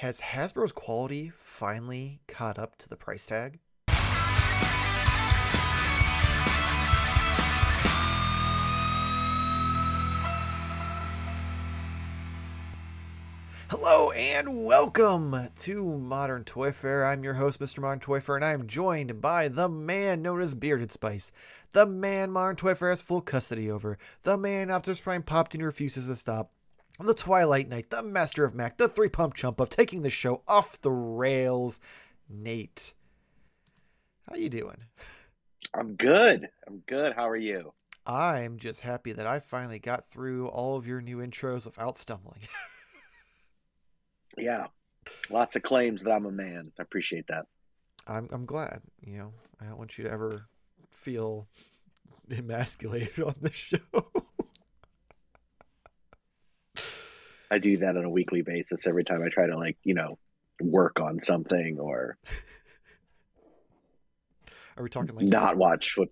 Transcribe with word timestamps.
Has 0.00 0.22
Hasbro's 0.22 0.72
quality 0.72 1.30
finally 1.36 2.20
caught 2.26 2.58
up 2.58 2.78
to 2.78 2.88
the 2.88 2.96
price 2.96 3.26
tag? 3.26 3.58
Hello 13.68 14.10
and 14.12 14.64
welcome 14.64 15.50
to 15.56 15.98
Modern 15.98 16.44
Toyfare. 16.44 17.06
I'm 17.06 17.22
your 17.22 17.34
host, 17.34 17.60
Mr. 17.60 17.80
Modern 17.80 18.00
Toyfare, 18.00 18.36
and 18.36 18.44
I'm 18.46 18.66
joined 18.66 19.20
by 19.20 19.48
the 19.48 19.68
man 19.68 20.22
known 20.22 20.40
as 20.40 20.54
Bearded 20.54 20.90
Spice, 20.90 21.30
the 21.72 21.84
man 21.84 22.30
Modern 22.30 22.56
Toyfare 22.56 22.88
has 22.88 23.02
full 23.02 23.20
custody 23.20 23.70
over, 23.70 23.98
the 24.22 24.38
man 24.38 24.70
Optimus 24.70 25.02
Prime 25.02 25.22
popped 25.22 25.54
and 25.54 25.62
refuses 25.62 26.06
to 26.06 26.16
stop, 26.16 26.52
the 27.06 27.14
Twilight 27.14 27.68
Knight, 27.68 27.90
the 27.90 28.02
Master 28.02 28.44
of 28.44 28.54
Mac, 28.54 28.76
the 28.78 28.88
three 28.88 29.08
pump 29.08 29.34
chump 29.34 29.60
of 29.60 29.68
taking 29.68 30.02
the 30.02 30.10
show 30.10 30.42
off 30.46 30.80
the 30.80 30.90
rails, 30.90 31.80
Nate. 32.28 32.94
How 34.28 34.36
you 34.36 34.48
doing? 34.48 34.84
I'm 35.74 35.94
good. 35.94 36.48
I'm 36.66 36.82
good. 36.86 37.14
How 37.14 37.28
are 37.28 37.36
you? 37.36 37.72
I'm 38.06 38.58
just 38.58 38.80
happy 38.80 39.12
that 39.12 39.26
I 39.26 39.40
finally 39.40 39.78
got 39.78 40.08
through 40.10 40.48
all 40.48 40.76
of 40.76 40.86
your 40.86 41.00
new 41.00 41.18
intros 41.18 41.64
without 41.66 41.96
stumbling. 41.96 42.40
Yeah. 44.38 44.66
Lots 45.28 45.56
of 45.56 45.62
claims 45.62 46.02
that 46.02 46.12
I'm 46.12 46.26
a 46.26 46.30
man. 46.30 46.72
I 46.78 46.82
appreciate 46.82 47.26
that. 47.28 47.46
I'm 48.06 48.28
I'm 48.32 48.46
glad. 48.46 48.80
You 49.04 49.18
know, 49.18 49.32
I 49.60 49.64
don't 49.66 49.78
want 49.78 49.98
you 49.98 50.04
to 50.04 50.10
ever 50.10 50.46
feel 50.90 51.48
emasculated 52.30 53.18
on 53.26 53.34
the 53.40 53.52
show. 53.52 53.78
I 57.50 57.58
do 57.58 57.78
that 57.78 57.96
on 57.96 58.04
a 58.04 58.10
weekly 58.10 58.42
basis 58.42 58.86
every 58.86 59.04
time 59.04 59.22
I 59.22 59.28
try 59.28 59.46
to 59.46 59.56
like, 59.56 59.76
you 59.82 59.94
know, 59.94 60.18
work 60.60 61.00
on 61.00 61.18
something 61.20 61.78
or 61.80 62.16
Are 64.76 64.82
we 64.82 64.88
talking 64.90 65.14
like 65.16 65.26
not 65.26 65.56
watch 65.56 65.92
foot. 65.92 66.10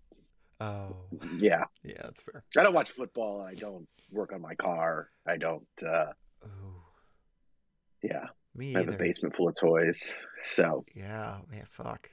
Oh, 0.61 0.97
Yeah. 1.37 1.65
yeah, 1.85 2.03
that's 2.03 2.23
fair. 2.23 2.43
I 2.57 2.63
don't 2.65 2.75
watch 2.75 2.91
football. 2.91 3.41
I 3.41 3.55
don't 3.55 3.87
work 4.11 4.33
on 4.33 4.41
my 4.43 4.55
car. 4.57 5.11
I 5.27 5.37
don't 5.37 5.67
uh 5.87 6.13
Oh, 6.45 6.83
yeah. 8.03 8.27
me 8.57 8.75
I 8.75 8.79
have 8.81 8.89
either. 8.89 8.97
a 8.97 8.99
basement 8.99 9.37
full 9.37 9.49
of 9.49 9.55
toys. 9.55 10.15
So 10.43 10.85
Yeah, 10.95 11.39
man, 11.51 11.65
fuck. 11.69 12.11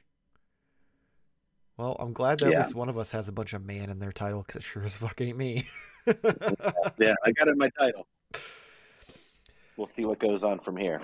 Well, 1.78 1.96
I'm 2.00 2.14
glad 2.14 2.40
that 2.40 2.52
Yeah. 2.52 2.60
at 2.60 2.60
least 2.60 2.76
one 2.76 2.90
of 2.90 2.98
us 2.98 3.12
has 3.12 3.28
a 3.28 3.34
bunch 3.34 3.54
of 3.54 3.66
man 3.66 3.90
in 3.90 4.00
their 4.00 4.12
title 4.12 4.42
because 4.44 4.58
it 4.58 4.64
sure 4.64 4.84
as 4.84 4.96
fuck 4.96 5.20
ain't 5.20 5.38
me. 5.38 5.66
yeah, 6.08 7.16
I 7.24 7.32
got 7.32 7.48
it 7.48 7.52
in 7.52 7.58
my 7.58 7.70
title. 7.78 8.08
We'll 9.78 9.88
see 9.88 10.06
what 10.06 10.20
goes 10.20 10.44
on 10.44 10.60
from 10.60 10.78
here. 10.78 11.02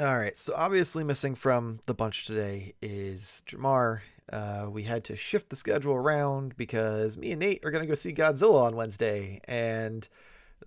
All 0.00 0.16
right, 0.16 0.36
so 0.36 0.54
obviously 0.56 1.04
missing 1.04 1.34
from 1.34 1.78
the 1.86 1.94
bunch 1.94 2.26
today 2.26 2.74
is 2.82 3.42
Jarmar. 3.46 4.00
Uh, 4.32 4.66
we 4.68 4.82
had 4.82 5.04
to 5.04 5.16
shift 5.16 5.50
the 5.50 5.56
schedule 5.56 5.94
around 5.94 6.56
because 6.56 7.16
me 7.16 7.32
and 7.32 7.40
Nate 7.40 7.64
are 7.64 7.70
gonna 7.70 7.86
go 7.86 7.94
see 7.94 8.12
Godzilla 8.12 8.64
on 8.64 8.74
Wednesday, 8.74 9.40
and 9.44 10.08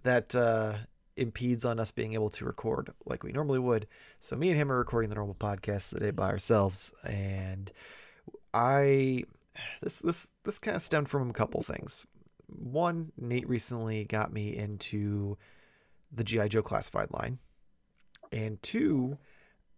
that 0.03 0.33
uh, 0.35 0.75
impedes 1.17 1.65
on 1.65 1.79
us 1.79 1.91
being 1.91 2.13
able 2.13 2.29
to 2.29 2.45
record 2.45 2.93
like 3.05 3.23
we 3.23 3.31
normally 3.31 3.59
would. 3.59 3.87
So 4.19 4.35
me 4.35 4.49
and 4.49 4.57
him 4.57 4.71
are 4.71 4.77
recording 4.77 5.09
the 5.09 5.15
normal 5.15 5.35
podcast 5.35 5.89
today 5.89 6.11
by 6.11 6.29
ourselves, 6.29 6.93
and 7.03 7.71
I 8.53 9.23
this 9.81 9.99
this 9.99 10.29
this 10.43 10.59
kind 10.59 10.75
of 10.75 10.81
stemmed 10.81 11.09
from 11.09 11.29
a 11.29 11.33
couple 11.33 11.61
things. 11.61 12.07
One, 12.47 13.11
Nate 13.17 13.49
recently 13.49 14.05
got 14.05 14.31
me 14.31 14.55
into 14.55 15.37
the 16.11 16.23
GI 16.23 16.49
Joe 16.49 16.61
classified 16.61 17.11
line, 17.11 17.39
and 18.31 18.61
two, 18.61 19.17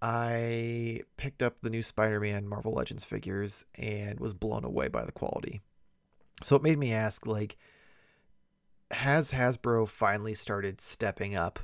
I 0.02 1.02
picked 1.18 1.44
up 1.44 1.58
the 1.62 1.70
new 1.70 1.82
Spider-Man 1.82 2.48
Marvel 2.48 2.74
Legends 2.74 3.04
figures 3.04 3.66
and 3.76 4.20
was 4.20 4.34
blown 4.34 4.64
away 4.64 4.88
by 4.88 5.04
the 5.04 5.12
quality. 5.12 5.62
So 6.42 6.56
it 6.56 6.64
made 6.64 6.80
me 6.80 6.94
ask 6.94 7.28
like 7.28 7.58
has 8.92 9.34
Hasbro 9.34 9.88
finally 9.88 10.34
started 10.34 10.82
stepping 10.82 11.36
up 11.36 11.60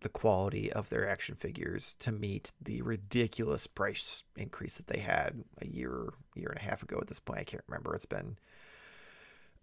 the 0.00 0.08
quality 0.08 0.72
of 0.72 0.88
their 0.88 1.08
action 1.08 1.34
figures 1.34 1.94
to 1.98 2.12
meet 2.12 2.52
the 2.60 2.82
ridiculous 2.82 3.66
price 3.66 4.22
increase 4.36 4.76
that 4.76 4.86
they 4.86 5.00
had 5.00 5.44
a 5.60 5.66
year 5.66 6.12
year 6.34 6.48
and 6.48 6.58
a 6.58 6.64
half 6.64 6.82
ago 6.82 6.98
at 7.00 7.08
this 7.08 7.20
point? 7.20 7.40
I 7.40 7.44
can't 7.44 7.64
remember. 7.66 7.94
It's 7.94 8.06
been 8.06 8.38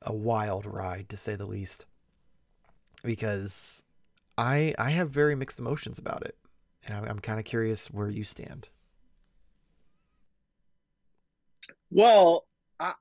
a 0.02 0.14
wild 0.14 0.66
ride 0.66 1.08
to 1.10 1.18
say 1.18 1.36
the 1.36 1.46
least 1.46 1.86
because 3.04 3.82
I 4.38 4.76
I 4.78 4.90
have 4.90 5.10
very 5.10 5.36
mixed 5.36 5.60
emotions 5.60 6.00
about 6.00 6.26
it 6.26 6.36
and 6.88 6.98
I'm, 6.98 7.06
I'm 7.06 7.20
kind 7.20 7.40
of 7.40 7.46
curious 7.46 7.88
where 7.88 8.10
you 8.10 8.24
stand 8.24 8.70
Well, 11.94 12.48
I, 12.80 12.94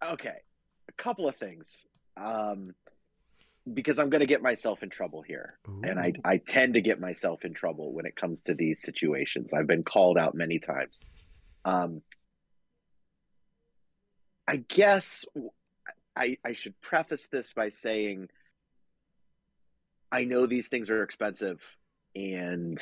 okay, 0.00 0.36
a 0.88 0.92
couple 0.92 1.28
of 1.28 1.34
things. 1.34 1.84
Um, 2.16 2.74
because 3.72 3.98
I'm 3.98 4.10
going 4.10 4.20
to 4.20 4.26
get 4.26 4.42
myself 4.42 4.82
in 4.82 4.90
trouble 4.90 5.22
here, 5.22 5.58
and 5.66 5.98
I 5.98 6.12
I 6.24 6.38
tend 6.38 6.74
to 6.74 6.80
get 6.80 6.98
myself 6.98 7.44
in 7.44 7.52
trouble 7.52 7.92
when 7.92 8.06
it 8.06 8.16
comes 8.16 8.42
to 8.42 8.54
these 8.54 8.80
situations. 8.80 9.52
I've 9.52 9.66
been 9.66 9.82
called 9.82 10.16
out 10.16 10.34
many 10.34 10.58
times. 10.58 11.00
Um, 11.64 12.02
I 14.48 14.56
guess 14.56 15.24
I 16.16 16.38
I 16.44 16.52
should 16.52 16.80
preface 16.80 17.26
this 17.26 17.52
by 17.52 17.68
saying 17.68 18.28
I 20.10 20.24
know 20.24 20.46
these 20.46 20.68
things 20.68 20.90
are 20.90 21.02
expensive, 21.02 21.62
and 22.14 22.78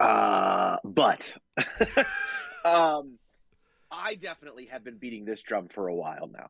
uh, 0.00 0.76
but 0.84 1.36
um, 2.64 3.18
I 3.90 4.16
definitely 4.16 4.66
have 4.66 4.84
been 4.84 4.98
beating 4.98 5.24
this 5.24 5.42
drum 5.42 5.68
for 5.68 5.88
a 5.88 5.94
while 5.94 6.28
now. 6.32 6.48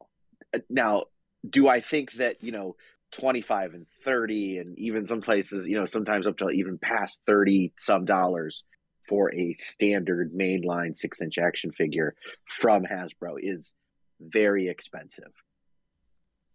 Uh, 0.54 0.58
Now, 0.70 1.04
do 1.48 1.68
I 1.68 1.80
think 1.80 2.12
that, 2.14 2.42
you 2.42 2.52
know, 2.52 2.76
25 3.12 3.74
and 3.74 3.86
30 4.04 4.58
and 4.58 4.78
even 4.78 5.06
some 5.06 5.20
places, 5.20 5.68
you 5.68 5.78
know, 5.78 5.86
sometimes 5.86 6.26
up 6.26 6.38
to 6.38 6.48
even 6.48 6.78
past 6.78 7.20
30 7.26 7.72
some 7.78 8.04
dollars 8.04 8.64
for 9.08 9.32
a 9.34 9.52
standard 9.52 10.32
mainline 10.32 10.96
6-inch 10.98 11.38
action 11.38 11.70
figure 11.70 12.14
from 12.48 12.84
Hasbro 12.84 13.36
is 13.38 13.74
very 14.18 14.68
expensive. 14.68 15.32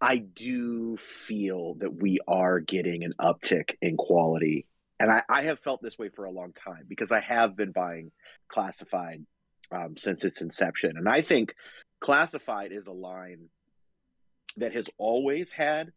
I 0.02 0.18
do 0.18 0.98
feel 0.98 1.76
that 1.76 1.94
we 1.94 2.20
are 2.28 2.60
getting 2.60 3.04
an 3.04 3.12
uptick 3.20 3.76
in 3.82 3.98
quality. 3.98 4.66
And 5.00 5.12
I, 5.12 5.24
I 5.30 5.42
have 5.44 5.60
felt 5.60 5.82
this 5.82 5.98
way 5.98 6.10
for 6.10 6.26
a 6.26 6.32
long 6.32 6.54
time 6.54 6.86
because 6.88 7.12
I 7.12 7.20
have 7.20 7.56
been 7.56 7.72
buying 7.72 8.12
classified 8.48 9.26
um, 9.72 9.98
since 9.98 10.24
its 10.24 10.42
inception. 10.42 10.98
And 10.98 11.08
I 11.08 11.22
think 11.22 11.54
classified 12.00 12.72
is 12.72 12.88
a 12.88 12.94
line 12.94 13.50
that 14.58 14.74
has 14.74 14.90
always 14.98 15.52
had 15.52 15.92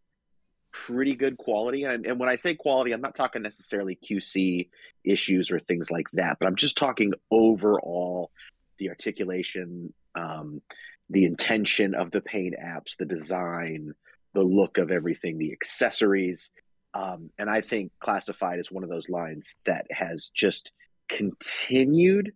pretty 0.73 1.15
good 1.15 1.37
quality. 1.37 1.85
And, 1.85 2.07
and 2.07 2.19
when 2.19 2.29
I 2.29 2.37
say 2.37 2.55
quality, 2.55 2.93
I'm 2.93 3.01
not 3.01 3.15
talking 3.15 3.43
necessarily 3.43 3.97
QC 3.97 4.69
issues 5.05 5.51
or 5.51 5.61
things 5.61 5.91
like 5.91 6.07
that, 6.15 6.39
but 6.41 6.47
I'm 6.47 6.57
just 6.57 6.77
talking 6.77 7.13
overall 7.31 8.31
the 8.79 8.89
articulation, 8.89 9.93
um, 10.15 10.63
the 11.11 11.25
intention 11.25 11.95
of 11.95 12.11
the 12.11 12.21
paint 12.21 12.55
apps, 12.63 12.97
the 12.97 13.05
design, 13.05 13.93
the 14.35 14.43
look 14.43 14.79
of 14.79 14.91
everything, 14.91 15.39
the 15.39 15.53
accessories. 15.53 16.53
Um, 16.95 17.31
and 17.39 17.51
I 17.51 17.61
think 17.61 17.93
classified 18.01 18.59
is 18.59 18.71
one 18.71 18.85
of 18.85 18.91
those 18.91 19.09
lines 19.09 19.57
that 19.67 19.87
has 19.91 20.31
just 20.35 20.73
continued 21.09 22.33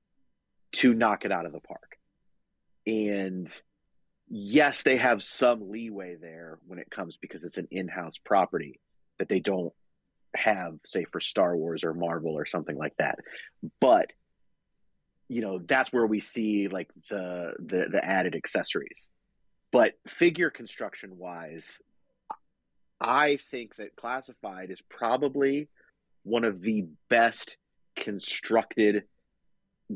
to 0.72 0.94
knock 0.94 1.24
it 1.24 1.32
out 1.32 1.46
of 1.46 1.52
the 1.52 1.60
park. 1.60 1.96
And 2.86 3.50
yes, 4.28 4.82
they 4.82 4.96
have 4.96 5.22
some 5.22 5.70
leeway 5.70 6.16
there 6.16 6.58
when 6.66 6.78
it 6.78 6.90
comes 6.90 7.16
because 7.16 7.44
it's 7.44 7.58
an 7.58 7.68
in-house 7.70 8.18
property 8.18 8.80
that 9.18 9.28
they 9.28 9.40
don't 9.40 9.72
have, 10.34 10.74
say, 10.84 11.04
for 11.04 11.20
Star 11.20 11.56
Wars 11.56 11.84
or 11.84 11.94
Marvel 11.94 12.32
or 12.32 12.44
something 12.44 12.76
like 12.76 12.94
that. 12.98 13.18
But 13.80 14.12
you 15.28 15.40
know, 15.40 15.58
that's 15.58 15.92
where 15.92 16.06
we 16.06 16.20
see 16.20 16.68
like 16.68 16.88
the 17.10 17.54
the, 17.58 17.88
the 17.90 18.04
added 18.04 18.34
accessories. 18.34 19.10
But 19.72 19.94
figure 20.06 20.50
construction 20.50 21.18
wise, 21.18 21.82
I 23.00 23.38
think 23.50 23.76
that 23.76 23.96
classified 23.96 24.70
is 24.70 24.80
probably 24.80 25.68
one 26.22 26.44
of 26.44 26.62
the 26.62 26.86
best 27.08 27.56
constructed 27.96 29.04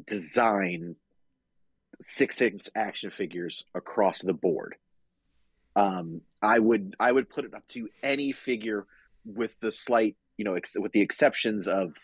design 0.07 0.97
six 2.01 2.41
inch 2.41 2.69
action 2.75 3.11
figures 3.11 3.65
across 3.75 4.21
the 4.21 4.33
board. 4.33 4.77
Um, 5.77 6.23
I 6.43 6.59
would 6.59 6.97
I 6.99 7.13
would 7.13 7.29
put 7.29 7.45
it 7.45 7.55
up 7.55 7.67
to 7.69 7.89
any 8.03 8.33
figure 8.33 8.87
with 9.25 9.59
the 9.61 9.71
slight 9.71 10.17
you 10.37 10.45
know 10.45 10.55
ex- 10.55 10.77
with 10.79 10.93
the 10.93 11.01
exceptions 11.01 11.69
of 11.69 11.95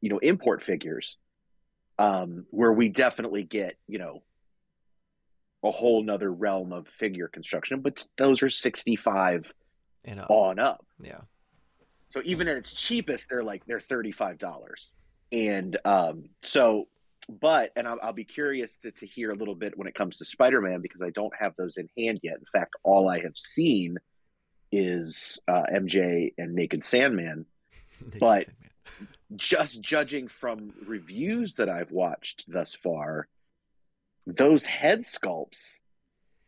you 0.00 0.10
know 0.10 0.18
import 0.18 0.64
figures, 0.64 1.16
um, 1.98 2.46
where 2.50 2.72
we 2.72 2.88
definitely 2.88 3.44
get 3.44 3.76
you 3.86 3.98
know 3.98 4.22
a 5.64 5.70
whole 5.70 6.02
nother 6.02 6.32
realm 6.32 6.72
of 6.72 6.88
figure 6.88 7.28
construction, 7.28 7.80
but 7.80 8.06
those 8.16 8.42
are 8.42 8.50
sixty 8.50 8.96
five 8.96 9.52
and 10.04 10.20
up. 10.20 10.30
on 10.30 10.58
up. 10.58 10.84
Yeah. 11.00 11.20
So 12.08 12.20
even 12.24 12.48
at 12.48 12.56
its 12.56 12.72
cheapest, 12.72 13.28
they're 13.28 13.42
like 13.42 13.64
they're 13.66 13.80
thirty 13.80 14.12
five 14.12 14.38
dollars, 14.38 14.94
and 15.32 15.76
um, 15.84 16.30
so 16.42 16.88
but 17.28 17.72
and 17.76 17.86
I'll, 17.86 17.98
I'll, 18.02 18.12
be 18.12 18.24
curious 18.24 18.76
to, 18.78 18.90
to 18.92 19.06
hear 19.06 19.30
a 19.30 19.34
little 19.34 19.54
bit 19.54 19.76
when 19.76 19.88
it 19.88 19.94
comes 19.94 20.18
to 20.18 20.24
spider-man 20.24 20.80
because 20.80 21.02
i 21.02 21.10
don't 21.10 21.32
have 21.38 21.54
those 21.56 21.76
in 21.76 21.88
hand 21.98 22.20
yet 22.22 22.34
in 22.34 22.44
fact 22.52 22.74
all 22.82 23.08
i 23.08 23.18
have 23.20 23.36
seen 23.36 23.96
is 24.72 25.40
uh, 25.48 25.64
mj 25.74 26.32
and 26.38 26.54
naked 26.54 26.84
sandman 26.84 27.46
naked 28.00 28.20
but 28.20 28.46
sandman. 28.46 29.08
Just 29.34 29.80
judging 29.80 30.28
from 30.28 30.72
reviews 30.86 31.54
that 31.54 31.68
i've 31.68 31.90
watched 31.90 32.44
thus 32.48 32.74
far 32.74 33.26
those 34.26 34.64
head 34.64 35.00
sculpts 35.00 35.74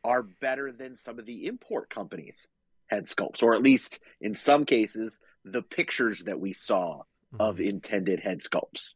are 0.04 0.22
better 0.22 0.70
than 0.70 0.94
some 0.94 1.18
of 1.18 1.26
the 1.26 1.46
import 1.46 1.90
companies 1.90 2.48
head 2.86 3.04
sculpts 3.04 3.42
or 3.42 3.54
at 3.54 3.62
least 3.62 4.00
in 4.20 4.34
some 4.34 4.64
cases 4.64 5.18
the 5.44 5.62
pictures 5.62 6.24
that 6.24 6.38
we 6.38 6.52
saw 6.52 6.98
mm-hmm. 6.98 7.40
of 7.40 7.58
intended 7.58 8.20
head 8.20 8.40
sculpts 8.40 8.94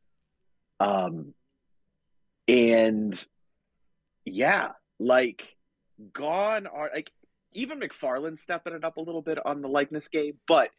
um 0.79 1.35
and 2.49 3.27
yeah, 4.25 4.73
like 4.99 5.57
gone 6.13 6.67
are 6.67 6.91
like 6.95 7.11
even 7.53 7.81
McFarlane 7.81 8.39
stepping 8.39 8.73
it 8.73 8.85
up 8.85 8.97
a 8.97 9.03
little 9.03 9.23
bit 9.23 9.45
on 9.45 9.61
the 9.61 9.69
likeness 9.69 10.09
game, 10.09 10.39
but 10.47 10.71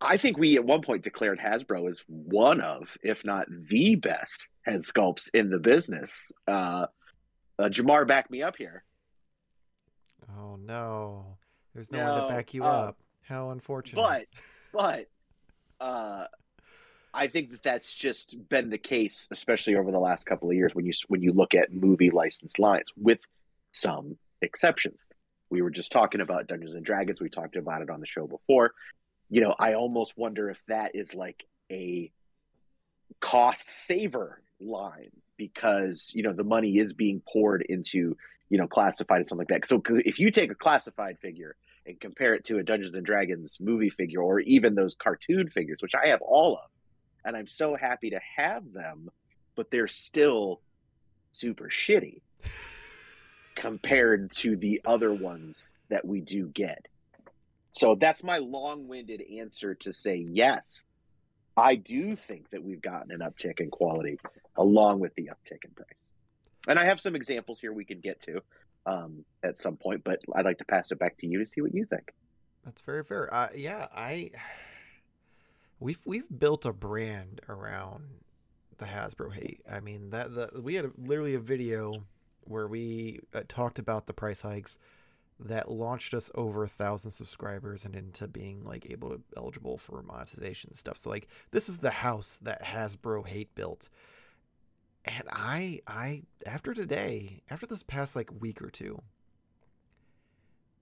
I 0.00 0.16
think 0.16 0.38
we 0.38 0.56
at 0.56 0.64
one 0.64 0.82
point 0.82 1.02
declared 1.02 1.40
Hasbro 1.40 1.88
as 1.88 2.02
one 2.06 2.60
of, 2.60 2.96
if 3.02 3.24
not 3.24 3.46
the 3.50 3.96
best 3.96 4.46
head 4.62 4.80
sculpts 4.80 5.28
in 5.34 5.50
the 5.50 5.58
business. 5.58 6.30
Uh, 6.46 6.86
uh 7.58 7.68
Jarmar, 7.68 8.06
back 8.06 8.30
me 8.30 8.42
up 8.42 8.56
here. 8.56 8.84
Oh 10.36 10.56
no, 10.56 11.36
there's 11.74 11.90
no, 11.90 11.98
no 11.98 12.12
one 12.12 12.22
to 12.22 12.28
back 12.36 12.54
you 12.54 12.64
uh, 12.64 12.68
up. 12.68 12.98
How 13.22 13.50
unfortunate. 13.50 14.00
But, 14.00 14.26
but, 14.72 15.84
uh, 15.84 16.26
I 17.12 17.26
think 17.26 17.50
that 17.50 17.62
that's 17.62 17.94
just 17.94 18.36
been 18.48 18.70
the 18.70 18.78
case, 18.78 19.28
especially 19.30 19.76
over 19.76 19.90
the 19.90 19.98
last 19.98 20.24
couple 20.24 20.50
of 20.50 20.56
years 20.56 20.74
when 20.74 20.84
you 20.84 20.92
when 21.08 21.22
you 21.22 21.32
look 21.32 21.54
at 21.54 21.72
movie 21.72 22.10
licensed 22.10 22.58
lines, 22.58 22.92
with 22.96 23.18
some 23.72 24.18
exceptions. 24.42 25.06
We 25.50 25.62
were 25.62 25.70
just 25.70 25.90
talking 25.90 26.20
about 26.20 26.46
Dungeons 26.46 26.74
and 26.74 26.84
Dragons. 26.84 27.22
We 27.22 27.30
talked 27.30 27.56
about 27.56 27.80
it 27.80 27.88
on 27.88 28.00
the 28.00 28.06
show 28.06 28.26
before. 28.26 28.74
You 29.30 29.42
know, 29.42 29.54
I 29.58 29.74
almost 29.74 30.16
wonder 30.16 30.50
if 30.50 30.60
that 30.68 30.94
is 30.94 31.14
like 31.14 31.44
a 31.70 32.10
cost 33.20 33.68
saver 33.86 34.42
line 34.60 35.10
because 35.36 36.12
you 36.14 36.22
know 36.22 36.32
the 36.32 36.44
money 36.44 36.78
is 36.78 36.92
being 36.92 37.22
poured 37.32 37.62
into 37.68 38.16
you 38.50 38.58
know 38.58 38.66
classified 38.66 39.20
and 39.20 39.28
something 39.28 39.46
like 39.50 39.60
that. 39.60 39.66
So 39.66 39.78
because 39.78 39.98
if 40.04 40.18
you 40.18 40.30
take 40.30 40.50
a 40.50 40.54
classified 40.54 41.18
figure 41.20 41.56
and 41.86 41.98
compare 42.00 42.34
it 42.34 42.44
to 42.44 42.58
a 42.58 42.62
Dungeons 42.62 42.94
and 42.94 43.04
Dragons 43.04 43.58
movie 43.60 43.90
figure 43.90 44.20
or 44.20 44.40
even 44.40 44.74
those 44.74 44.94
cartoon 44.94 45.48
figures, 45.48 45.80
which 45.80 45.94
I 45.94 46.08
have 46.08 46.20
all 46.22 46.56
of, 46.56 46.70
and 47.24 47.36
I'm 47.36 47.46
so 47.46 47.76
happy 47.76 48.10
to 48.10 48.20
have 48.36 48.72
them, 48.72 49.08
but 49.56 49.70
they're 49.70 49.88
still 49.88 50.60
super 51.32 51.68
shitty 51.68 52.20
compared 53.54 54.30
to 54.30 54.56
the 54.56 54.80
other 54.84 55.12
ones 55.12 55.76
that 55.88 56.04
we 56.04 56.20
do 56.20 56.48
get. 56.48 56.86
So 57.78 57.94
that's 57.94 58.24
my 58.24 58.38
long-winded 58.38 59.22
answer 59.38 59.72
to 59.76 59.92
say 59.92 60.16
yes. 60.16 60.84
I 61.56 61.76
do 61.76 62.16
think 62.16 62.50
that 62.50 62.62
we've 62.62 62.82
gotten 62.82 63.12
an 63.12 63.20
uptick 63.20 63.60
in 63.60 63.70
quality 63.70 64.18
along 64.56 64.98
with 64.98 65.14
the 65.14 65.30
uptick 65.30 65.64
in 65.64 65.70
price. 65.70 66.10
And 66.66 66.76
I 66.76 66.84
have 66.86 67.00
some 67.00 67.14
examples 67.14 67.60
here 67.60 67.72
we 67.72 67.84
can 67.84 68.00
get 68.00 68.20
to 68.22 68.40
um, 68.84 69.24
at 69.44 69.58
some 69.58 69.76
point, 69.76 70.02
but 70.02 70.20
I'd 70.34 70.44
like 70.44 70.58
to 70.58 70.64
pass 70.64 70.90
it 70.90 70.98
back 70.98 71.18
to 71.18 71.28
you 71.28 71.38
to 71.38 71.46
see 71.46 71.60
what 71.60 71.72
you 71.72 71.84
think. 71.84 72.12
That's 72.64 72.80
very 72.80 73.04
fair. 73.04 73.32
Uh, 73.32 73.48
yeah, 73.54 73.86
I 73.94 74.32
we've 75.78 76.02
we've 76.04 76.26
built 76.36 76.66
a 76.66 76.72
brand 76.72 77.40
around 77.48 78.04
the 78.78 78.86
Hasbro 78.86 79.32
hate. 79.32 79.60
I 79.70 79.78
mean 79.78 80.10
that 80.10 80.34
the 80.34 80.60
we 80.60 80.74
had 80.74 80.86
a, 80.86 80.90
literally 80.98 81.34
a 81.34 81.40
video 81.40 82.04
where 82.40 82.66
we 82.66 83.20
uh, 83.32 83.42
talked 83.46 83.78
about 83.78 84.06
the 84.06 84.12
price 84.12 84.42
hikes 84.42 84.78
that 85.40 85.70
launched 85.70 86.14
us 86.14 86.30
over 86.34 86.64
a 86.64 86.68
thousand 86.68 87.10
subscribers 87.10 87.84
and 87.84 87.94
into 87.94 88.26
being 88.26 88.64
like 88.64 88.86
able 88.90 89.10
to 89.10 89.20
eligible 89.36 89.78
for 89.78 90.02
monetization 90.02 90.74
stuff. 90.74 90.96
So 90.96 91.10
like 91.10 91.28
this 91.50 91.68
is 91.68 91.78
the 91.78 91.90
house 91.90 92.38
that 92.42 92.62
Hasbro 92.62 93.26
hate 93.26 93.54
built. 93.54 93.88
And 95.04 95.24
I 95.30 95.80
I 95.86 96.22
after 96.46 96.74
today, 96.74 97.42
after 97.50 97.66
this 97.66 97.82
past 97.82 98.16
like 98.16 98.30
week 98.40 98.60
or 98.62 98.70
two, 98.70 99.00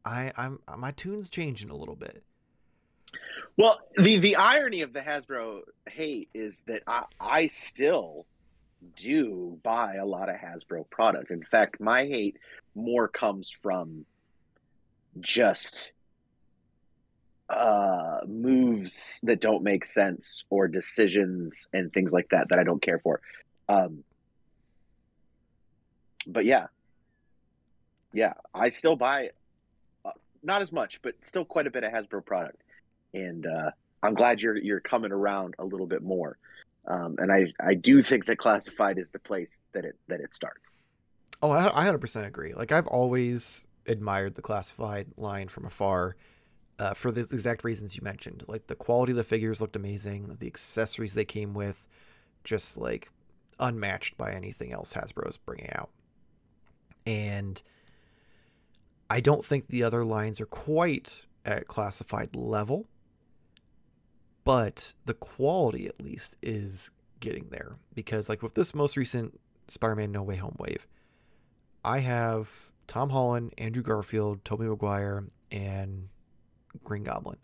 I 0.05 0.33
I'm 0.37 0.61
my 0.77 0.93
tune's 0.93 1.29
changing 1.29 1.71
a 1.71 1.77
little 1.77 1.97
bit. 1.97 2.23
Well, 3.59 3.81
the 3.97 4.17
the 4.17 4.37
irony 4.37 4.83
of 4.83 4.93
the 4.93 5.01
Hasbro 5.01 5.61
hate 5.89 6.29
is 6.35 6.63
that 6.67 6.83
I, 6.87 7.05
I 7.21 7.47
still 7.49 8.27
do 8.97 9.59
buy 9.63 9.95
a 9.95 10.05
lot 10.05 10.29
of 10.29 10.37
Hasbro 10.37 10.89
product. 10.91 11.31
In 11.31 11.43
fact, 11.43 11.81
my 11.81 12.07
hate 12.07 12.37
more 12.75 13.09
comes 13.09 13.51
from 13.51 14.05
just 15.21 15.93
uh 17.49 18.19
moves 18.27 19.21
that 19.23 19.41
don't 19.41 19.63
make 19.63 19.85
sense 19.85 20.45
or 20.51 20.67
decisions 20.67 21.69
and 21.73 21.93
things 21.93 22.13
like 22.13 22.29
that 22.31 22.49
that 22.51 22.59
I 22.59 22.65
don't 22.65 22.83
care 22.83 22.99
for. 22.99 23.21
Um 23.69 24.03
but 26.27 26.45
yeah. 26.45 26.67
Yeah, 28.13 28.33
I 28.55 28.71
still 28.71 28.97
buy 28.97 29.31
uh, 30.05 30.11
not 30.43 30.63
as 30.63 30.73
much, 30.73 31.01
but 31.03 31.15
still 31.21 31.45
quite 31.45 31.67
a 31.67 31.71
bit 31.71 31.85
of 31.85 31.93
Hasbro 31.93 32.25
product 32.25 32.63
and 33.15 33.47
uh, 33.47 33.71
I'm 34.03 34.15
glad 34.15 34.43
you're 34.43 34.57
you're 34.57 34.81
coming 34.81 35.13
around 35.13 35.55
a 35.59 35.65
little 35.65 35.87
bit 35.87 36.03
more. 36.03 36.39
Um, 36.87 37.17
and 37.19 37.33
I 37.33 37.47
I 37.61 37.75
do 37.75 38.03
think 38.03 38.27
that 38.27 38.39
classified 38.39 38.99
is 38.99 39.11
the 39.11 39.19
place 39.19 39.61
that 39.73 39.85
it 39.85 39.97
that 40.09 40.21
it 40.21 40.33
starts. 40.33 40.75
Oh, 41.43 41.51
I, 41.51 41.87
100% 41.87 42.27
agree. 42.27 42.55
Like 42.55 42.73
I've 42.73 42.87
always 42.87 43.67
admired 43.87 44.35
the 44.35 44.43
classified 44.43 45.09
line 45.17 45.49
from 45.49 45.65
afar. 45.65 46.17
Uh, 46.79 46.93
for 46.93 47.11
the 47.11 47.23
exact 47.23 47.65
reasons 47.65 47.97
you 47.97 48.03
mentioned. 48.03 48.45
Like 48.49 48.67
the 48.67 48.75
quality 48.75 49.13
of 49.13 49.17
the 49.17 49.25
figures 49.25 49.63
looked 49.63 49.77
amazing, 49.77 50.37
the 50.41 50.47
accessories 50.47 51.15
they 51.15 51.25
came 51.25 51.55
with, 51.55 51.89
just 52.45 52.77
like 52.77 53.09
unmatched 53.59 54.19
by 54.19 54.33
anything 54.33 54.73
else 54.73 54.93
Hasbro 54.93 55.27
is 55.27 55.39
bringing 55.39 55.71
out. 55.73 55.89
And 57.07 57.63
I 59.09 59.21
don't 59.21 59.45
think 59.45 59.69
the 59.69 59.85
other 59.85 60.05
lines 60.05 60.41
are 60.41 60.47
quite 60.47 61.23
at 61.45 61.69
classified 61.69 62.35
level, 62.35 62.87
but 64.45 64.93
the 65.05 65.15
quality 65.15 65.87
at 65.87 66.03
least 66.03 66.37
is 66.43 66.91
getting 67.21 67.49
there 67.51 67.77
because 67.95 68.29
like 68.29 68.43
with 68.43 68.55
this 68.55 68.75
most 68.75 68.97
recent 68.97 69.41
Spider-Man 69.69 70.13
No 70.13 70.23
Way 70.23 70.37
Home 70.37 70.57
wave, 70.59 70.87
I 71.85 72.01
have 72.01 72.73
Tom 72.87 73.11
Holland, 73.11 73.53
Andrew 73.59 73.83
Garfield, 73.83 74.45
Tobey 74.45 74.65
Maguire, 74.65 75.25
and 75.51 76.09
Green 76.85 77.03
Goblin. 77.03 77.39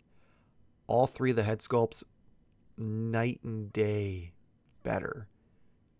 All 0.87 1.07
three 1.07 1.31
of 1.31 1.35
the 1.35 1.43
head 1.43 1.59
sculpts 1.59 2.03
night 2.77 3.39
and 3.43 3.71
day 3.71 4.33
better 4.83 5.27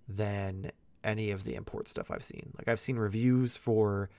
than 0.07 0.71
any 1.03 1.31
of 1.31 1.43
the 1.43 1.55
import 1.55 1.87
stuff 1.87 2.11
I've 2.11 2.23
seen. 2.23 2.53
Like 2.57 2.67
I've 2.67 2.79
seen 2.79 2.97
reviews 2.97 3.57
for 3.57 4.09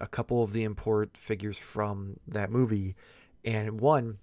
a 0.00 0.06
couple 0.06 0.42
of 0.42 0.52
the 0.52 0.64
import 0.64 1.16
figures 1.16 1.58
from 1.58 2.18
that 2.26 2.50
movie 2.50 2.94
and 3.44 3.80
one 3.80 4.18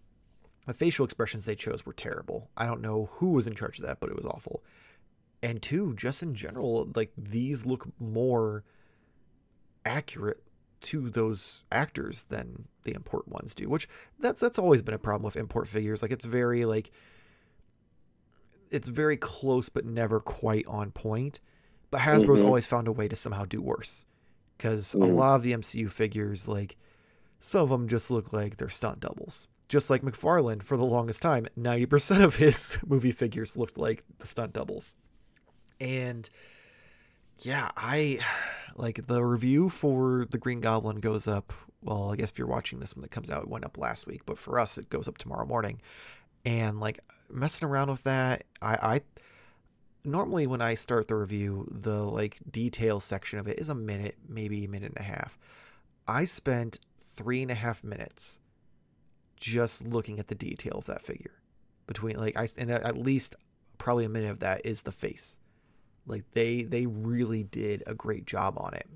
the 0.65 0.73
facial 0.73 1.05
expressions 1.05 1.45
they 1.45 1.55
chose 1.55 1.85
were 1.85 1.93
terrible. 1.93 2.49
I 2.57 2.65
don't 2.65 2.81
know 2.81 3.05
who 3.13 3.31
was 3.31 3.45
in 3.47 3.53
charge 3.53 3.79
of 3.79 3.85
that, 3.85 3.99
but 3.99 4.09
it 4.09 4.15
was 4.15 4.25
awful. 4.25 4.63
And 5.43 5.61
two, 5.61 5.93
just 5.95 6.23
in 6.23 6.33
general, 6.33 6.89
like 6.95 7.11
these 7.15 7.65
look 7.65 7.87
more 7.99 8.63
accurate 9.85 10.41
to 10.85 11.09
those 11.09 11.63
actors 11.71 12.23
than 12.23 12.67
the 12.83 12.93
import 12.93 13.27
ones 13.27 13.55
do, 13.55 13.69
which 13.69 13.87
that's 14.19 14.39
that's 14.39 14.59
always 14.59 14.81
been 14.81 14.93
a 14.93 14.99
problem 14.99 15.23
with 15.23 15.35
import 15.35 15.67
figures. 15.67 16.01
Like 16.01 16.11
it's 16.11 16.25
very 16.25 16.65
like 16.65 16.91
it's 18.71 18.87
very 18.87 19.17
close 19.17 19.69
but 19.69 19.85
never 19.85 20.19
quite 20.19 20.65
on 20.67 20.91
point. 20.91 21.39
But 21.91 22.01
Hasbro's 22.01 22.39
mm-hmm. 22.39 22.47
always 22.47 22.67
found 22.67 22.87
a 22.87 22.91
way 22.91 23.07
to 23.07 23.15
somehow 23.15 23.45
do 23.45 23.61
worse. 23.61 24.05
Because 24.57 24.95
mm. 24.97 25.03
a 25.03 25.05
lot 25.05 25.35
of 25.35 25.43
the 25.43 25.53
MCU 25.53 25.89
figures, 25.89 26.47
like 26.47 26.77
some 27.39 27.61
of 27.61 27.69
them 27.69 27.87
just 27.87 28.09
look 28.09 28.33
like 28.33 28.57
they're 28.57 28.69
stunt 28.69 29.01
doubles 29.01 29.47
just 29.67 29.89
like 29.89 30.01
McFarlane 30.01 30.61
for 30.61 30.77
the 30.77 30.85
longest 30.85 31.21
time, 31.21 31.47
90% 31.57 32.23
of 32.23 32.35
his 32.35 32.77
movie 32.85 33.11
figures 33.11 33.57
looked 33.57 33.77
like 33.77 34.03
the 34.19 34.27
stunt 34.27 34.53
doubles. 34.53 34.95
And 35.79 36.29
yeah, 37.39 37.69
I 37.75 38.19
like 38.75 39.07
the 39.07 39.23
review 39.23 39.69
for 39.69 40.25
the 40.29 40.37
Green 40.37 40.59
Goblin 40.59 40.99
goes 40.99 41.27
up. 41.27 41.53
Well, 41.81 42.11
I 42.11 42.15
guess 42.15 42.31
if 42.31 42.37
you're 42.37 42.47
watching 42.47 42.79
this 42.79 42.95
when 42.95 43.05
it 43.05 43.11
comes 43.11 43.29
out, 43.29 43.43
it 43.43 43.49
went 43.49 43.65
up 43.65 43.77
last 43.77 44.07
week, 44.07 44.25
but 44.25 44.37
for 44.37 44.59
us, 44.59 44.77
it 44.77 44.89
goes 44.89 45.07
up 45.07 45.17
tomorrow 45.17 45.45
morning. 45.45 45.81
And 46.43 46.79
like 46.79 46.99
messing 47.29 47.67
around 47.67 47.89
with 47.89 48.03
that, 48.03 48.43
I, 48.61 48.73
I 48.81 49.01
normally 50.03 50.45
when 50.47 50.61
I 50.61 50.73
start 50.73 51.07
the 51.07 51.15
review, 51.15 51.67
the 51.71 52.03
like 52.03 52.37
detail 52.51 52.99
section 52.99 53.39
of 53.39 53.47
it 53.47 53.59
is 53.59 53.69
a 53.69 53.75
minute, 53.75 54.17
maybe 54.27 54.65
a 54.65 54.69
minute 54.69 54.93
and 54.95 55.05
a 55.05 55.09
half. 55.09 55.37
I 56.07 56.25
spent 56.25 56.79
three 56.99 57.41
and 57.41 57.51
a 57.51 57.55
half 57.55 57.83
minutes 57.83 58.39
just 59.37 59.85
looking 59.85 60.19
at 60.19 60.27
the 60.27 60.35
detail 60.35 60.75
of 60.77 60.85
that 60.85 61.01
figure. 61.01 61.31
between 61.87 62.17
like 62.17 62.37
I 62.37 62.47
and 62.57 62.71
at 62.71 62.97
least 62.97 63.35
probably 63.77 64.05
a 64.05 64.09
minute 64.09 64.31
of 64.31 64.39
that 64.39 64.65
is 64.65 64.83
the 64.83 64.91
face. 64.91 65.39
Like 66.07 66.23
they 66.33 66.63
they 66.63 66.85
really 66.85 67.43
did 67.43 67.83
a 67.87 67.93
great 67.93 68.25
job 68.25 68.55
on 68.57 68.73
it. 68.73 68.87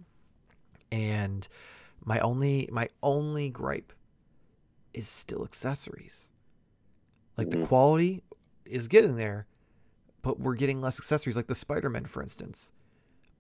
And 0.92 1.48
my 2.04 2.20
only 2.20 2.70
my 2.72 2.88
only 3.02 3.50
gripe 3.50 3.94
is 4.94 5.08
still 5.08 5.44
accessories. 5.44 6.32
Like 7.38 7.48
mm-hmm. 7.48 7.62
the 7.62 7.68
quality 7.68 8.24
is 8.66 8.88
getting 8.88 9.16
there, 9.16 9.48
but 10.22 10.40
we're 10.40 10.56
getting 10.56 10.82
less 10.82 11.00
accessories. 11.00 11.36
Like 11.36 11.48
the 11.48 11.56
Spider-Man, 11.56 12.06
for 12.06 12.22
instance, 12.22 12.72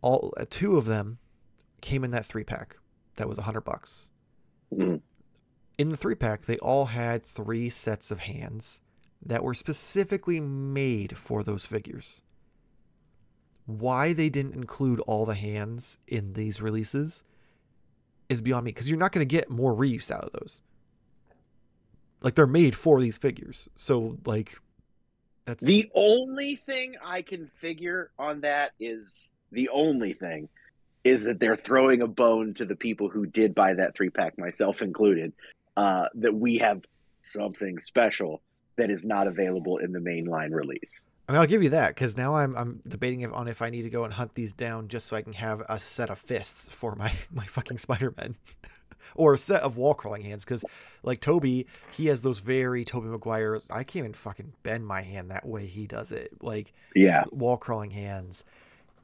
all 0.01 0.33
uh, 0.37 0.45
two 0.49 0.77
of 0.77 0.85
them 0.85 1.19
came 1.81 2.03
in 2.03 2.11
that 2.11 2.25
three 2.25 2.43
pack. 2.43 2.77
That 3.15 3.27
was 3.27 3.37
a 3.37 3.43
hundred 3.43 3.61
bucks. 3.61 4.11
Mm-hmm. 4.73 4.97
In 5.77 5.89
the 5.89 5.97
three 5.97 6.15
pack, 6.15 6.41
they 6.41 6.57
all 6.57 6.85
had 6.85 7.23
three 7.23 7.69
sets 7.69 8.11
of 8.11 8.19
hands 8.19 8.81
that 9.25 9.43
were 9.43 9.53
specifically 9.53 10.39
made 10.39 11.17
for 11.17 11.43
those 11.43 11.65
figures. 11.65 12.21
Why 13.69 14.13
they 14.13 14.29
didn't 14.29 14.55
include 14.55 14.99
all 15.01 15.25
the 15.25 15.35
hands 15.35 15.97
in 16.07 16.33
these 16.33 16.61
releases 16.61 17.23
is 18.27 18.41
beyond 18.41 18.65
me 18.65 18.71
because 18.71 18.89
you're 18.89 18.99
not 18.99 19.11
going 19.11 19.27
to 19.27 19.31
get 19.31 19.49
more 19.49 19.73
reuse 19.73 20.09
out 20.09 20.23
of 20.23 20.31
those. 20.33 20.61
Like 22.21 22.35
they're 22.35 22.47
made 22.47 22.75
for 22.75 22.99
these 22.99 23.17
figures. 23.17 23.69
So 23.75 24.17
like 24.25 24.57
that's 25.45 25.63
the 25.63 25.89
only 25.95 26.55
thing 26.55 26.95
I 27.03 27.21
can 27.21 27.49
figure 27.59 28.11
on 28.19 28.41
that 28.41 28.71
is 28.79 29.31
the 29.51 29.69
only 29.69 30.13
thing 30.13 30.49
is 31.03 31.23
that 31.23 31.39
they're 31.39 31.55
throwing 31.55 32.01
a 32.01 32.07
bone 32.07 32.53
to 32.55 32.65
the 32.65 32.75
people 32.75 33.09
who 33.09 33.25
did 33.25 33.55
buy 33.55 33.73
that 33.73 33.95
three 33.95 34.09
pack, 34.09 34.37
myself 34.37 34.81
included, 34.81 35.33
uh, 35.77 36.07
that 36.15 36.35
we 36.35 36.57
have 36.57 36.81
something 37.21 37.79
special 37.79 38.41
that 38.75 38.91
is 38.91 39.05
not 39.05 39.27
available 39.27 39.77
in 39.77 39.91
the 39.91 39.99
mainline 39.99 40.51
release. 40.51 41.01
I 41.29 41.31
mean, 41.31 41.41
I'll 41.41 41.47
give 41.47 41.61
you 41.61 41.69
that 41.69 41.89
because 41.89 42.17
now 42.17 42.37
I'm 42.37 42.55
I'm 42.55 42.81
debating 42.87 43.21
if, 43.21 43.31
on 43.31 43.47
if 43.47 43.61
I 43.61 43.69
need 43.69 43.83
to 43.83 43.89
go 43.91 44.03
and 44.03 44.11
hunt 44.11 44.33
these 44.33 44.51
down 44.51 44.87
just 44.87 45.05
so 45.05 45.15
I 45.15 45.21
can 45.21 45.33
have 45.33 45.61
a 45.69 45.77
set 45.77 46.09
of 46.09 46.17
fists 46.17 46.67
for 46.69 46.95
my 46.95 47.13
my 47.31 47.45
fucking 47.45 47.77
Spider 47.77 48.15
Man, 48.17 48.35
or 49.15 49.35
a 49.35 49.37
set 49.37 49.61
of 49.61 49.77
wall 49.77 49.93
crawling 49.93 50.23
hands. 50.23 50.43
Because 50.43 50.65
like 51.03 51.21
Tobey, 51.21 51.67
he 51.91 52.07
has 52.07 52.23
those 52.23 52.39
very 52.39 52.83
Tobey 52.83 53.09
Maguire. 53.09 53.61
I 53.69 53.83
can't 53.83 53.97
even 53.97 54.13
fucking 54.13 54.53
bend 54.63 54.87
my 54.87 55.01
hand 55.01 55.29
that 55.29 55.45
way 55.45 55.67
he 55.67 55.85
does 55.85 56.11
it. 56.11 56.31
Like 56.41 56.73
yeah, 56.95 57.25
wall 57.31 57.57
crawling 57.57 57.91
hands, 57.91 58.43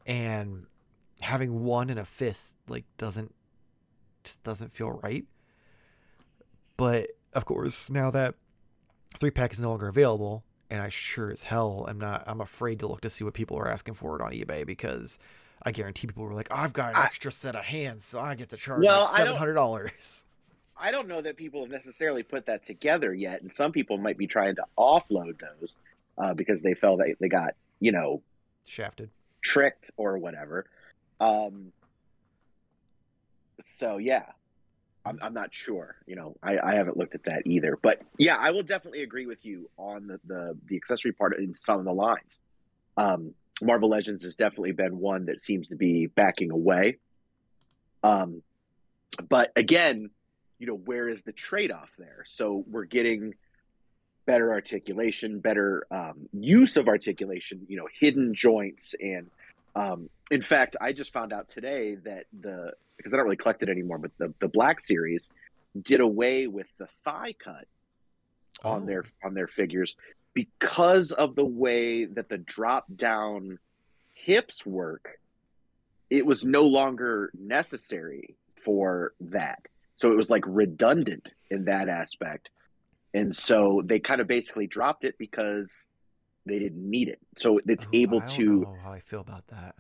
and 0.08 0.66
having 1.22 1.64
one 1.64 1.92
in 1.92 2.00
a 2.00 2.06
fist 2.06 2.56
like 2.68 2.86
doesn't 2.98 3.36
just 4.24 4.42
doesn't 4.42 4.74
feel 4.74 5.00
right. 5.04 5.26
But 6.76 7.10
of 7.34 7.46
course, 7.46 7.92
now 7.92 8.10
that 8.10 8.34
three 9.14 9.30
pack 9.30 9.54
is 9.54 9.60
no 9.60 9.70
longer 9.70 9.88
available, 9.88 10.44
and 10.70 10.82
I 10.82 10.90
sure 10.90 11.32
as 11.32 11.44
hell 11.44 11.86
am 11.90 12.00
not. 12.00 12.24
I'm 12.28 12.42
afraid 12.42 12.80
to 12.80 12.88
look 12.88 13.02
to 13.02 13.10
see 13.10 13.24
what 13.24 13.34
people 13.34 13.58
are 13.58 13.70
asking 13.70 13.96
for 13.96 14.20
it 14.20 14.24
on 14.24 14.32
eBay 14.32 14.66
because 14.66 15.20
I 15.64 15.72
guarantee 15.72 16.08
people 16.08 16.24
were 16.24 16.34
like, 16.34 16.48
oh, 16.52 16.56
"I've 16.56 16.74
got 16.74 16.92
an 16.92 16.96
I, 16.98 17.06
extra 17.06 17.32
set 17.32 17.56
of 17.56 17.64
hands, 17.64 18.06
so 18.06 18.20
I 18.20 18.36
get 18.36 18.50
to 18.50 18.58
charge 18.58 18.84
well, 18.84 19.04
like 19.04 19.18
seven 19.18 19.36
hundred 19.36 19.54
dollars." 19.54 20.26
I 20.78 20.92
don't 20.92 21.08
know 21.08 21.22
that 21.22 21.38
people 21.38 21.62
have 21.62 21.72
necessarily 21.72 22.24
put 22.24 22.48
that 22.48 22.64
together 22.66 23.14
yet, 23.14 23.42
and 23.42 23.54
some 23.54 23.72
people 23.72 23.98
might 23.98 24.18
be 24.18 24.28
trying 24.28 24.56
to 24.56 24.66
offload 24.78 25.40
those 25.40 25.78
uh, 26.18 26.34
because 26.34 26.62
they 26.62 26.74
felt 26.74 27.00
they, 27.00 27.16
they 27.20 27.30
got 27.30 27.56
you 27.80 27.92
know 27.92 28.22
shafted, 28.66 29.10
tricked, 29.42 29.92
or 29.98 30.18
whatever. 30.18 30.66
Um, 31.20 31.72
so 33.62 33.98
yeah, 33.98 34.26
I'm, 35.06 35.20
I'm 35.22 35.34
not 35.34 35.54
sure. 35.54 35.96
You 36.08 36.16
know, 36.16 36.36
I, 36.42 36.58
I 36.58 36.76
haven't 36.76 36.98
looked 36.98 37.16
at 37.16 37.24
that 37.26 37.44
either. 37.46 37.78
But 37.82 38.02
yeah, 38.18 38.38
I 38.38 38.52
will 38.52 38.64
definitely 38.64 39.04
agree 39.04 39.26
with 39.26 39.46
you 39.46 39.70
on 39.78 40.08
the 40.08 40.20
the, 40.26 40.58
the 40.68 40.76
accessory 40.76 41.12
part 41.12 41.38
in 41.38 41.54
some 41.56 41.80
of 41.80 41.86
the 41.86 41.94
lines. 41.94 42.40
Um, 42.98 43.34
Marvel 43.62 43.90
Legends 43.90 44.24
has 44.24 44.36
definitely 44.36 44.74
been 44.74 44.98
one 44.98 45.26
that 45.26 45.40
seems 45.40 45.70
to 45.70 45.76
be 45.76 46.08
backing 46.08 46.52
away. 46.52 46.98
Um, 48.04 48.42
but 49.30 49.52
again, 49.56 50.10
you 50.60 50.68
know, 50.68 50.76
where 50.76 51.08
is 51.08 51.22
the 51.24 51.32
trade 51.32 51.72
off 51.72 51.90
there? 51.98 52.24
So 52.26 52.64
we're 52.68 52.86
getting 52.86 53.36
better 54.26 54.52
articulation, 54.52 55.40
better 55.40 55.86
um, 55.92 56.28
use 56.34 56.78
of 56.78 56.88
articulation, 56.88 57.66
you 57.68 57.78
know, 57.78 57.88
hidden 58.00 58.34
joints. 58.34 58.96
And 59.00 59.30
um, 59.76 60.10
in 60.32 60.42
fact, 60.42 60.76
I 60.82 60.94
just 60.94 61.14
found 61.14 61.32
out 61.32 61.48
today 61.48 61.96
that 61.96 62.26
the 62.38 62.74
because 62.98 63.14
I 63.14 63.18
don't 63.18 63.26
really 63.26 63.38
collect 63.38 63.64
it 63.64 63.70
anymore, 63.70 63.98
but 63.98 64.12
the, 64.18 64.34
the 64.40 64.48
Black 64.48 64.80
Series 64.80 65.30
did 65.82 66.00
away 66.00 66.48
with 66.48 66.68
the 66.78 66.88
thigh 67.04 67.34
cut 67.38 67.68
oh. 68.64 68.72
on 68.72 68.86
their 68.86 69.04
on 69.24 69.34
their 69.34 69.48
figures 69.48 69.96
because 70.34 71.12
of 71.12 71.36
the 71.36 71.46
way 71.46 72.06
that 72.06 72.30
the 72.30 72.38
drop 72.38 72.86
down 72.96 73.58
hips 74.14 74.66
work. 74.66 75.20
It 76.10 76.26
was 76.26 76.46
no 76.46 76.64
longer 76.64 77.32
necessary 77.34 78.36
for 78.64 79.14
that. 79.20 79.60
So 79.96 80.12
it 80.12 80.18
was 80.18 80.30
like 80.30 80.44
redundant 80.46 81.30
in 81.50 81.66
that 81.66 81.90
aspect. 81.90 82.52
And 83.14 83.34
so 83.34 83.82
they 83.86 84.00
kind 84.00 84.20
of 84.20 84.28
basically 84.28 84.68
dropped 84.68 85.06
it 85.06 85.18
because 85.18 85.88
they 86.46 86.60
didn't 86.60 86.90
need 86.90 87.08
it. 87.08 87.20
So 87.38 87.60
it's 87.66 87.86
oh, 87.86 87.90
able 87.94 88.22
to. 88.22 88.68
how 88.84 88.92
I 88.92 89.00
feel 89.00 89.22
about 89.22 89.48
that. 89.48 89.76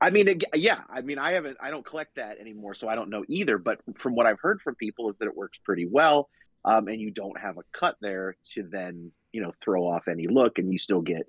I 0.00 0.10
mean, 0.10 0.40
yeah. 0.54 0.82
I 0.88 1.02
mean, 1.02 1.18
I 1.18 1.32
haven't, 1.32 1.56
I 1.60 1.70
don't 1.70 1.84
collect 1.84 2.16
that 2.16 2.38
anymore, 2.38 2.74
so 2.74 2.88
I 2.88 2.94
don't 2.94 3.10
know 3.10 3.24
either. 3.28 3.58
But 3.58 3.80
from 3.96 4.14
what 4.14 4.26
I've 4.26 4.40
heard 4.40 4.60
from 4.60 4.76
people, 4.76 5.08
is 5.08 5.18
that 5.18 5.26
it 5.26 5.36
works 5.36 5.58
pretty 5.64 5.86
well, 5.86 6.28
um, 6.64 6.88
and 6.88 7.00
you 7.00 7.10
don't 7.10 7.38
have 7.38 7.58
a 7.58 7.62
cut 7.72 7.96
there 8.00 8.36
to 8.54 8.62
then, 8.62 9.10
you 9.32 9.42
know, 9.42 9.52
throw 9.60 9.86
off 9.86 10.08
any 10.08 10.28
look, 10.28 10.58
and 10.58 10.72
you 10.72 10.78
still 10.78 11.00
get 11.00 11.26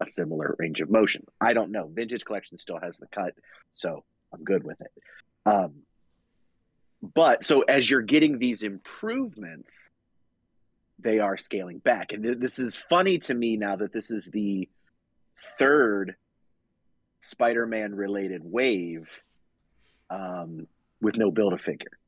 a 0.00 0.06
similar 0.06 0.54
range 0.58 0.80
of 0.80 0.90
motion. 0.90 1.24
I 1.40 1.52
don't 1.52 1.72
know. 1.72 1.90
Vintage 1.92 2.24
collection 2.24 2.56
still 2.58 2.78
has 2.80 2.98
the 2.98 3.06
cut, 3.08 3.34
so 3.70 4.04
I'm 4.32 4.44
good 4.44 4.64
with 4.64 4.80
it. 4.80 4.92
Um, 5.44 5.82
but 7.02 7.44
so 7.44 7.62
as 7.62 7.90
you're 7.90 8.02
getting 8.02 8.38
these 8.38 8.62
improvements, 8.62 9.90
they 11.00 11.18
are 11.18 11.36
scaling 11.36 11.78
back, 11.78 12.12
and 12.12 12.22
th- 12.22 12.38
this 12.38 12.60
is 12.60 12.76
funny 12.76 13.18
to 13.18 13.34
me 13.34 13.56
now 13.56 13.74
that 13.74 13.92
this 13.92 14.12
is 14.12 14.26
the 14.26 14.68
third 15.58 16.14
Spider-Man 17.22 17.94
related 17.94 18.42
wave 18.44 19.22
um, 20.10 20.66
with 21.00 21.16
no 21.16 21.30
build 21.30 21.52
a 21.52 21.58
figure. 21.58 21.98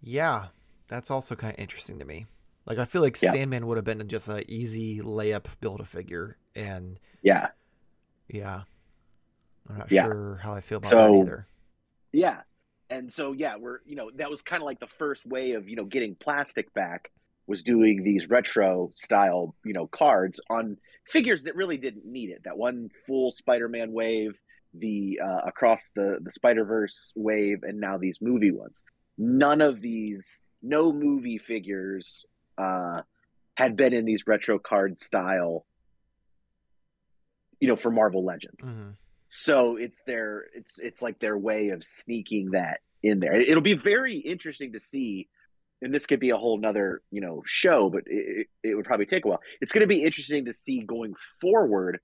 Yeah, 0.00 0.46
that's 0.86 1.10
also 1.10 1.34
kind 1.36 1.52
of 1.52 1.60
interesting 1.60 1.98
to 1.98 2.04
me. 2.04 2.26
Like 2.64 2.78
I 2.78 2.84
feel 2.84 3.02
like 3.02 3.20
yeah. 3.20 3.32
Sandman 3.32 3.66
would 3.66 3.76
have 3.76 3.84
been 3.84 4.06
just 4.08 4.28
an 4.28 4.42
easy 4.48 5.00
layup 5.00 5.46
build 5.60 5.80
a 5.80 5.84
figure, 5.84 6.36
and 6.54 6.98
yeah, 7.22 7.48
yeah, 8.28 8.62
I'm 9.68 9.78
not 9.78 9.90
yeah. 9.90 10.04
sure 10.04 10.38
how 10.42 10.54
I 10.54 10.60
feel 10.60 10.78
about 10.78 10.90
so, 10.90 10.96
that 10.96 11.12
either. 11.12 11.46
Yeah, 12.12 12.40
and 12.90 13.12
so 13.12 13.32
yeah, 13.32 13.56
we're 13.56 13.78
you 13.86 13.96
know 13.96 14.10
that 14.16 14.30
was 14.30 14.42
kind 14.42 14.62
of 14.62 14.66
like 14.66 14.80
the 14.80 14.86
first 14.86 15.26
way 15.26 15.52
of 15.52 15.68
you 15.68 15.76
know 15.76 15.84
getting 15.84 16.14
plastic 16.14 16.72
back 16.74 17.10
was 17.48 17.64
doing 17.64 18.04
these 18.04 18.28
retro 18.28 18.90
style 18.92 19.56
you 19.64 19.72
know 19.72 19.88
cards 19.88 20.38
on 20.48 20.76
figures 21.08 21.44
that 21.44 21.56
really 21.56 21.78
didn't 21.78 22.04
need 22.04 22.30
it. 22.30 22.42
That 22.44 22.58
one 22.58 22.90
full 23.06 23.30
Spider-Man 23.30 23.92
wave, 23.92 24.38
the 24.74 25.18
uh, 25.24 25.40
across 25.46 25.90
the 25.96 26.18
the 26.22 26.30
Spider-Verse 26.30 27.14
wave, 27.16 27.62
and 27.62 27.80
now 27.80 27.98
these 27.98 28.18
movie 28.20 28.52
ones. 28.52 28.84
None 29.16 29.60
of 29.62 29.80
these, 29.80 30.42
no 30.62 30.92
movie 30.92 31.38
figures, 31.38 32.24
uh, 32.56 33.00
had 33.54 33.76
been 33.76 33.92
in 33.92 34.04
these 34.04 34.24
retro 34.26 34.58
card 34.58 35.00
style. 35.00 35.64
You 37.60 37.66
know, 37.66 37.76
for 37.76 37.90
Marvel 37.90 38.24
Legends. 38.24 38.64
Mm-hmm. 38.64 38.90
So 39.30 39.76
it's 39.76 40.02
their 40.06 40.44
it's 40.54 40.78
it's 40.78 41.02
like 41.02 41.18
their 41.18 41.36
way 41.36 41.70
of 41.70 41.82
sneaking 41.82 42.52
that 42.52 42.80
in 43.02 43.18
there. 43.18 43.32
It'll 43.32 43.62
be 43.62 43.74
very 43.74 44.16
interesting 44.16 44.74
to 44.74 44.80
see 44.80 45.28
and 45.82 45.94
this 45.94 46.06
could 46.06 46.20
be 46.20 46.30
a 46.30 46.36
whole 46.36 46.58
nother 46.58 47.02
you 47.10 47.20
know 47.20 47.42
show 47.46 47.90
but 47.90 48.04
it, 48.06 48.48
it 48.62 48.74
would 48.74 48.84
probably 48.84 49.06
take 49.06 49.24
a 49.24 49.28
while. 49.28 49.40
It's 49.60 49.72
going 49.72 49.82
to 49.82 49.86
be 49.86 50.04
interesting 50.04 50.46
to 50.46 50.52
see 50.52 50.80
going 50.80 51.14
forward 51.40 52.00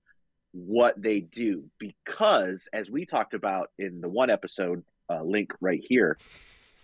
what 0.53 1.01
they 1.01 1.21
do 1.21 1.65
because 1.79 2.69
as 2.73 2.89
we 2.89 3.05
talked 3.05 3.35
about 3.35 3.71
in 3.79 4.01
the 4.01 4.09
one 4.09 4.31
episode 4.31 4.85
uh, 5.11 5.23
link 5.23 5.53
right 5.61 5.81
here 5.87 6.17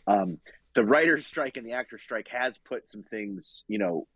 um, 0.07 0.39
the 0.75 0.85
writer's 0.85 1.27
strike 1.27 1.57
and 1.57 1.67
the 1.67 1.73
actor's 1.73 2.03
strike 2.03 2.29
has 2.29 2.59
put 2.59 2.91
some 2.91 3.05
things 3.05 3.65
you 3.69 3.79
know 3.79 4.09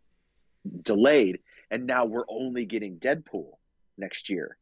delayed 0.81 1.39
and 1.71 1.85
now 1.85 2.05
we're 2.05 2.25
only 2.27 2.65
getting 2.65 2.97
deadpool 2.97 3.51
next 3.97 4.29
year 4.29 4.57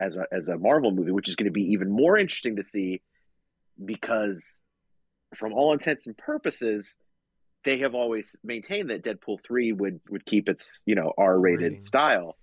as 0.00 0.16
a 0.16 0.24
as 0.32 0.48
a 0.48 0.56
marvel 0.56 0.90
movie 0.90 1.12
which 1.12 1.28
is 1.28 1.36
going 1.36 1.44
to 1.44 1.52
be 1.52 1.72
even 1.72 1.90
more 1.90 2.16
interesting 2.16 2.56
to 2.56 2.62
see 2.62 3.02
because 3.84 4.62
from 5.34 5.52
all 5.52 5.72
intents 5.72 6.06
and 6.06 6.16
purposes 6.16 6.96
they 7.64 7.78
have 7.78 7.94
always 7.94 8.36
maintained 8.42 8.90
that 8.90 9.04
Deadpool 9.04 9.38
three 9.44 9.72
would 9.72 10.00
would 10.08 10.24
keep 10.24 10.48
its 10.48 10.82
you 10.86 10.94
know 10.94 11.12
R 11.16 11.38
rated 11.38 11.82
style. 11.82 12.36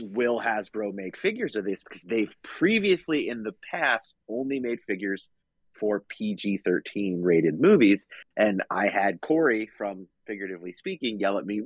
Will 0.00 0.40
Hasbro 0.40 0.94
make 0.94 1.18
figures 1.18 1.54
of 1.54 1.64
this 1.64 1.82
because 1.82 2.02
they've 2.02 2.34
previously 2.42 3.28
in 3.28 3.42
the 3.42 3.54
past 3.70 4.14
only 4.28 4.58
made 4.58 4.80
figures 4.86 5.28
for 5.74 6.00
PG 6.08 6.60
thirteen 6.64 7.22
rated 7.22 7.60
movies, 7.60 8.06
and 8.36 8.62
I 8.70 8.88
had 8.88 9.20
Corey 9.20 9.68
from 9.76 10.08
figuratively 10.26 10.72
speaking 10.72 11.18
yell 11.18 11.38
at 11.38 11.46
me, 11.46 11.60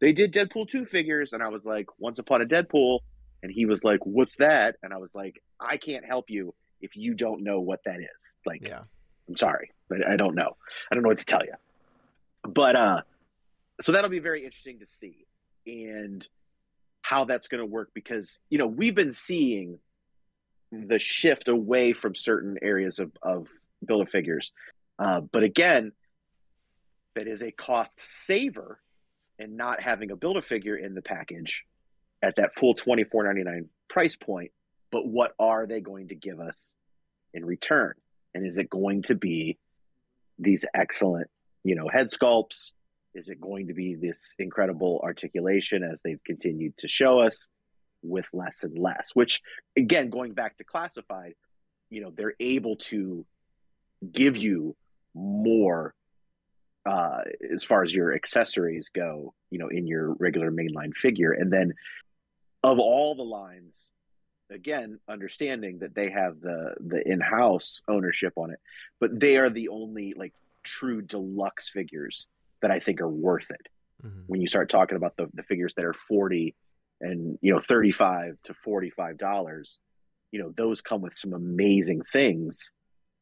they 0.00 0.12
did 0.12 0.32
Deadpool 0.32 0.68
2 0.68 0.86
figures. 0.86 1.32
And 1.32 1.42
I 1.42 1.48
was 1.48 1.64
like, 1.64 1.86
Once 1.98 2.18
Upon 2.18 2.42
a 2.42 2.46
Deadpool. 2.46 3.00
And 3.42 3.52
he 3.52 3.66
was 3.66 3.84
like, 3.84 4.00
What's 4.04 4.36
that? 4.36 4.76
And 4.82 4.92
I 4.92 4.98
was 4.98 5.14
like, 5.14 5.42
I 5.60 5.76
can't 5.76 6.04
help 6.04 6.26
you 6.28 6.54
if 6.80 6.96
you 6.96 7.14
don't 7.14 7.42
know 7.42 7.60
what 7.60 7.80
that 7.84 8.00
is. 8.00 8.36
Like, 8.46 8.62
Yeah. 8.62 8.82
I'm 9.28 9.36
sorry, 9.36 9.70
but 9.88 10.06
I 10.06 10.16
don't 10.16 10.34
know. 10.34 10.56
I 10.90 10.94
don't 10.94 11.02
know 11.02 11.08
what 11.08 11.18
to 11.18 11.24
tell 11.24 11.44
you. 11.44 11.54
But 12.42 12.76
uh 12.76 13.02
so 13.80 13.92
that'll 13.92 14.10
be 14.10 14.20
very 14.20 14.44
interesting 14.44 14.78
to 14.78 14.86
see 14.86 15.26
and 15.66 16.26
how 17.02 17.24
that's 17.24 17.48
going 17.48 17.60
to 17.60 17.66
work 17.66 17.90
because 17.94 18.38
you 18.50 18.58
know 18.58 18.66
we've 18.66 18.94
been 18.94 19.10
seeing 19.10 19.78
the 20.72 20.98
shift 20.98 21.48
away 21.48 21.92
from 21.92 22.14
certain 22.14 22.56
areas 22.62 22.98
of 22.98 23.12
of 23.22 23.48
build 23.84 24.02
a 24.02 24.06
figures, 24.06 24.52
uh, 24.98 25.20
but 25.20 25.42
again, 25.42 25.92
that 27.14 27.28
is 27.28 27.42
a 27.42 27.52
cost 27.52 28.00
saver, 28.26 28.80
and 29.38 29.56
not 29.56 29.82
having 29.82 30.10
a 30.10 30.16
build 30.16 30.36
a 30.36 30.42
figure 30.42 30.76
in 30.76 30.94
the 30.94 31.02
package 31.02 31.64
at 32.22 32.36
that 32.36 32.54
full 32.54 32.74
twenty 32.74 33.04
four 33.04 33.24
ninety 33.24 33.44
nine 33.44 33.68
price 33.88 34.16
point. 34.16 34.50
But 34.90 35.06
what 35.06 35.34
are 35.38 35.66
they 35.66 35.80
going 35.80 36.08
to 36.08 36.14
give 36.14 36.40
us 36.40 36.72
in 37.32 37.44
return? 37.44 37.94
And 38.34 38.46
is 38.46 38.58
it 38.58 38.68
going 38.68 39.02
to 39.02 39.14
be 39.14 39.58
these 40.38 40.64
excellent, 40.74 41.28
you 41.62 41.74
know, 41.74 41.88
head 41.88 42.08
sculpts? 42.08 42.72
Is 43.14 43.28
it 43.28 43.40
going 43.40 43.68
to 43.68 43.74
be 43.74 43.94
this 43.94 44.34
incredible 44.38 45.00
articulation 45.04 45.84
as 45.84 46.02
they've 46.02 46.22
continued 46.24 46.76
to 46.78 46.88
show 46.88 47.20
us 47.20 47.48
with 48.02 48.26
less 48.32 48.64
and 48.64 48.76
less? 48.76 49.10
Which, 49.14 49.40
again, 49.76 50.10
going 50.10 50.32
back 50.32 50.56
to 50.58 50.64
classified, 50.64 51.34
you 51.90 52.00
know, 52.00 52.12
they're 52.16 52.34
able 52.40 52.76
to 52.76 53.24
give 54.10 54.36
you 54.36 54.74
more 55.14 55.94
uh, 56.86 57.20
as 57.52 57.62
far 57.62 57.82
as 57.82 57.94
your 57.94 58.14
accessories 58.14 58.90
go, 58.90 59.32
you 59.50 59.58
know, 59.58 59.68
in 59.68 59.86
your 59.86 60.14
regular 60.14 60.50
mainline 60.50 60.92
figure. 60.94 61.32
And 61.32 61.52
then 61.52 61.72
of 62.62 62.78
all 62.78 63.14
the 63.14 63.22
lines, 63.22 63.90
again, 64.54 64.98
understanding 65.08 65.80
that 65.80 65.94
they 65.94 66.10
have 66.10 66.40
the 66.40 66.74
the 66.80 67.06
in-house 67.06 67.82
ownership 67.88 68.32
on 68.36 68.50
it, 68.50 68.60
but 69.00 69.18
they 69.18 69.36
are 69.36 69.50
the 69.50 69.68
only 69.68 70.14
like 70.16 70.32
true 70.62 71.02
deluxe 71.02 71.68
figures 71.68 72.26
that 72.62 72.70
I 72.70 72.78
think 72.78 73.00
are 73.00 73.10
worth 73.10 73.50
it. 73.50 73.68
Mhm. 74.02 74.24
When 74.26 74.40
you 74.40 74.48
start 74.48 74.70
talking 74.70 74.96
about 74.96 75.16
the, 75.16 75.28
the 75.34 75.42
figures 75.42 75.74
that 75.74 75.84
are 75.84 75.92
40 75.92 76.54
and 77.00 77.38
you 77.42 77.52
know 77.52 77.60
35 77.60 78.38
to 78.44 78.54
45 78.54 79.18
dollars, 79.18 79.80
you 80.32 80.40
know, 80.40 80.52
those 80.56 80.80
come 80.80 81.02
with 81.02 81.14
some 81.14 81.32
amazing 81.34 82.02
things 82.02 82.72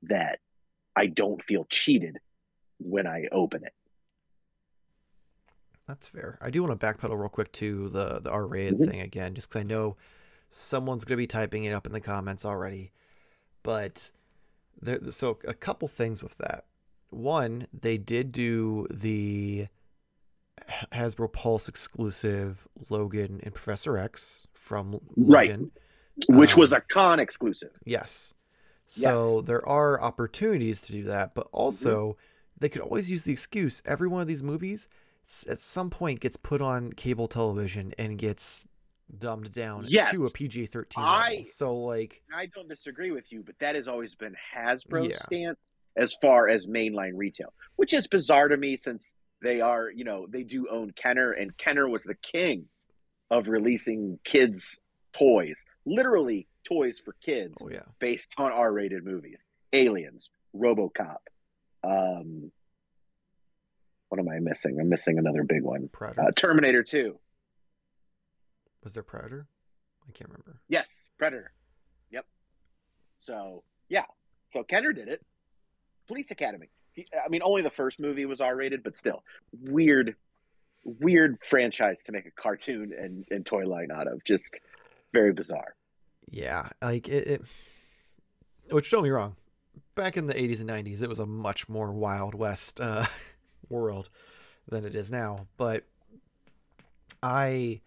that 0.02 0.38
I 0.94 1.06
don't 1.06 1.42
feel 1.42 1.64
cheated 1.70 2.18
when 2.78 3.06
I 3.06 3.28
open 3.32 3.64
it. 3.64 3.72
That's 5.88 6.08
fair. 6.08 6.38
I 6.40 6.50
do 6.50 6.62
want 6.62 6.78
to 6.78 6.86
backpedal 6.86 7.18
real 7.18 7.28
quick 7.28 7.50
to 7.52 7.88
the 7.88 8.20
the 8.20 8.30
R 8.30 8.46
rated 8.46 8.78
Mhm. 8.78 8.86
thing 8.86 9.00
again, 9.00 9.34
just 9.34 9.48
because 9.48 9.60
I 9.60 9.64
know 9.64 9.96
someone's 10.52 11.04
gonna 11.04 11.16
be 11.16 11.26
typing 11.26 11.64
it 11.64 11.72
up 11.72 11.86
in 11.86 11.92
the 11.92 12.00
comments 12.00 12.44
already. 12.44 12.92
But 13.62 14.10
there, 14.80 14.98
so 15.10 15.38
a 15.46 15.54
couple 15.54 15.88
things 15.88 16.22
with 16.22 16.36
that. 16.38 16.66
One, 17.10 17.66
they 17.72 17.98
did 17.98 18.32
do 18.32 18.86
the 18.90 19.68
Hasbro 20.92 21.32
Pulse 21.32 21.68
exclusive 21.68 22.66
Logan 22.88 23.40
and 23.42 23.54
Professor 23.54 23.96
X 23.98 24.46
from 24.52 25.00
Right. 25.16 25.48
Logan. 25.48 25.70
Which 26.28 26.54
Um, 26.54 26.60
was 26.60 26.72
a 26.72 26.80
con 26.80 27.18
exclusive. 27.20 27.72
Yes. 27.84 28.34
So 28.86 29.40
there 29.40 29.66
are 29.66 30.00
opportunities 30.00 30.82
to 30.82 30.92
do 30.92 31.04
that, 31.04 31.34
but 31.34 31.48
also 31.52 32.18
they 32.58 32.68
could 32.68 32.82
always 32.82 33.10
use 33.10 33.24
the 33.24 33.32
excuse 33.32 33.80
every 33.86 34.08
one 34.08 34.20
of 34.20 34.28
these 34.28 34.42
movies 34.42 34.88
at 35.48 35.60
some 35.60 35.88
point 35.88 36.20
gets 36.20 36.36
put 36.36 36.60
on 36.60 36.92
cable 36.92 37.28
television 37.28 37.94
and 37.96 38.18
gets 38.18 38.66
dumbed 39.18 39.52
down 39.52 39.84
Yes. 39.86 40.14
to 40.14 40.24
a 40.24 40.30
PG 40.30 40.66
13 40.66 41.02
I- 41.04 41.30
level. 41.30 41.44
So 41.46 41.76
like 41.76 42.22
I 42.32 42.46
don't 42.46 42.68
disagree 42.68 43.10
with 43.10 43.30
you, 43.32 43.42
but 43.42 43.58
that 43.60 43.74
has 43.74 43.88
always 43.88 44.14
been 44.14 44.34
Hasbro's 44.54 45.10
Yeah. 45.10 45.18
stance 45.22 45.58
as 45.96 46.14
far 46.22 46.48
as 46.48 46.66
mainline 46.66 47.12
retail, 47.14 47.52
which 47.76 47.92
is 47.92 48.06
bizarre 48.08 48.48
to 48.48 48.56
me 48.56 48.76
since 48.76 49.14
they 49.42 49.60
are, 49.60 49.90
you 49.90 50.04
know, 50.04 50.26
they 50.28 50.44
do 50.44 50.66
own 50.70 50.92
Kenner, 50.92 51.32
and 51.32 51.56
Kenner 51.58 51.88
was 51.88 52.02
the 52.04 52.14
king 52.14 52.68
of 53.30 53.48
releasing 53.48 54.18
kids' 54.24 54.78
toys, 55.12 55.62
literally 55.84 56.46
toys 56.64 56.98
for 56.98 57.12
kids 57.20 57.58
oh 57.60 57.68
yeah. 57.68 57.82
based 57.98 58.32
on 58.38 58.52
R-rated 58.52 59.04
movies. 59.04 59.44
Aliens, 59.72 60.30
RoboCop. 60.54 61.16
Um, 61.84 62.52
what 64.08 64.18
am 64.20 64.28
I 64.28 64.38
missing? 64.38 64.78
I'm 64.80 64.88
missing 64.88 65.18
another 65.18 65.42
big 65.42 65.62
one. 65.62 65.88
Uh, 66.00 66.30
Terminator 66.36 66.82
2. 66.82 67.18
Was 68.82 68.94
there 68.94 69.02
Predator? 69.02 69.46
I 70.08 70.12
can't 70.12 70.30
remember. 70.30 70.60
Yes, 70.68 71.08
Predator. 71.18 71.52
Yep. 72.10 72.26
So 73.18 73.62
yeah, 73.88 74.04
so 74.48 74.62
Kenner 74.62 74.92
did 74.92 75.08
it. 75.08 75.24
Police 76.08 76.30
Academy. 76.30 76.68
He, 76.92 77.06
I 77.24 77.28
mean, 77.28 77.42
only 77.42 77.62
the 77.62 77.70
first 77.70 78.00
movie 78.00 78.26
was 78.26 78.40
R 78.40 78.54
rated, 78.54 78.82
but 78.82 78.96
still 78.96 79.22
weird, 79.52 80.16
weird 80.84 81.38
franchise 81.48 82.02
to 82.04 82.12
make 82.12 82.26
a 82.26 82.30
cartoon 82.30 82.92
and, 82.98 83.24
and 83.30 83.46
toy 83.46 83.64
line 83.64 83.90
out 83.90 84.08
of. 84.08 84.24
Just 84.24 84.60
very 85.12 85.32
bizarre. 85.32 85.74
Yeah, 86.30 86.68
like 86.80 87.08
it, 87.08 87.26
it 87.28 87.42
which 88.70 88.90
don't 88.90 89.04
me 89.04 89.10
wrong, 89.10 89.36
back 89.94 90.16
in 90.16 90.26
the 90.26 90.34
80s 90.34 90.60
and 90.60 90.70
90s 90.70 91.02
it 91.02 91.08
was 91.08 91.18
a 91.18 91.26
much 91.26 91.68
more 91.68 91.92
wild 91.92 92.34
west 92.34 92.80
uh 92.80 93.04
world 93.68 94.08
than 94.68 94.84
it 94.84 94.94
is 94.94 95.10
now, 95.10 95.46
but 95.56 95.84
I 97.22 97.80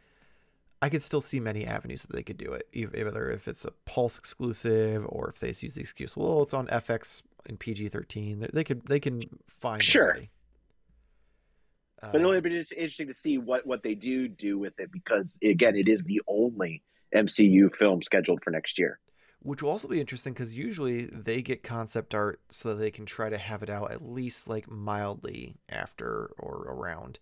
I 0.86 0.90
could 0.90 1.02
still 1.02 1.20
see 1.22 1.40
many 1.40 1.66
avenues 1.66 2.04
that 2.04 2.14
they 2.16 2.22
could 2.22 2.38
do 2.38 2.54
it, 2.54 2.68
eith- 2.72 2.96
either 2.96 3.32
if 3.32 3.48
it's 3.48 3.66
a 3.66 3.72
Pulse 3.86 4.20
exclusive 4.20 5.04
or 5.10 5.30
if 5.30 5.40
they 5.40 5.48
use 5.48 5.74
the 5.74 5.82
excuse, 5.82 6.16
well, 6.16 6.44
it's 6.44 6.54
on 6.54 6.68
FX 6.68 7.24
and 7.48 7.60
PG-13. 7.60 8.40
They- 8.40 8.50
They 8.54 8.64
could 8.64 8.86
they 8.86 9.00
can 9.00 9.24
find 9.48 9.82
Sure. 9.82 10.20
But 12.02 12.14
Uh, 12.14 12.20
it'll 12.20 12.40
be 12.42 12.52
just 12.52 12.72
interesting 12.74 13.08
to 13.08 13.16
see 13.16 13.40
what 13.40 13.66
what 13.66 13.82
they 13.82 13.96
do 13.96 14.28
do 14.28 14.60
with 14.60 14.80
it 14.80 14.92
because 14.92 15.40
again, 15.44 15.76
it 15.76 15.88
is 15.88 16.04
the 16.04 16.22
only 16.28 16.84
MCU 17.16 17.74
film 17.74 18.04
scheduled 18.04 18.44
for 18.44 18.52
next 18.52 18.78
year. 18.78 19.00
Which 19.40 19.64
will 19.64 19.72
also 19.72 19.88
be 19.88 20.00
interesting 20.00 20.34
because 20.34 20.56
usually 20.56 21.06
they 21.06 21.42
get 21.42 21.64
concept 21.64 22.14
art 22.14 22.42
so 22.50 22.76
they 22.76 22.92
can 22.92 23.08
try 23.08 23.30
to 23.30 23.40
have 23.40 23.64
it 23.64 23.72
out 23.72 23.90
at 23.92 24.04
least 24.04 24.48
like 24.48 24.70
mildly 24.70 25.56
after 25.68 26.28
or 26.38 26.66
around. 26.68 27.18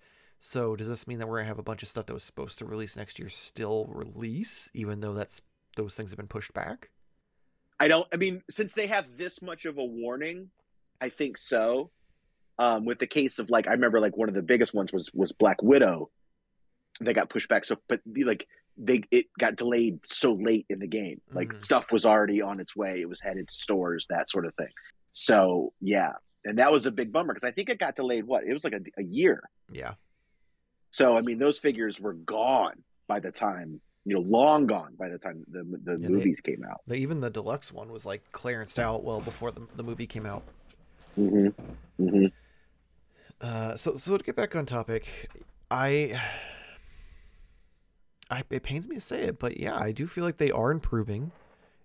So 0.46 0.76
does 0.76 0.90
this 0.90 1.08
mean 1.08 1.20
that 1.20 1.28
we're 1.30 1.38
gonna 1.38 1.48
have 1.48 1.58
a 1.58 1.64
bunch 1.64 1.84
of 1.84 1.88
stuff 1.88 2.06
that 2.08 2.14
was 2.14 2.22
supposed 2.22 2.60
to 2.60 2.66
release 2.66 2.98
next 2.98 3.18
year 3.18 3.30
still 3.30 3.86
release, 3.86 4.70
even 4.74 5.00
though 5.00 5.14
that's 5.14 5.42
those 5.78 5.96
things 5.96 6.12
have 6.12 6.18
been 6.18 6.28
pushed 6.28 6.54
back? 6.54 6.90
I 7.80 7.88
don't. 7.88 8.06
I 8.12 8.18
mean, 8.18 8.44
since 8.50 8.74
they 8.74 8.88
have 8.88 9.06
this 9.16 9.42
much 9.42 9.64
of 9.64 9.78
a 9.78 9.86
warning, 9.86 10.50
I 11.00 11.08
think 11.08 11.38
so. 11.38 11.92
Um, 12.60 12.84
with 12.84 13.00
the 13.00 13.08
case 13.08 13.40
of 13.40 13.50
like, 13.50 13.68
I 13.70 13.72
remember 13.72 14.02
like 14.02 14.18
one 14.18 14.28
of 14.28 14.36
the 14.36 14.42
biggest 14.42 14.74
ones 14.74 14.92
was 14.92 15.10
was 15.14 15.32
Black 15.32 15.64
Widow. 15.64 16.10
They 17.00 17.14
got 17.14 17.30
pushed 17.30 17.48
back. 17.48 17.64
So, 17.64 17.78
but 17.88 18.02
the, 18.06 18.26
like 18.26 18.46
they 18.76 19.02
it 19.12 19.28
got 19.40 19.56
delayed 19.56 20.06
so 20.06 20.34
late 20.34 20.66
in 20.70 20.80
the 20.80 20.88
game. 20.88 21.22
Like 21.32 21.52
Mhm. 21.52 21.62
stuff 21.62 21.94
was 21.94 22.06
already 22.06 22.42
on 22.42 22.60
its 22.60 22.76
way. 22.76 23.00
It 23.00 23.08
was 23.08 23.22
headed 23.22 23.48
to 23.48 23.54
stores, 23.54 24.08
that 24.10 24.30
sort 24.30 24.46
of 24.46 24.54
thing. 24.56 24.74
So 25.14 25.72
yeah, 25.80 26.12
and 26.44 26.60
that 26.60 26.70
was 26.74 26.86
a 26.86 26.92
big 26.92 27.14
bummer 27.14 27.34
because 27.34 27.48
I 27.48 27.52
think 27.52 27.70
it 27.70 27.80
got 27.80 27.96
delayed. 27.96 28.26
What 28.26 28.44
it 28.44 28.52
was 28.52 28.66
like 28.66 28.74
a, 28.74 28.82
a 29.00 29.04
year. 29.06 29.42
Yeah. 29.72 29.94
So 30.94 31.18
I 31.18 31.22
mean, 31.22 31.40
those 31.40 31.58
figures 31.58 32.00
were 32.00 32.14
gone 32.14 32.84
by 33.08 33.20
the 33.20 33.32
time 33.32 33.82
you 34.06 34.14
know, 34.16 34.22
long 34.22 34.68
gone 34.68 34.96
by 34.98 35.10
the 35.10 35.18
time 35.18 35.44
the 35.50 35.64
the 35.84 35.98
they- 35.98 36.08
movies 36.08 36.40
came 36.40 36.64
out. 36.70 36.82
The, 36.88 36.96
even 36.96 37.20
the 37.20 37.30
deluxe 37.30 37.72
one 37.72 37.92
was 37.92 38.06
like 38.06 38.22
clearanced 38.32 38.78
out 38.78 39.04
well 39.04 39.20
before 39.22 39.52
the, 39.52 39.62
the 39.76 39.84
movie 39.84 40.06
came 40.06 40.26
out. 40.26 40.44
hmm 41.16 41.48
hmm 41.98 42.26
Uh, 43.42 43.76
so 43.76 43.96
so 43.96 44.18
to 44.18 44.24
get 44.24 44.36
back 44.36 44.56
on 44.56 44.66
topic, 44.66 45.30
I, 45.72 46.22
I 48.30 48.44
it 48.50 48.64
pains 48.64 48.88
me 48.88 48.96
to 48.96 49.02
say 49.02 49.24
it, 49.24 49.40
but 49.40 49.58
yeah, 49.60 49.76
I 49.78 49.92
do 49.92 50.06
feel 50.08 50.24
like 50.24 50.38
they 50.38 50.52
are 50.52 50.70
improving. 50.72 51.32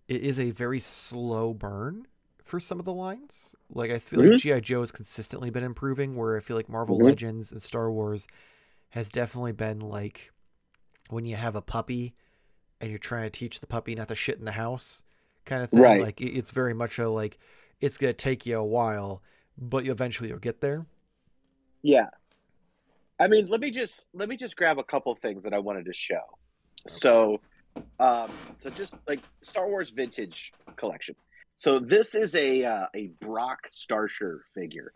It 0.07 0.23
is 0.23 0.38
a 0.38 0.51
very 0.51 0.81
slow 0.81 1.55
burn 1.55 2.07
for 2.44 2.61
some 2.61 2.79
of 2.79 2.85
the 2.85 2.92
lines. 2.92 3.55
Like 3.71 3.90
I 3.90 3.99
feel 3.99 4.21
like 4.21 4.38
GI 4.38 4.61
Joe 4.61 4.81
has 4.81 4.92
consistently 4.92 5.51
been 5.51 5.64
improving, 5.64 6.16
where 6.16 6.37
I 6.37 6.40
feel 6.40 6.57
like 6.57 6.68
Marvel 6.68 6.99
Mhm. 6.99 7.05
Legends 7.05 7.53
and 7.53 7.62
Star 7.62 7.90
Wars 7.90 8.27
has 8.90 9.09
definitely 9.09 9.53
been 9.53 9.81
like 9.81 10.33
when 11.11 11.27
you 11.27 11.37
have 11.37 11.57
a 11.57 11.62
puppy 11.62 12.14
and 12.81 12.90
you're 12.90 12.98
trying 12.98 13.24
to 13.24 13.31
teach 13.31 13.61
the 13.61 13.66
puppy 13.66 13.94
not 13.94 14.09
to 14.09 14.14
shit 14.14 14.38
in 14.38 14.44
the 14.44 14.53
house 14.53 15.03
kind 15.44 15.62
of 15.62 15.70
thing. 15.70 15.81
Right. 15.81 16.03
Like 16.03 16.20
it's 16.20 16.51
very 16.51 16.74
much 16.74 16.98
a 16.98 17.09
like 17.09 17.38
it's 17.81 17.96
gonna 17.96 18.12
take 18.12 18.46
you 18.46 18.59
a 18.59 18.64
while, 18.64 19.22
but 19.57 19.85
you 19.85 19.92
eventually 19.92 20.29
you'll 20.29 20.38
get 20.38 20.61
there. 20.61 20.87
Yeah. 21.83 22.09
I 23.20 23.27
mean, 23.29 23.48
let 23.48 23.61
me 23.61 23.70
just 23.70 24.07
let 24.14 24.29
me 24.29 24.37
just 24.37 24.57
grab 24.57 24.79
a 24.79 24.85
couple 24.85 25.14
things 25.16 25.42
that 25.44 25.53
I 25.53 25.59
wanted 25.59 25.87
to 25.87 25.92
show. 25.92 26.20
So, 26.87 27.40
um, 27.98 28.31
so 28.62 28.70
just 28.70 28.94
like 29.09 29.20
Star 29.42 29.68
Wars 29.68 29.90
Vintage 29.90 30.53
Collection. 30.77 31.16
So 31.57 31.81
this 31.81 32.14
is 32.14 32.37
a 32.37 32.64
uh, 32.64 32.87
a 32.94 33.09
Brock 33.20 33.68
Starsher 33.68 34.40
figure. 34.55 34.92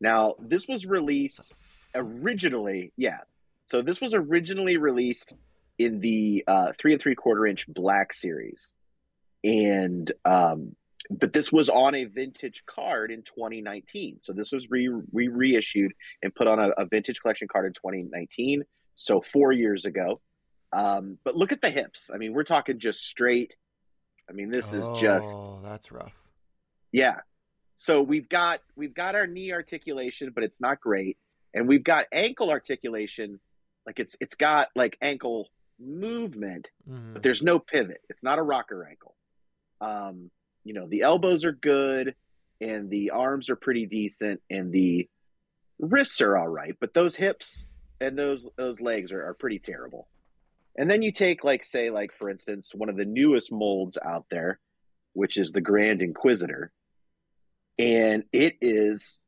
Now, 0.00 0.34
this 0.40 0.66
was 0.66 0.86
released 0.86 1.52
originally, 1.94 2.92
yeah. 2.96 3.18
So 3.66 3.82
this 3.82 4.00
was 4.00 4.14
originally 4.14 4.76
released 4.76 5.34
in 5.78 6.00
the 6.00 6.44
uh, 6.46 6.72
three 6.78 6.92
and 6.92 7.00
three 7.00 7.14
quarter 7.14 7.46
inch 7.46 7.66
black 7.68 8.12
series, 8.12 8.74
and 9.44 10.10
um, 10.24 10.74
but 11.10 11.32
this 11.32 11.50
was 11.50 11.68
on 11.68 11.94
a 11.94 12.04
vintage 12.04 12.64
card 12.66 13.10
in 13.10 13.22
2019. 13.22 14.18
So 14.22 14.32
this 14.32 14.52
was 14.52 14.70
re, 14.70 14.88
re- 15.12 15.28
reissued 15.28 15.92
and 16.22 16.34
put 16.34 16.46
on 16.46 16.58
a, 16.58 16.68
a, 16.70 16.86
vintage 16.86 17.20
collection 17.20 17.48
card 17.48 17.66
in 17.66 17.72
2019. 17.72 18.62
So 18.94 19.20
four 19.20 19.52
years 19.52 19.86
ago. 19.86 20.20
Um, 20.72 21.18
but 21.24 21.34
look 21.34 21.50
at 21.50 21.62
the 21.62 21.70
hips. 21.70 22.10
I 22.14 22.18
mean, 22.18 22.32
we're 22.32 22.44
talking 22.44 22.78
just 22.78 23.00
straight. 23.00 23.54
I 24.28 24.32
mean, 24.32 24.50
this 24.50 24.72
is 24.72 24.88
just. 24.96 25.36
Oh, 25.36 25.60
that's 25.64 25.90
rough. 25.90 26.12
Yeah. 26.92 27.16
So 27.74 28.02
we've 28.02 28.28
got 28.28 28.60
we've 28.76 28.94
got 28.94 29.14
our 29.14 29.26
knee 29.26 29.52
articulation, 29.52 30.30
but 30.34 30.44
it's 30.44 30.60
not 30.60 30.80
great, 30.80 31.16
and 31.54 31.68
we've 31.68 31.84
got 31.84 32.06
ankle 32.12 32.50
articulation. 32.50 33.40
Like 33.86 33.98
it's 33.98 34.16
it's 34.20 34.34
got 34.34 34.68
like 34.76 34.96
ankle 35.00 35.48
movement, 35.78 36.68
mm-hmm. 36.88 37.14
but 37.14 37.22
there's 37.22 37.42
no 37.42 37.58
pivot. 37.58 38.00
It's 38.08 38.22
not 38.22 38.38
a 38.38 38.42
rocker 38.42 38.86
ankle. 38.88 39.16
Um, 39.80 40.30
you 40.64 40.74
know 40.74 40.86
the 40.86 41.02
elbows 41.02 41.44
are 41.44 41.52
good 41.52 42.14
and 42.60 42.90
the 42.90 43.10
arms 43.10 43.48
are 43.48 43.56
pretty 43.56 43.86
decent 43.86 44.40
and 44.50 44.72
the 44.72 45.08
wrists 45.78 46.20
are 46.20 46.36
all 46.36 46.48
right 46.48 46.76
but 46.80 46.92
those 46.92 47.16
hips 47.16 47.68
and 48.00 48.18
those 48.18 48.48
those 48.56 48.80
legs 48.80 49.12
are, 49.12 49.24
are 49.24 49.34
pretty 49.34 49.58
terrible 49.58 50.08
and 50.76 50.90
then 50.90 51.02
you 51.02 51.12
take 51.12 51.44
like 51.44 51.64
say 51.64 51.90
like 51.90 52.12
for 52.12 52.28
instance 52.28 52.72
one 52.74 52.88
of 52.88 52.96
the 52.96 53.04
newest 53.04 53.50
molds 53.50 53.96
out 54.04 54.26
there 54.30 54.58
which 55.14 55.36
is 55.38 55.52
the 55.52 55.60
grand 55.60 56.02
inquisitor 56.02 56.70
and 57.78 58.24
it 58.32 58.56
is 58.60 59.22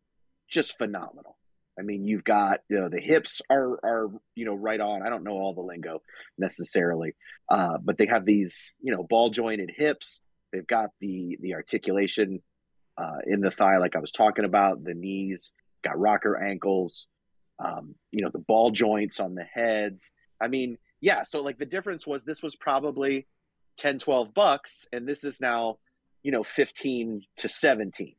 just 0.49 0.77
phenomenal 0.77 1.39
i 1.83 1.85
mean 1.85 2.05
you've 2.05 2.25
got 2.25 2.61
you 2.69 2.79
know 2.79 2.89
the 2.89 3.01
hips 3.01 3.43
are 3.51 3.73
are 3.85 4.11
you 4.35 4.45
know 4.45 4.55
right 4.55 4.81
on 4.81 5.03
i 5.03 5.11
don't 5.11 5.25
know 5.25 5.33
all 5.33 5.55
the 5.55 5.61
lingo 5.61 6.01
necessarily 6.39 7.15
uh, 7.51 7.77
but 7.83 7.99
they 7.99 8.07
have 8.07 8.25
these 8.25 8.75
you 8.81 8.95
know 8.95 9.03
ball 9.03 9.29
jointed 9.29 9.71
hips 9.77 10.21
They've 10.53 10.67
got 10.67 10.91
the 11.01 11.39
the 11.41 11.55
articulation 11.55 12.43
uh, 12.99 13.19
in 13.27 13.41
the 13.41 13.51
thigh, 13.51 13.79
like 13.79 13.97
I 13.97 14.01
was 14.01 14.13
talking 14.13 14.45
about, 14.45 14.85
the 14.85 14.95
knees, 14.95 15.53
got 15.83 15.99
rocker 15.99 16.37
ankles, 16.37 17.09
um, 17.59 17.95
you 18.11 18.23
know, 18.23 18.31
the 18.31 18.39
ball 18.39 18.71
joints 18.71 19.19
on 19.19 19.35
the 19.35 19.45
heads. 19.45 20.13
I 20.41 20.49
mean, 20.49 20.77
yeah, 21.01 21.25
so 21.25 21.41
like 21.41 21.59
the 21.59 21.67
difference 21.67 22.07
was 22.07 22.25
this 22.25 22.43
was 22.43 22.55
probably 22.55 23.27
10, 23.79 23.99
12 23.99 24.35
bucks, 24.35 24.87
and 24.93 25.09
this 25.09 25.25
is 25.25 25.41
now, 25.41 25.79
you 26.23 26.33
know, 26.33 26.43
15 26.43 27.23
to 27.39 27.49
17. 27.49 28.15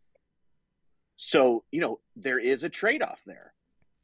So, 1.15 1.63
you 1.71 1.81
know, 1.81 1.99
there 2.15 2.39
is 2.39 2.63
a 2.63 2.69
trade 2.69 3.01
off 3.01 3.19
there. 3.25 3.53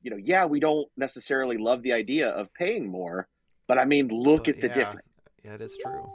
You 0.01 0.11
know, 0.11 0.17
yeah, 0.17 0.45
we 0.45 0.59
don't 0.59 0.87
necessarily 0.95 1.57
love 1.57 1.83
the 1.83 1.93
idea 1.93 2.29
of 2.29 2.53
paying 2.53 2.89
more, 2.89 3.27
but 3.67 3.77
I 3.77 3.85
mean, 3.85 4.07
look 4.07 4.47
at 4.47 4.61
the 4.61 4.67
yeah. 4.67 4.73
difference. 4.73 5.07
Yeah, 5.43 5.53
it 5.55 5.61
is 5.61 5.77
true. 5.81 6.11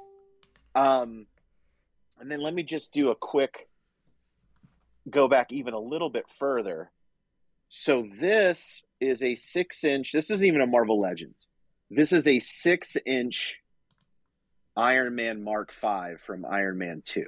Um, 0.74 1.26
and 2.18 2.30
then 2.30 2.40
let 2.40 2.54
me 2.54 2.62
just 2.62 2.92
do 2.92 3.10
a 3.10 3.14
quick 3.14 3.68
go 5.08 5.28
back 5.28 5.52
even 5.52 5.74
a 5.74 5.78
little 5.78 6.08
bit 6.08 6.28
further. 6.28 6.90
So 7.68 8.08
this 8.18 8.82
is 9.00 9.22
a 9.22 9.34
six 9.36 9.84
inch, 9.84 10.12
this 10.12 10.30
isn't 10.30 10.46
even 10.46 10.60
a 10.60 10.66
Marvel 10.66 11.00
Legends. 11.00 11.48
This 11.90 12.12
is 12.12 12.26
a 12.26 12.38
six 12.38 12.96
inch 13.04 13.60
Iron 14.76 15.14
Man 15.14 15.44
Mark 15.44 15.72
V 15.72 16.16
from 16.18 16.44
Iron 16.44 16.78
Man 16.78 17.02
2. 17.04 17.24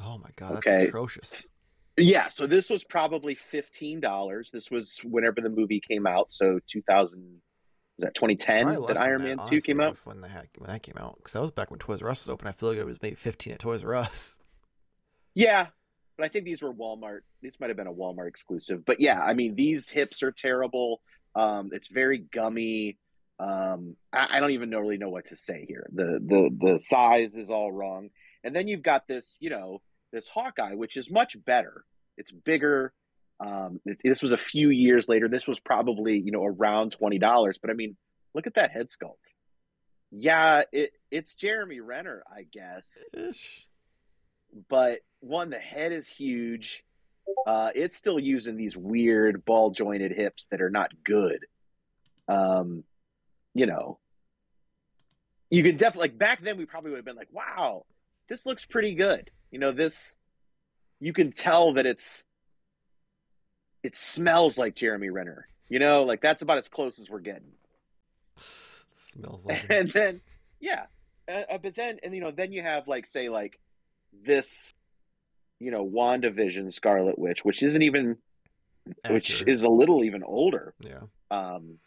Oh 0.00 0.18
my 0.18 0.30
god, 0.36 0.56
that's 0.56 0.66
okay. 0.66 0.86
atrocious. 0.88 1.48
Yeah, 1.96 2.28
so 2.28 2.46
this 2.46 2.70
was 2.70 2.82
probably 2.84 3.34
fifteen 3.34 4.00
dollars. 4.00 4.50
This 4.52 4.70
was 4.70 5.00
whenever 5.04 5.40
the 5.40 5.50
movie 5.50 5.80
came 5.80 6.06
out, 6.06 6.32
so 6.32 6.58
two 6.66 6.82
thousand 6.82 7.40
was 7.96 8.06
that 8.06 8.14
2010 8.14 8.66
that 8.88 8.96
Iron 8.96 9.22
Man 9.22 9.36
that, 9.36 9.46
2 9.46 9.60
came 9.60 9.80
out? 9.80 9.96
When, 10.04 10.20
the 10.20 10.28
heck, 10.28 10.48
when 10.58 10.68
that 10.68 10.82
came 10.82 10.96
out. 10.98 11.16
Because 11.18 11.32
that 11.34 11.40
was 11.40 11.52
back 11.52 11.70
when 11.70 11.78
Toys 11.78 12.02
R 12.02 12.10
Us 12.10 12.26
was 12.26 12.32
open. 12.32 12.48
I 12.48 12.52
feel 12.52 12.70
like 12.70 12.78
it 12.78 12.84
was 12.84 12.98
maybe 13.00 13.14
15 13.14 13.52
at 13.52 13.58
Toys 13.58 13.84
R 13.84 13.94
Us. 13.94 14.38
Yeah, 15.36 15.66
but 16.16 16.24
I 16.24 16.28
think 16.28 16.44
these 16.44 16.62
were 16.62 16.72
Walmart. 16.72 17.22
These 17.42 17.58
might 17.58 17.68
have 17.68 17.76
been 17.76 17.88
a 17.88 17.92
Walmart 17.92 18.28
exclusive. 18.28 18.84
But 18.84 19.00
yeah, 19.00 19.20
I 19.20 19.34
mean, 19.34 19.56
these 19.56 19.90
hips 19.90 20.22
are 20.22 20.30
terrible. 20.30 21.00
Um, 21.34 21.70
it's 21.72 21.88
very 21.88 22.18
gummy. 22.18 22.98
Um, 23.40 23.96
I, 24.12 24.28
I 24.36 24.38
don't 24.38 24.52
even 24.52 24.70
know, 24.70 24.78
really 24.78 24.96
know 24.96 25.08
what 25.08 25.26
to 25.30 25.36
say 25.36 25.64
here. 25.66 25.88
The, 25.92 26.20
the, 26.24 26.50
the 26.56 26.78
size 26.78 27.34
is 27.34 27.50
all 27.50 27.72
wrong. 27.72 28.10
And 28.44 28.54
then 28.54 28.68
you've 28.68 28.84
got 28.84 29.08
this, 29.08 29.36
you 29.40 29.50
know, 29.50 29.82
this 30.14 30.28
Hawkeye, 30.28 30.74
which 30.74 30.96
is 30.96 31.10
much 31.10 31.36
better. 31.44 31.84
It's 32.16 32.32
bigger. 32.32 32.92
Um, 33.40 33.80
it, 33.84 33.98
this 34.02 34.22
was 34.22 34.32
a 34.32 34.36
few 34.36 34.70
years 34.70 35.08
later. 35.08 35.28
This 35.28 35.46
was 35.46 35.60
probably 35.60 36.18
you 36.18 36.32
know 36.32 36.44
around 36.44 36.92
twenty 36.92 37.18
dollars. 37.18 37.58
But 37.60 37.70
I 37.70 37.74
mean, 37.74 37.96
look 38.34 38.46
at 38.46 38.54
that 38.54 38.70
head 38.70 38.88
sculpt. 38.88 39.32
Yeah, 40.10 40.62
it 40.72 40.92
it's 41.10 41.34
Jeremy 41.34 41.80
Renner, 41.80 42.22
I 42.30 42.46
guess. 42.50 42.96
Ish. 43.12 43.66
But 44.68 45.00
one, 45.20 45.50
the 45.50 45.58
head 45.58 45.92
is 45.92 46.08
huge. 46.08 46.84
Uh, 47.46 47.70
it's 47.74 47.96
still 47.96 48.18
using 48.18 48.56
these 48.56 48.76
weird 48.76 49.44
ball 49.44 49.70
jointed 49.70 50.12
hips 50.12 50.46
that 50.50 50.60
are 50.60 50.70
not 50.70 50.92
good. 51.02 51.44
Um, 52.28 52.84
you 53.54 53.66
know, 53.66 53.98
you 55.50 55.62
could 55.62 55.78
definitely 55.78 56.10
like 56.10 56.18
back 56.18 56.42
then 56.42 56.56
we 56.56 56.66
probably 56.66 56.90
would 56.90 56.98
have 56.98 57.04
been 57.04 57.16
like, 57.16 57.32
wow, 57.32 57.84
this 58.28 58.46
looks 58.46 58.64
pretty 58.64 58.94
good. 58.94 59.30
You 59.54 59.60
know, 59.60 59.70
this 59.70 60.16
you 60.98 61.12
can 61.12 61.30
tell 61.30 61.74
that 61.74 61.86
it's 61.86 62.24
it 63.84 63.94
smells 63.94 64.58
like 64.58 64.74
Jeremy 64.74 65.10
Renner. 65.10 65.46
You 65.68 65.78
know, 65.78 66.02
like 66.02 66.20
that's 66.20 66.42
about 66.42 66.58
as 66.58 66.68
close 66.68 66.98
as 66.98 67.08
we're 67.08 67.20
getting. 67.20 67.52
it 68.36 68.42
smells 68.90 69.46
like. 69.46 69.64
And 69.70 69.88
then, 69.90 70.22
yeah, 70.58 70.86
uh, 71.28 71.42
uh, 71.52 71.58
but 71.58 71.76
then, 71.76 72.00
and 72.02 72.12
you 72.12 72.20
know, 72.20 72.32
then 72.32 72.50
you 72.50 72.62
have 72.62 72.88
like 72.88 73.06
say 73.06 73.28
like 73.28 73.60
this, 74.24 74.74
you 75.60 75.70
know, 75.70 75.88
WandaVision 75.88 76.72
Scarlet 76.72 77.16
Witch, 77.16 77.44
which 77.44 77.62
isn't 77.62 77.82
even, 77.82 78.16
Accurate. 79.04 79.14
which 79.14 79.44
is 79.46 79.62
a 79.62 79.68
little 79.68 80.02
even 80.02 80.24
older. 80.24 80.74
Yeah. 80.80 81.02
Um. 81.30 81.78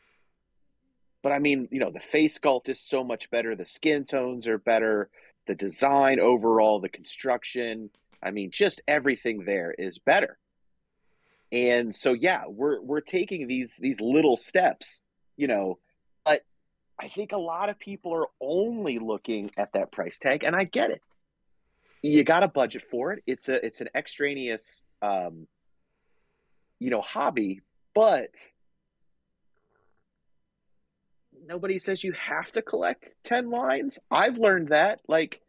But 1.22 1.34
I 1.34 1.40
mean, 1.40 1.68
you 1.70 1.82
know, 1.82 1.92
the 1.92 2.00
face 2.00 2.40
sculpt 2.40 2.70
is 2.70 2.80
so 2.80 3.04
much 3.04 3.30
better. 3.30 3.58
The 3.58 3.66
skin 3.66 4.06
tones 4.06 4.48
are 4.48 4.58
better. 4.58 5.10
The 5.48 5.56
design 5.56 6.20
overall, 6.20 6.80
the 6.80 6.90
construction. 6.90 7.90
I 8.22 8.32
mean, 8.32 8.52
just 8.52 8.82
everything 8.88 9.46
there 9.46 9.72
is 9.72 10.00
better. 10.00 10.38
And 11.52 11.96
so 11.96 12.14
yeah 12.14 12.44
we're 12.48 12.82
we're 12.82 13.02
taking 13.02 13.48
these 13.48 13.78
these 13.78 14.02
little 14.02 14.36
steps 14.36 15.02
you 15.38 15.48
know 15.48 15.80
but 16.26 16.42
i 17.00 17.08
think 17.08 17.32
a 17.32 17.38
lot 17.38 17.70
of 17.70 17.80
people 17.80 18.14
are 18.14 18.28
only 18.42 19.00
looking 19.00 19.52
at 19.56 19.72
that 19.74 19.92
price 19.92 20.20
tag 20.20 20.44
and 20.44 20.56
i 20.56 20.64
get 20.66 20.92
it. 20.92 21.02
You 22.04 22.24
got 22.24 22.44
a 22.44 22.48
budget 22.48 22.84
for 22.92 23.14
it. 23.14 23.24
It's 23.26 23.50
a 23.50 23.66
it's 23.66 23.82
an 23.82 23.90
extraneous 23.96 24.84
um 25.02 25.48
you 26.80 26.90
know 26.90 27.02
hobby 27.02 27.62
but 27.96 28.30
nobody 31.48 31.78
says 31.78 32.04
you 32.04 32.14
have 32.14 32.52
to 32.52 32.62
collect 32.62 33.16
10 33.24 33.50
lines 33.50 34.00
i've 34.12 34.38
learned 34.38 34.70
that 34.70 35.00
like 35.08 35.42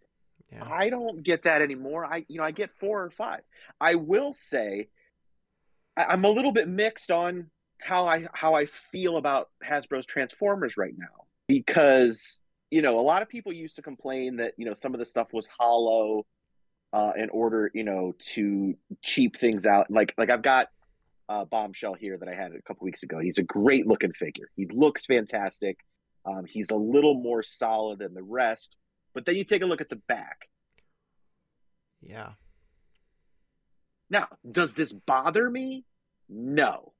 yeah. 0.53 0.67
i 0.71 0.89
don't 0.89 1.23
get 1.23 1.43
that 1.45 1.63
anymore 1.63 2.05
i 2.05 2.25
you 2.29 2.39
know 2.39 2.45
i 2.45 2.51
get 2.51 2.71
four 2.79 3.03
or 3.03 3.11
five 3.11 3.41
i 3.81 3.95
will 3.95 4.33
say 4.33 4.89
I'm 5.99 6.25
a 6.25 6.31
little 6.31 6.53
bit 6.53 6.69
mixed 6.69 7.11
on 7.11 7.51
how 7.81 8.07
I 8.07 8.27
how 8.33 8.55
I 8.55 8.67
feel 8.67 9.17
about 9.17 9.49
Hasbro's 9.65 10.07
Transformers 10.07 10.77
right 10.77 10.95
now 10.97 11.27
because 11.47 12.41
you 12.71 12.83
know 12.83 13.01
a 13.01 13.03
lot 13.03 13.23
of 13.23 13.29
people 13.29 13.53
used 13.53 13.77
to 13.77 13.83
complain 13.83 14.37
that 14.37 14.55
you 14.57 14.65
know 14.65 14.75
some 14.75 14.95
of 14.95 15.01
the 15.01 15.07
stuff 15.07 15.33
was 15.33 15.49
hollow 15.59 16.27
uh, 16.93 17.13
in 17.17 17.31
order 17.31 17.71
you 17.75 17.85
know 17.85 18.15
to 18.35 18.77
cheap 19.03 19.39
things 19.39 19.67
out 19.67 19.91
like 19.91 20.15
like 20.19 20.31
I've 20.31 20.43
got 20.43 20.69
a 21.29 21.45
bombshell 21.45 21.95
here 21.95 22.17
that 22.17 22.29
I 22.29 22.35
had 22.35 22.53
a 22.53 22.63
couple 22.63 22.85
weeks 22.85 23.03
ago. 23.03 23.19
He's 23.19 23.39
a 23.39 23.43
great 23.43 23.87
looking 23.87 24.13
figure. 24.13 24.49
He 24.57 24.67
looks 24.67 25.05
fantastic. 25.05 25.79
Um, 26.29 26.45
he's 26.45 26.71
a 26.71 26.77
little 26.77 27.15
more 27.15 27.43
solid 27.43 28.01
than 28.01 28.13
the 28.13 28.23
rest, 28.23 28.77
but 29.15 29.25
then 29.25 29.37
you 29.37 29.45
take 29.45 29.63
a 29.63 29.67
look 29.67 29.81
at 29.81 29.89
the 29.89 29.97
back. 29.97 30.49
Yeah. 32.03 32.33
Now, 34.11 34.29
does 34.51 34.75
this 34.75 34.93
bother 34.93 35.49
me? 35.49 35.85
No. 36.29 36.93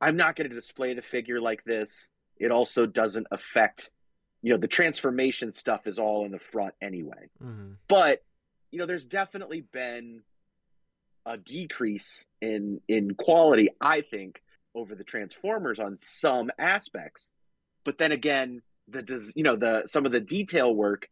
I'm 0.00 0.16
not 0.16 0.36
going 0.36 0.48
to 0.48 0.54
display 0.54 0.94
the 0.94 1.02
figure 1.02 1.40
like 1.40 1.64
this. 1.64 2.10
It 2.38 2.50
also 2.50 2.86
doesn't 2.86 3.26
affect, 3.30 3.90
you 4.42 4.50
know, 4.52 4.58
the 4.58 4.68
transformation 4.68 5.52
stuff 5.52 5.86
is 5.86 5.98
all 5.98 6.24
in 6.24 6.32
the 6.32 6.38
front 6.38 6.74
anyway. 6.80 7.30
Mm-hmm. 7.42 7.72
But, 7.88 8.22
you 8.70 8.78
know, 8.78 8.86
there's 8.86 9.06
definitely 9.06 9.60
been 9.60 10.22
a 11.24 11.36
decrease 11.38 12.26
in 12.40 12.80
in 12.88 13.14
quality, 13.14 13.68
I 13.80 14.00
think, 14.00 14.42
over 14.74 14.94
the 14.96 15.04
Transformers 15.04 15.78
on 15.78 15.96
some 15.96 16.50
aspects. 16.58 17.32
But 17.84 17.98
then 17.98 18.12
again, 18.12 18.62
the 18.88 19.02
does 19.02 19.32
you 19.36 19.42
know 19.42 19.56
the 19.56 19.84
some 19.86 20.06
of 20.06 20.12
the 20.12 20.20
detail 20.20 20.74
work 20.74 21.08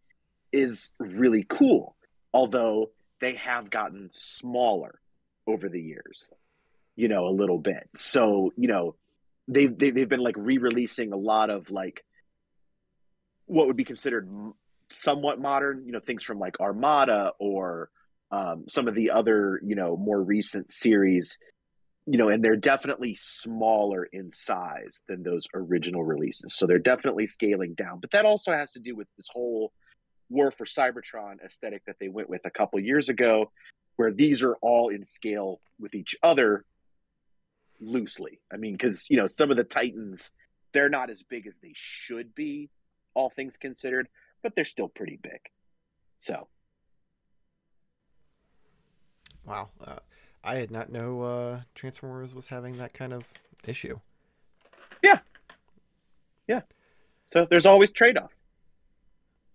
is 0.53 0.93
really 0.99 1.45
cool, 1.49 1.97
although 2.33 2.91
they 3.21 3.35
have 3.35 3.71
gotten 3.71 4.09
smaller 4.11 5.01
over 5.47 5.69
the 5.69 5.81
years, 5.81 6.31
you 6.97 7.09
know, 7.09 7.27
a 7.27 7.31
little 7.31 7.59
bit. 7.59 7.89
So, 7.95 8.53
you 8.57 8.69
know, 8.69 8.97
they've 9.49 9.77
they, 9.77 9.91
they've 9.91 10.09
been 10.09 10.21
like 10.21 10.37
re-releasing 10.39 11.13
a 11.13 11.17
lot 11.17 11.51
of 11.51 11.71
like 11.71 12.05
what 13.47 13.67
would 13.67 13.77
be 13.77 13.85
considered 13.85 14.29
somewhat 14.91 15.41
modern, 15.41 15.85
you 15.87 15.93
know, 15.93 16.01
things 16.01 16.23
from 16.23 16.39
like 16.39 16.61
Armada 16.61 17.33
or 17.39 17.91
um, 18.31 18.65
some 18.69 18.87
of 18.87 18.95
the 18.95 19.11
other, 19.11 19.61
you 19.65 19.75
know, 19.75 19.97
more 19.97 20.23
recent 20.23 20.71
series, 20.71 21.39
you 22.11 22.19
know, 22.19 22.29
and 22.29 22.45
they're 22.45 22.57
definitely 22.57 23.15
smaller 23.15 24.05
in 24.05 24.33
size 24.33 25.03
than 25.07 25.23
those 25.23 25.47
original 25.55 26.03
releases. 26.03 26.57
So 26.57 26.67
they're 26.67 26.81
definitely 26.81 27.29
scaling 27.29 27.75
down. 27.75 28.01
But 28.01 28.11
that 28.11 28.25
also 28.25 28.53
has 28.53 28.73
to 28.73 28.81
do 28.81 28.97
with 28.97 29.07
this 29.17 29.29
whole 29.33 29.73
War 30.29 30.51
for 30.51 30.65
Cybertron 30.65 31.45
aesthetic 31.45 31.85
that 31.87 31.97
they 32.01 32.09
went 32.09 32.29
with 32.29 32.41
a 32.45 32.51
couple 32.51 32.81
years 32.81 33.09
ago, 33.09 33.53
where 33.95 34.13
these 34.13 34.43
are 34.43 34.57
all 34.57 34.89
in 34.89 35.05
scale 35.05 35.61
with 35.79 35.95
each 35.95 36.17
other 36.23 36.65
loosely. 37.81 38.41
I 38.53 38.57
mean, 38.57 38.73
because, 38.73 39.09
you 39.09 39.17
know, 39.17 39.27
some 39.27 39.53
of 39.53 39.57
the 39.57 39.65
Titans, 39.65 40.33
they're 40.73 40.89
not 40.89 41.11
as 41.11 41.23
big 41.23 41.47
as 41.47 41.57
they 41.63 41.73
should 41.75 42.35
be, 42.35 42.71
all 43.15 43.31
things 43.31 43.57
considered, 43.57 44.09
but 44.43 44.55
they're 44.57 44.65
still 44.65 44.89
pretty 44.89 45.19
big. 45.23 45.41
So 46.19 46.49
Wow. 49.45 49.71
Uh, 49.85 49.97
I 50.43 50.57
did 50.57 50.71
not 50.71 50.91
know 50.91 51.23
uh, 51.23 51.61
Transformers 51.75 52.35
was 52.35 52.47
having 52.49 52.79
that 52.79 52.95
kind 52.95 53.13
of 53.13 53.29
issue. 53.65 54.01
Yeah. 55.03 55.19
Yeah. 56.49 56.63
So 57.29 57.47
there's 57.49 57.67
always 57.67 57.93
trade 57.93 58.17
off. 58.17 58.33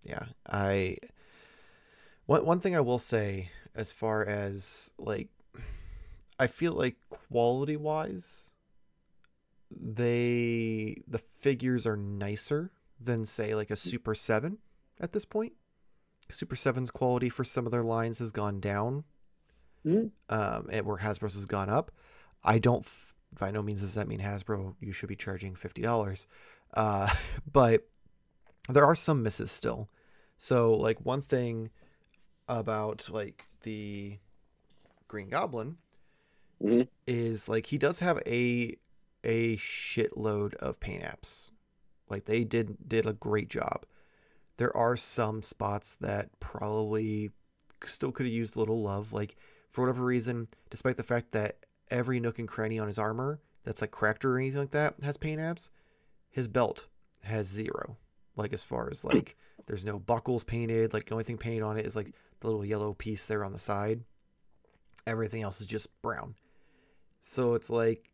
Yeah. 0.03 0.25
I 0.47 0.97
one 2.25 2.45
one 2.45 2.59
thing 2.59 2.75
I 2.75 2.81
will 2.81 2.99
say 2.99 3.49
as 3.73 3.91
far 3.91 4.23
as 4.23 4.93
like 4.97 5.29
I 6.39 6.47
feel 6.47 6.73
like 6.73 6.95
quality 7.09 7.75
wise 7.75 8.51
they 9.71 11.01
the 11.07 11.19
figures 11.39 11.85
are 11.85 11.97
nicer 11.97 12.71
than 12.99 13.25
say 13.25 13.55
like 13.55 13.71
a 13.71 13.75
Super 13.75 14.15
7 14.15 14.57
at 14.99 15.11
this 15.11 15.25
point. 15.25 15.53
Super 16.29 16.55
7's 16.55 16.91
quality 16.91 17.29
for 17.29 17.43
some 17.43 17.65
of 17.65 17.71
their 17.71 17.83
lines 17.83 18.19
has 18.19 18.31
gone 18.31 18.59
down 18.59 19.03
mm-hmm. 19.85 20.07
um, 20.29 20.67
and 20.71 20.85
where 20.85 20.97
Hasbro's 20.97 21.35
has 21.35 21.45
gone 21.45 21.69
up. 21.69 21.91
I 22.43 22.59
don't, 22.59 22.83
f- 22.83 23.13
by 23.39 23.51
no 23.51 23.61
means 23.61 23.81
does 23.81 23.95
that 23.95 24.07
mean 24.07 24.19
Hasbro 24.19 24.75
you 24.79 24.91
should 24.91 25.09
be 25.09 25.15
charging 25.15 25.55
fifty 25.55 25.81
dollars, 25.81 26.27
uh, 26.73 27.09
but 27.51 27.87
there 28.69 28.85
are 28.85 28.95
some 28.95 29.23
misses 29.23 29.51
still. 29.51 29.89
So 30.37 30.73
like 30.73 31.05
one 31.05 31.21
thing 31.21 31.69
about 32.47 33.09
like 33.09 33.45
the 33.63 34.17
Green 35.07 35.29
Goblin 35.29 35.77
mm-hmm. 36.63 36.83
is 37.07 37.49
like 37.49 37.67
he 37.67 37.77
does 37.77 37.99
have 37.99 38.19
a 38.25 38.77
a 39.23 39.57
shitload 39.57 40.53
of 40.55 40.79
paint 40.79 41.03
apps. 41.03 41.51
Like 42.09 42.25
they 42.25 42.43
did 42.43 42.77
did 42.87 43.05
a 43.05 43.13
great 43.13 43.49
job. 43.49 43.85
There 44.57 44.75
are 44.75 44.95
some 44.95 45.41
spots 45.41 45.95
that 45.95 46.29
probably 46.39 47.31
still 47.83 48.11
could 48.11 48.25
have 48.25 48.33
used 48.33 48.55
a 48.55 48.59
little 48.59 48.81
love. 48.81 49.13
Like 49.13 49.35
for 49.75 49.81
whatever 49.81 50.05
reason, 50.05 50.47
despite 50.69 50.95
the 50.95 51.03
fact 51.03 51.33
that 51.33 51.57
every 51.91 52.21
nook 52.21 52.39
and 52.39 52.47
cranny 52.47 52.79
on 52.79 52.87
his 52.87 52.97
armor 52.97 53.41
that's 53.65 53.81
like 53.81 53.91
cracked 53.91 54.23
or 54.23 54.39
anything 54.39 54.61
like 54.61 54.71
that 54.71 54.95
has 55.03 55.17
paint 55.17 55.41
apps, 55.41 55.69
his 56.31 56.47
belt 56.47 56.87
has 57.23 57.45
zero. 57.45 57.97
Like 58.37 58.53
as 58.53 58.63
far 58.63 58.87
as 58.89 59.03
like 59.03 59.35
there's 59.65 59.83
no 59.83 59.99
buckles 59.99 60.45
painted, 60.45 60.93
like 60.93 61.03
the 61.03 61.11
only 61.11 61.25
thing 61.25 61.37
painted 61.37 61.61
on 61.61 61.77
it 61.77 61.85
is 61.85 61.93
like 61.93 62.13
the 62.39 62.47
little 62.47 62.63
yellow 62.63 62.93
piece 62.93 63.25
there 63.25 63.43
on 63.43 63.51
the 63.51 63.59
side. 63.59 64.01
Everything 65.05 65.41
else 65.41 65.59
is 65.59 65.67
just 65.67 66.01
brown. 66.01 66.35
So 67.19 67.53
it's 67.53 67.69
like 67.69 68.09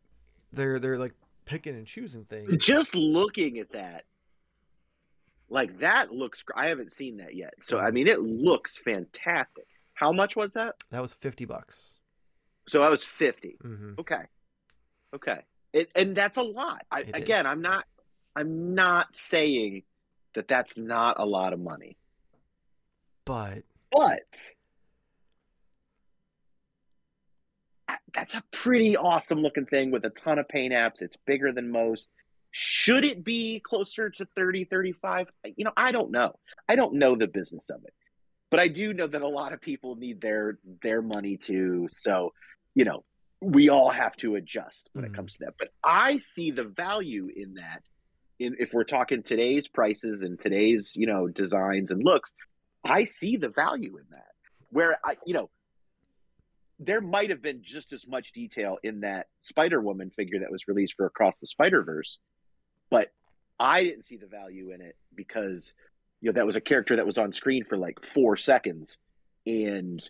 they're 0.52 0.80
they're 0.80 0.98
like 0.98 1.14
picking 1.44 1.76
and 1.76 1.86
choosing 1.86 2.24
things. 2.24 2.56
Just 2.56 2.96
looking 2.96 3.58
at 3.58 3.70
that, 3.70 4.04
like 5.48 5.78
that 5.78 6.12
looks. 6.12 6.42
I 6.56 6.66
haven't 6.66 6.90
seen 6.90 7.18
that 7.18 7.36
yet, 7.36 7.54
so 7.60 7.78
I 7.78 7.92
mean, 7.92 8.08
it 8.08 8.20
looks 8.20 8.76
fantastic. 8.76 9.68
How 9.94 10.12
much 10.12 10.36
was 10.36 10.54
that? 10.54 10.74
That 10.90 11.02
was 11.02 11.14
fifty 11.14 11.44
bucks. 11.44 11.98
So 12.68 12.80
that 12.80 12.90
was 12.90 13.04
50 13.04 13.58
mm-hmm. 13.62 13.92
Okay. 13.98 14.22
Okay. 15.14 15.40
It, 15.72 15.90
and 15.94 16.14
that's 16.14 16.36
a 16.36 16.42
lot. 16.42 16.84
I, 16.90 17.00
again, 17.00 17.46
is. 17.46 17.50
I'm 17.50 17.62
not. 17.62 17.84
I'm 18.36 18.74
not 18.74 19.14
saying 19.14 19.82
that 20.34 20.48
that's 20.48 20.76
not 20.76 21.18
a 21.18 21.26
lot 21.26 21.52
of 21.52 21.60
money. 21.60 21.96
But. 23.24 23.64
But. 23.90 24.20
That's 28.14 28.34
a 28.34 28.42
pretty 28.50 28.96
awesome 28.96 29.40
looking 29.40 29.66
thing 29.66 29.90
with 29.90 30.04
a 30.04 30.10
ton 30.10 30.38
of 30.38 30.48
paint 30.48 30.74
apps. 30.74 31.00
It's 31.00 31.16
bigger 31.26 31.52
than 31.52 31.70
most. 31.70 32.10
Should 32.50 33.04
it 33.04 33.24
be 33.24 33.60
closer 33.60 34.10
to 34.10 34.26
30, 34.36 34.64
35? 34.64 35.28
You 35.56 35.64
know, 35.64 35.72
I 35.74 35.92
don't 35.92 36.10
know. 36.10 36.34
I 36.68 36.76
don't 36.76 36.94
know 36.94 37.16
the 37.16 37.28
business 37.28 37.70
of 37.70 37.82
it 37.84 37.94
but 38.52 38.60
I 38.60 38.68
do 38.68 38.92
know 38.92 39.06
that 39.06 39.22
a 39.22 39.28
lot 39.28 39.54
of 39.54 39.62
people 39.62 39.96
need 39.96 40.20
their 40.20 40.58
their 40.82 41.00
money 41.00 41.38
too. 41.38 41.86
So, 41.88 42.34
you 42.74 42.84
know, 42.84 43.02
we 43.40 43.70
all 43.70 43.88
have 43.88 44.14
to 44.18 44.34
adjust 44.34 44.90
when 44.92 45.06
mm-hmm. 45.06 45.14
it 45.14 45.16
comes 45.16 45.32
to 45.32 45.46
that. 45.46 45.54
But 45.58 45.70
I 45.82 46.18
see 46.18 46.50
the 46.50 46.64
value 46.64 47.30
in 47.34 47.54
that. 47.54 47.82
In 48.38 48.56
if 48.58 48.74
we're 48.74 48.84
talking 48.84 49.22
today's 49.22 49.68
prices 49.68 50.20
and 50.20 50.38
today's 50.38 50.92
you 50.96 51.06
know 51.06 51.28
designs 51.28 51.90
and 51.90 52.04
looks, 52.04 52.34
I 52.84 53.04
see 53.04 53.38
the 53.38 53.48
value 53.48 53.96
in 53.96 54.04
that. 54.10 54.32
Where 54.68 54.98
I 55.02 55.16
you 55.24 55.32
know 55.32 55.48
there 56.78 57.00
might 57.00 57.30
have 57.30 57.40
been 57.40 57.62
just 57.62 57.94
as 57.94 58.06
much 58.06 58.32
detail 58.32 58.76
in 58.82 59.00
that 59.00 59.28
Spider 59.40 59.80
Woman 59.80 60.10
figure 60.10 60.40
that 60.40 60.50
was 60.50 60.68
released 60.68 60.92
for 60.98 61.06
Across 61.06 61.38
the 61.38 61.46
Spider 61.46 61.82
Verse, 61.82 62.18
but 62.90 63.10
I 63.58 63.84
didn't 63.84 64.04
see 64.04 64.18
the 64.18 64.26
value 64.26 64.72
in 64.72 64.82
it 64.82 64.96
because 65.14 65.74
you 66.22 66.30
know 66.30 66.32
that 66.32 66.46
was 66.46 66.56
a 66.56 66.60
character 66.60 66.96
that 66.96 67.04
was 67.04 67.18
on 67.18 67.32
screen 67.32 67.64
for 67.64 67.76
like 67.76 68.02
four 68.02 68.36
seconds 68.36 68.96
and 69.46 70.08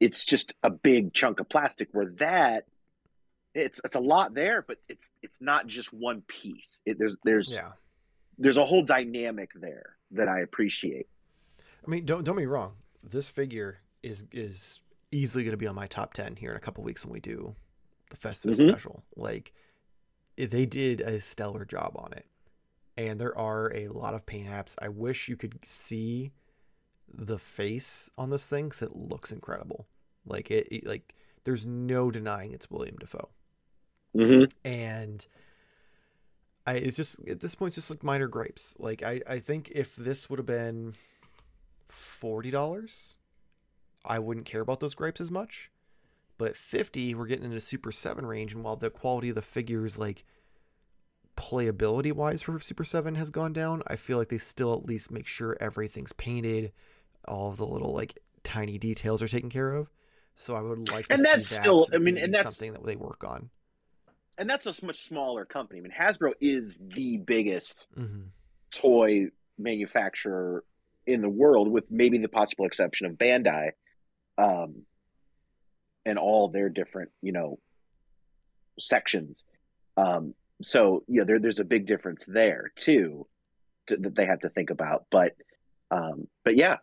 it's 0.00 0.24
just 0.24 0.54
a 0.62 0.70
big 0.70 1.12
chunk 1.12 1.38
of 1.38 1.48
plastic 1.48 1.88
where 1.92 2.06
that 2.18 2.64
it's 3.54 3.80
it's 3.84 3.94
a 3.94 4.00
lot 4.00 4.34
there 4.34 4.64
but 4.66 4.78
it's 4.88 5.12
it's 5.22 5.40
not 5.40 5.66
just 5.66 5.92
one 5.92 6.22
piece. 6.22 6.80
It, 6.86 6.98
there's 6.98 7.16
there's 7.24 7.54
yeah. 7.54 7.72
there's 8.38 8.56
a 8.56 8.64
whole 8.64 8.82
dynamic 8.82 9.50
there 9.54 9.96
that 10.12 10.28
i 10.28 10.40
appreciate. 10.40 11.06
I 11.86 11.90
mean 11.90 12.04
don't 12.04 12.24
don't 12.24 12.36
be 12.36 12.46
wrong. 12.46 12.72
This 13.02 13.28
figure 13.30 13.78
is 14.02 14.24
is 14.32 14.80
easily 15.12 15.44
going 15.44 15.52
to 15.52 15.58
be 15.58 15.66
on 15.66 15.74
my 15.74 15.88
top 15.88 16.14
10 16.14 16.36
here 16.36 16.52
in 16.52 16.56
a 16.56 16.60
couple 16.60 16.84
weeks 16.84 17.04
when 17.04 17.12
we 17.12 17.20
do 17.20 17.54
the 18.10 18.16
festive 18.16 18.52
mm-hmm. 18.52 18.68
special. 18.68 19.02
Like 19.16 19.52
they 20.36 20.66
did 20.66 21.00
a 21.00 21.18
stellar 21.18 21.64
job 21.64 21.92
on 21.96 22.12
it 22.12 22.26
and 23.08 23.20
there 23.20 23.36
are 23.36 23.72
a 23.74 23.88
lot 23.88 24.14
of 24.14 24.26
paint 24.26 24.48
apps. 24.48 24.76
I 24.80 24.88
wish 24.88 25.28
you 25.28 25.36
could 25.36 25.64
see 25.64 26.32
the 27.12 27.38
face 27.38 28.10
on 28.16 28.30
this 28.30 28.46
thing 28.46 28.66
because 28.66 28.82
it 28.82 28.94
looks 28.94 29.32
incredible. 29.32 29.86
Like 30.26 30.50
it, 30.50 30.68
it, 30.70 30.86
like 30.86 31.14
there's 31.44 31.64
no 31.64 32.10
denying 32.10 32.52
it's 32.52 32.70
William 32.70 32.96
Dafoe. 32.98 33.30
Mm-hmm. 34.16 34.44
And 34.64 35.26
I, 36.66 36.74
it's 36.74 36.96
just 36.96 37.26
at 37.26 37.40
this 37.40 37.54
point, 37.54 37.70
it's 37.70 37.76
just 37.76 37.90
like 37.90 38.04
minor 38.04 38.28
gripes. 38.28 38.76
Like 38.78 39.02
I, 39.02 39.20
I 39.28 39.38
think 39.38 39.72
if 39.74 39.96
this 39.96 40.28
would 40.28 40.38
have 40.38 40.46
been 40.46 40.94
forty 41.88 42.50
dollars, 42.50 43.16
I 44.04 44.18
wouldn't 44.18 44.46
care 44.46 44.60
about 44.60 44.80
those 44.80 44.94
gripes 44.94 45.20
as 45.20 45.30
much. 45.30 45.70
But 46.38 46.56
fifty, 46.56 47.14
we're 47.14 47.26
getting 47.26 47.44
into 47.44 47.60
Super 47.60 47.92
Seven 47.92 48.26
range, 48.26 48.54
and 48.54 48.62
while 48.62 48.76
the 48.76 48.90
quality 48.90 49.30
of 49.30 49.34
the 49.34 49.42
figures 49.42 49.98
like 49.98 50.24
playability 51.36 52.12
wise 52.12 52.42
for 52.42 52.58
Super 52.58 52.84
7 52.84 53.14
has 53.14 53.30
gone 53.30 53.52
down, 53.52 53.82
I 53.86 53.96
feel 53.96 54.18
like 54.18 54.28
they 54.28 54.38
still 54.38 54.74
at 54.74 54.84
least 54.84 55.10
make 55.10 55.26
sure 55.26 55.56
everything's 55.60 56.12
painted, 56.12 56.72
all 57.26 57.50
of 57.50 57.56
the 57.56 57.66
little 57.66 57.92
like 57.92 58.18
tiny 58.42 58.78
details 58.78 59.22
are 59.22 59.28
taken 59.28 59.50
care 59.50 59.72
of. 59.72 59.90
So 60.34 60.54
I 60.54 60.60
would 60.60 60.90
like 60.90 61.06
and 61.10 61.24
that's 61.24 61.54
still 61.54 61.86
I 61.92 61.98
mean 61.98 62.16
and 62.16 62.32
that's 62.32 62.44
something 62.44 62.72
that 62.72 62.84
they 62.84 62.96
work 62.96 63.24
on. 63.24 63.50
And 64.38 64.48
that's 64.48 64.64
a 64.66 64.84
much 64.84 65.06
smaller 65.06 65.44
company. 65.44 65.80
I 65.80 65.82
mean 65.82 65.92
Hasbro 65.98 66.32
is 66.40 66.78
the 66.78 67.18
biggest 67.18 67.86
mm-hmm. 67.98 68.22
toy 68.70 69.26
manufacturer 69.58 70.64
in 71.06 71.20
the 71.20 71.28
world 71.28 71.68
with 71.68 71.90
maybe 71.90 72.16
the 72.18 72.28
possible 72.28 72.64
exception 72.64 73.06
of 73.06 73.14
Bandai. 73.14 73.72
Um 74.38 74.86
and 76.06 76.18
all 76.18 76.48
their 76.48 76.68
different, 76.68 77.10
you 77.20 77.32
know, 77.32 77.58
sections. 78.78 79.44
Um, 79.96 80.34
so 80.62 81.02
you 81.06 81.20
know 81.20 81.24
there, 81.24 81.38
there's 81.38 81.58
a 81.58 81.64
big 81.64 81.86
difference 81.86 82.24
there 82.26 82.72
too 82.76 83.26
to, 83.86 83.96
that 83.96 84.14
they 84.14 84.26
have 84.26 84.40
to 84.40 84.48
think 84.48 84.70
about 84.70 85.06
but 85.10 85.32
um 85.90 86.26
but 86.44 86.56
yeah. 86.56 86.76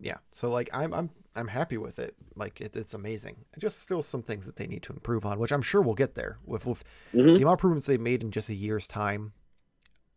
Yeah 0.00 0.18
so 0.32 0.50
like 0.50 0.68
i'm 0.72 0.92
i'm 0.92 1.10
i'm 1.34 1.48
happy 1.48 1.76
with 1.76 1.98
it. 1.98 2.16
Like 2.34 2.60
it, 2.60 2.74
it's 2.76 2.94
amazing. 2.94 3.36
Just 3.58 3.80
still 3.80 4.02
some 4.02 4.22
things 4.22 4.46
that 4.46 4.56
they 4.56 4.66
need 4.66 4.82
to 4.84 4.92
improve 4.92 5.24
on 5.24 5.38
which 5.38 5.52
i'm 5.52 5.62
sure 5.62 5.80
we'll 5.80 5.94
get 5.94 6.14
there. 6.14 6.38
With, 6.44 6.66
with 6.66 6.84
mm-hmm. 7.14 7.26
the 7.26 7.42
amount 7.42 7.46
of 7.46 7.52
improvements 7.52 7.86
they've 7.86 8.00
made 8.00 8.22
in 8.22 8.30
just 8.30 8.48
a 8.48 8.54
year's 8.54 8.86
time 8.86 9.32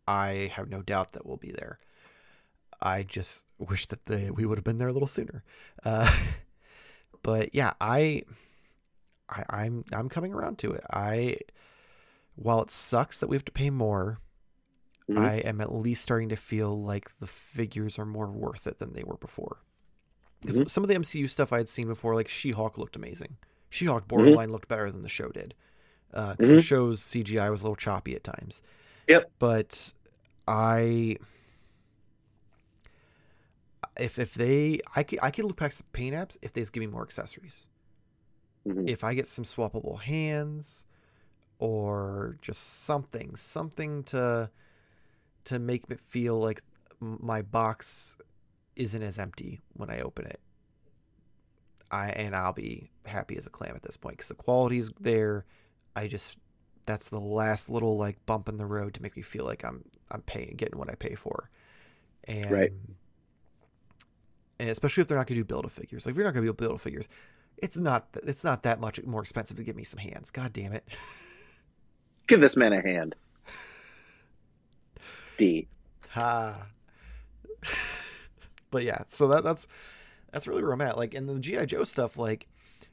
i 0.06 0.50
have 0.52 0.68
no 0.68 0.82
doubt 0.82 1.12
that 1.12 1.26
we'll 1.26 1.36
be 1.36 1.52
there. 1.52 1.78
I 2.80 3.04
just 3.04 3.44
wish 3.58 3.86
that 3.86 4.06
they 4.06 4.30
we 4.30 4.44
would 4.44 4.58
have 4.58 4.64
been 4.64 4.78
there 4.78 4.88
a 4.88 4.92
little 4.92 5.08
sooner. 5.08 5.44
Uh 5.84 6.12
but 7.22 7.54
yeah 7.54 7.72
i 7.80 8.24
I, 9.32 9.44
I'm 9.62 9.84
I'm 9.92 10.08
coming 10.08 10.32
around 10.34 10.58
to 10.58 10.72
it. 10.72 10.84
I 10.90 11.38
while 12.36 12.62
it 12.62 12.70
sucks 12.70 13.18
that 13.20 13.28
we 13.28 13.36
have 13.36 13.44
to 13.46 13.52
pay 13.52 13.70
more, 13.70 14.18
Mhm. 15.08 15.18
I 15.18 15.34
am 15.38 15.60
at 15.60 15.72
least 15.74 16.02
starting 16.02 16.28
to 16.30 16.36
feel 16.36 16.80
like 16.80 17.18
the 17.18 17.26
figures 17.26 17.98
are 17.98 18.06
more 18.06 18.30
worth 18.30 18.66
it 18.66 18.78
than 18.78 18.92
they 18.92 19.02
were 19.04 19.16
before. 19.18 19.58
Because 20.40 20.58
Mhm. 20.60 20.68
some 20.70 20.82
of 20.84 20.88
the 20.88 20.94
MCU 20.94 21.26
stuff 21.28 21.52
I 21.52 21.58
had 21.58 21.68
seen 21.68 21.86
before, 21.86 22.14
like 22.14 22.28
She-Hulk, 22.28 22.78
looked 22.78 22.96
amazing. 22.96 23.36
She-Hulk 23.70 24.02
Mm-hmm. 24.04 24.08
borderline 24.08 24.50
looked 24.50 24.68
better 24.68 24.90
than 24.90 25.02
the 25.02 25.08
show 25.08 25.28
did. 25.28 25.54
Because 26.10 26.50
the 26.50 26.60
show's 26.62 27.00
CGI 27.02 27.48
was 27.50 27.62
a 27.62 27.64
little 27.64 27.76
choppy 27.76 28.14
at 28.14 28.24
times. 28.24 28.62
Yep. 29.08 29.30
But 29.38 29.92
I, 30.48 31.16
if 33.98 34.18
if 34.18 34.34
they, 34.34 34.80
I 34.96 35.02
could 35.02 35.18
I 35.22 35.30
could 35.30 35.44
look 35.44 35.56
past 35.56 35.78
the 35.78 35.84
paint 35.92 36.14
apps 36.16 36.38
if 36.42 36.52
they 36.52 36.60
just 36.60 36.72
give 36.72 36.80
me 36.82 36.86
more 36.86 37.02
accessories 37.02 37.68
Mhm. 38.64 38.86
if 38.86 39.04
I 39.04 39.14
get 39.14 39.26
some 39.26 39.44
swappable 39.44 40.00
hands 40.00 40.86
or 41.58 42.38
just 42.42 42.62
something, 42.84 43.36
something 43.36 44.04
to 44.04 44.50
to 45.44 45.58
make 45.58 45.84
it 45.90 46.00
feel 46.00 46.38
like 46.40 46.62
my 47.00 47.42
box 47.42 48.16
isn't 48.76 49.02
as 49.02 49.18
empty 49.18 49.60
when 49.74 49.90
I 49.90 50.00
open 50.00 50.26
it. 50.26 50.40
I 51.90 52.10
and 52.10 52.34
I'll 52.34 52.52
be 52.52 52.90
happy 53.04 53.36
as 53.36 53.46
a 53.46 53.50
clam 53.50 53.74
at 53.74 53.82
this 53.82 53.96
point 53.96 54.16
because 54.16 54.28
the 54.28 54.34
quality's 54.34 54.90
there. 55.00 55.44
I 55.94 56.06
just 56.08 56.38
that's 56.86 57.08
the 57.10 57.20
last 57.20 57.68
little 57.70 57.96
like 57.96 58.24
bump 58.26 58.48
in 58.48 58.56
the 58.56 58.66
road 58.66 58.94
to 58.94 59.02
make 59.02 59.16
me 59.16 59.22
feel 59.22 59.44
like 59.44 59.64
I'm 59.64 59.84
I'm 60.10 60.22
paying 60.22 60.54
getting 60.56 60.78
what 60.78 60.90
I 60.90 60.94
pay 60.94 61.14
for, 61.14 61.50
and 62.24 62.48
Right. 62.48 62.72
and 64.58 64.68
especially 64.70 65.00
if 65.02 65.08
they're 65.08 65.18
not 65.18 65.26
going 65.26 65.36
to 65.36 65.40
do 65.40 65.44
build 65.44 65.64
a 65.64 65.68
figures. 65.68 66.06
Like 66.06 66.12
if 66.12 66.16
you're 66.16 66.24
not 66.24 66.34
going 66.34 66.44
to 66.46 66.52
be 66.52 66.54
able 66.54 66.68
build 66.68 66.76
a 66.76 66.82
figures, 66.82 67.08
it's 67.62 67.76
not 67.76 68.08
it's 68.24 68.44
not 68.44 68.64
that 68.64 68.80
much 68.80 69.02
more 69.04 69.22
expensive 69.22 69.56
to 69.56 69.62
give 69.62 69.76
me 69.76 69.84
some 69.84 69.98
hands. 69.98 70.30
God 70.30 70.52
damn 70.52 70.72
it. 70.72 70.86
Give 72.28 72.40
this 72.40 72.56
man 72.56 72.72
a 72.72 72.80
hand. 72.80 73.14
D. 75.36 75.66
Ha. 76.10 76.66
but 78.70 78.84
yeah, 78.84 79.02
so 79.08 79.28
that 79.28 79.44
that's 79.44 79.66
that's 80.32 80.46
really 80.46 80.62
where 80.62 80.72
I'm 80.72 80.80
at. 80.80 80.96
Like 80.96 81.14
in 81.14 81.26
the 81.26 81.38
GI 81.38 81.66
Joe 81.66 81.84
stuff, 81.84 82.16
like 82.16 82.46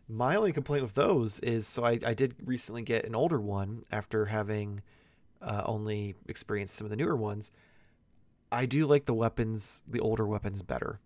my 0.08 0.36
only 0.36 0.52
complaint 0.52 0.84
with 0.84 0.96
those 0.96 1.40
is 1.40 1.68
so 1.68 1.84
I, 1.84 2.00
I 2.06 2.14
did 2.14 2.36
recently 2.44 2.82
get 2.82 3.06
an 3.06 3.16
older 3.16 3.40
one 3.40 3.84
after 3.92 4.26
having 4.26 4.82
uh, 5.42 5.64
only 5.66 6.16
experienced 6.28 6.76
some 6.76 6.86
of 6.86 6.92
the 6.92 6.98
newer 6.98 7.16
ones. 7.16 7.52
I 8.52 8.66
do 8.66 8.88
like 8.88 9.06
the 9.06 9.14
weapons, 9.14 9.84
the 9.88 10.00
older 10.00 10.26
weapons 10.26 10.64
better 10.64 11.00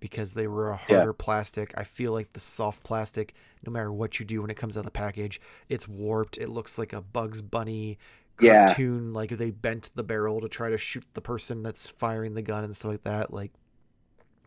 because 0.00 0.34
they 0.34 0.46
were 0.46 0.70
a 0.70 0.72
Yeah. 0.88 0.96
harder 0.96 1.12
plastic. 1.12 1.72
I 1.76 1.84
feel 1.84 2.12
like 2.12 2.32
the 2.32 2.40
soft 2.40 2.82
plastic, 2.82 3.34
no 3.64 3.70
matter 3.72 3.92
what 3.92 4.18
you 4.18 4.26
do 4.26 4.40
when 4.42 4.50
it 4.50 4.56
comes 4.56 4.76
out 4.76 4.80
of 4.80 4.86
the 4.86 4.90
package, 4.90 5.40
it's 5.68 5.86
warped. 5.86 6.38
It 6.38 6.48
looks 6.48 6.78
like 6.78 6.92
a 6.92 7.00
Bugs 7.02 7.42
Bunny 7.42 7.98
Yeah. 8.40 8.66
cartoon, 8.66 9.12
like 9.12 9.30
they 9.30 9.50
bent 9.50 9.90
the 9.94 10.02
barrel 10.02 10.40
to 10.40 10.48
try 10.48 10.70
to 10.70 10.78
shoot 10.78 11.04
the 11.14 11.20
person 11.20 11.62
that's 11.62 11.90
firing 11.90 12.34
the 12.34 12.42
gun 12.42 12.64
and 12.64 12.74
stuff 12.74 12.92
like 12.92 13.04
that. 13.04 13.32
Like 13.32 13.52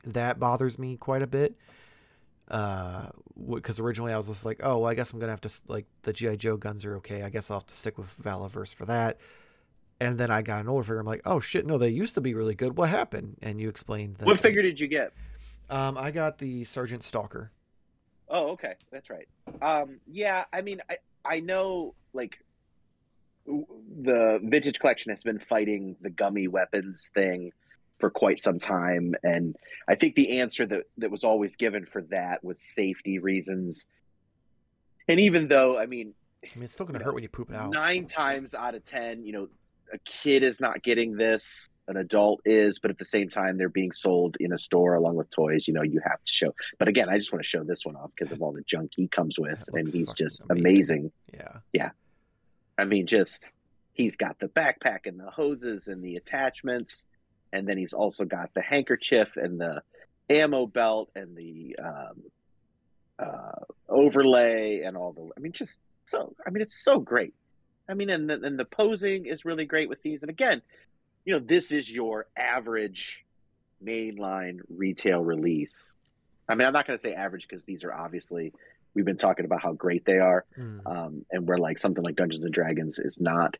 that 0.04 0.40
bothers 0.40 0.78
me 0.80 0.98
quite 0.98 1.22
a 1.22 1.28
bit. 1.28 1.56
Uh, 2.50 3.08
because 3.50 3.80
originally 3.80 4.12
I 4.12 4.18
was 4.18 4.28
just 4.28 4.46
like, 4.46 4.60
oh, 4.64 4.80
well, 4.80 4.90
I 4.90 4.96
guess 4.96 5.14
I'm 5.14 5.20
gonna 5.20 5.32
have 5.32 5.42
to 5.42 5.62
like 5.68 5.86
the 6.02 6.12
GI 6.14 6.38
Joe 6.38 6.58
guns 6.58 6.84
are 6.86 6.98
okay. 6.98 7.24
I 7.24 7.30
guess 7.30 7.50
I'll 7.50 7.60
have 7.60 7.68
to 7.68 7.74
stick 7.76 7.98
with 7.98 8.14
Valaverse 8.22 8.74
for 8.76 8.86
that. 8.86 9.18
And 10.02 10.18
then 10.18 10.30
I 10.30 10.42
got 10.42 10.60
an 10.60 10.68
older 10.68 10.84
figure. 10.84 11.00
I'm 11.00 11.06
like, 11.06 11.22
oh 11.26 11.40
shit, 11.40 11.66
no, 11.66 11.78
they 11.78 11.90
used 11.90 12.16
to 12.16 12.22
be 12.22 12.34
really 12.34 12.56
good. 12.56 12.78
What 12.78 12.90
happened? 12.90 13.38
And 13.42 13.62
you 13.62 13.70
explained 13.70 14.18
that. 14.18 14.26
What 14.26 14.40
figure 14.40 14.62
did 14.62 14.80
you 14.80 14.88
get? 14.88 15.14
Um, 15.70 15.98
I 15.98 16.12
got 16.12 16.38
the 16.38 16.64
Sergeant 16.64 17.04
Stalker. 17.04 17.52
Oh, 18.30 18.52
okay, 18.52 18.76
that's 18.92 19.10
right. 19.10 19.28
Um, 19.62 20.00
yeah, 20.08 20.46
I 20.52 20.62
mean, 20.62 20.82
I 20.90 20.98
I 21.26 21.40
know 21.40 21.96
like 22.14 22.40
the 23.46 24.40
vintage 24.44 24.80
collection 24.80 25.10
has 25.12 25.24
been 25.24 25.40
fighting 25.40 25.96
the 26.02 26.10
gummy 26.10 26.48
weapons 26.48 27.12
thing 27.14 27.52
for 28.00 28.10
quite 28.10 28.42
some 28.42 28.60
time, 28.60 29.16
and 29.24 29.56
I 29.88 29.96
think 29.96 30.16
the 30.16 30.40
answer 30.40 30.66
that 30.66 30.84
that 30.98 31.12
was 31.12 31.24
always 31.24 31.56
given 31.56 31.86
for 31.86 32.02
that 32.04 32.44
was 32.44 32.62
safety 32.62 33.20
reasons. 33.20 33.88
And 35.08 35.20
even 35.20 35.48
though, 35.50 35.78
I 35.78 35.86
mean, 35.86 36.14
I 36.44 36.56
mean, 36.56 36.64
it's 36.64 36.74
still 36.74 36.86
gonna 36.86 37.00
No. 37.00 37.06
hurt 37.06 37.14
when 37.14 37.24
you 37.24 37.30
poop 37.30 37.50
it 37.50 37.56
out. 37.56 37.72
nine 37.72 38.06
times 38.06 38.54
out 38.54 38.74
of 38.76 38.84
ten, 38.86 39.26
you 39.26 39.34
know, 39.34 39.50
a 39.92 39.98
kid 40.00 40.44
is 40.44 40.60
not 40.60 40.82
getting 40.82 41.16
this, 41.18 41.70
an 41.88 41.98
adult 41.98 42.42
is, 42.46 42.80
but 42.80 42.92
at 42.92 42.98
the 42.98 43.06
same 43.06 43.30
time, 43.30 43.58
they're 43.58 43.70
being 43.70 43.92
sold 43.92 44.38
in 44.40 44.54
a 44.54 44.58
store 44.58 44.96
along 44.96 45.16
with 45.16 45.30
toys. 45.30 45.68
You 45.68 45.74
know, 45.74 45.82
you 45.82 46.02
have 46.04 46.24
to 46.24 46.32
show. 46.32 46.56
But 46.80 46.88
again, 46.88 47.10
I 47.10 47.18
just 47.18 47.32
want 47.34 47.44
to 47.44 47.48
show 47.48 47.64
this 47.64 47.86
one 47.86 47.96
off 47.96 48.12
because 48.18 48.32
of 48.32 48.42
all 48.42 48.54
the 48.54 48.64
junk 48.64 48.92
he 48.96 49.08
comes 49.08 49.38
with, 49.38 49.62
and 49.74 49.88
he's 49.88 50.14
just 50.14 50.42
amazing. 50.50 51.12
amazing. 51.34 51.62
Yeah. 51.74 51.92
I 52.78 52.86
mean, 52.86 53.06
just 53.06 53.52
he's 53.94 54.16
got 54.16 54.40
the 54.40 54.48
backpack 54.48 55.06
and 55.06 55.20
the 55.20 55.30
hoses 55.30 55.88
and 55.88 56.04
the 56.04 56.16
attachments, 56.16 57.06
and 57.52 57.68
then 57.68 57.78
he's 57.78 57.94
also 57.94 58.26
got 58.26 58.54
the 58.54 58.62
handkerchief 58.62 59.36
and 59.36 59.60
the 59.60 59.84
ammo 60.30 60.66
belt 60.66 61.12
and 61.16 61.36
the 61.36 61.76
um, 61.84 62.24
uh, 63.20 63.60
overlay 63.90 64.82
and 64.82 64.98
all 64.98 65.12
the. 65.12 65.30
I 65.38 65.40
mean, 65.40 65.52
just 65.52 65.80
so. 66.06 66.34
I 66.46 66.50
mean, 66.50 66.62
it's 66.62 66.84
so 66.84 67.00
great. 67.00 67.34
I 67.88 67.94
mean, 67.94 68.10
and 68.10 68.30
the, 68.30 68.42
and 68.42 68.58
the 68.58 68.66
posing 68.66 69.26
is 69.26 69.44
really 69.44 69.66
great 69.66 69.90
with 69.90 70.02
these. 70.02 70.24
And 70.24 70.30
again, 70.30 70.62
you 71.26 71.34
know, 71.34 71.40
this 71.40 71.72
is 71.72 71.90
your 71.92 72.28
average 72.38 73.24
mainline 73.84 74.60
retail 74.70 75.22
release. 75.22 75.94
I 76.48 76.56
mean, 76.56 76.68
I'm 76.68 76.74
not 76.74 76.86
going 76.88 76.98
to 76.98 77.02
say 77.02 77.14
average 77.14 77.48
because 77.48 77.66
these 77.66 77.84
are 77.84 77.94
obviously 77.94 78.54
we've 78.94 79.06
been 79.06 79.18
talking 79.18 79.46
about 79.46 79.62
how 79.62 79.74
great 79.74 80.06
they 80.06 80.20
are 80.20 80.46
Mm. 80.58 80.82
um, 80.86 81.26
and 81.32 81.48
where 81.48 81.58
like 81.58 81.80
something 81.80 82.04
like 82.04 82.16
Dungeons 82.16 82.44
and 82.46 82.54
Dragons 82.54 83.00
is 83.00 83.20
not. 83.20 83.58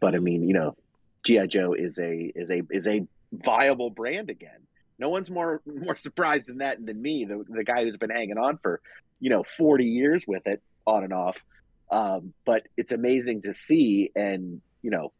But 0.00 0.14
I 0.14 0.18
mean, 0.18 0.46
you 0.46 0.54
know, 0.54 0.76
GI 1.24 1.46
Joe 1.48 1.72
is 1.72 1.98
a 1.98 2.32
is 2.34 2.50
a 2.50 2.62
is 2.70 2.86
a 2.86 3.06
viable 3.32 3.90
brand 3.90 4.30
again. 4.30 4.60
No 4.98 5.08
one's 5.08 5.30
more 5.30 5.60
more 5.66 5.96
surprised 5.96 6.46
than 6.48 6.58
that 6.58 6.84
than 6.84 7.00
me, 7.00 7.24
the 7.24 7.44
the 7.48 7.64
guy 7.64 7.82
who's 7.84 7.96
been 7.96 8.10
hanging 8.10 8.38
on 8.38 8.58
for 8.58 8.80
you 9.20 9.30
know 9.30 9.42
forty 9.42 9.86
years 9.86 10.24
with 10.26 10.46
it 10.46 10.62
on 10.86 11.02
and 11.04 11.12
off. 11.12 11.42
Um, 11.90 12.32
but 12.44 12.66
it's 12.76 12.92
amazing 12.92 13.42
to 13.42 13.54
see, 13.54 14.10
and 14.14 14.60
you 14.82 14.90
know, 14.90 15.12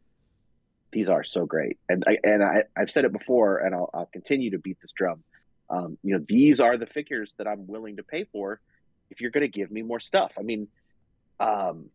these 0.96 1.10
are 1.10 1.24
so 1.24 1.44
great. 1.44 1.78
And 1.90 2.04
I 2.06 2.16
and 2.24 2.42
I 2.42 2.64
I've 2.74 2.90
said 2.90 3.04
it 3.04 3.12
before, 3.12 3.58
and 3.58 3.74
I'll 3.74 3.90
I'll 3.92 4.08
continue 4.10 4.52
to 4.52 4.58
beat 4.58 4.78
this 4.80 4.92
drum. 4.92 5.22
Um, 5.68 5.98
you 6.02 6.14
know, 6.14 6.24
these 6.26 6.58
are 6.58 6.78
the 6.78 6.86
figures 6.86 7.34
that 7.36 7.46
I'm 7.46 7.66
willing 7.66 7.96
to 7.98 8.02
pay 8.02 8.24
for 8.24 8.62
if 9.10 9.20
you're 9.20 9.30
going 9.30 9.42
to 9.42 9.58
give 9.60 9.70
me 9.70 9.82
more 9.82 10.00
stuff. 10.00 10.32
I 10.38 10.42
mean, 10.42 10.68
um, 11.38 11.90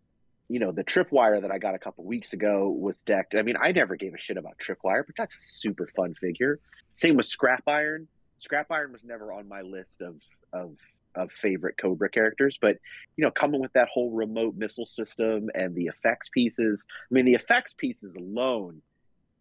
you 0.49 0.59
know, 0.59 0.71
the 0.71 0.83
tripwire 0.83 1.41
that 1.41 1.49
I 1.49 1.57
got 1.57 1.73
a 1.73 1.79
couple 1.79 2.03
weeks 2.03 2.33
ago 2.33 2.69
was 2.69 3.01
decked. 3.01 3.33
I 3.33 3.41
mean, 3.41 3.55
I 3.59 3.71
never 3.71 3.95
gave 3.95 4.13
a 4.13 4.19
shit 4.19 4.37
about 4.37 4.59
tripwire, 4.59 5.03
but 5.03 5.15
that's 5.17 5.33
a 5.33 5.41
super 5.41 5.87
fun 5.95 6.13
figure. 6.13 6.59
Same 6.93 7.15
with 7.15 7.25
scrap 7.25 7.63
iron. 7.65 8.07
Scrap 8.37 8.69
iron 8.69 8.91
was 8.91 9.03
never 9.03 9.33
on 9.33 9.47
my 9.47 9.61
list 9.61 10.03
of 10.03 10.21
of 10.53 10.77
of 11.15 11.31
favorite 11.31 11.75
Cobra 11.81 12.09
characters, 12.09 12.59
but 12.61 12.77
you 13.17 13.23
know, 13.23 13.31
coming 13.31 13.61
with 13.61 13.73
that 13.73 13.89
whole 13.89 14.11
remote 14.11 14.55
missile 14.55 14.85
system 14.85 15.49
and 15.55 15.75
the 15.75 15.87
effects 15.87 16.29
pieces. 16.29 16.85
I 16.89 17.13
mean, 17.13 17.25
the 17.25 17.33
effects 17.33 17.73
pieces 17.73 18.13
alone, 18.13 18.81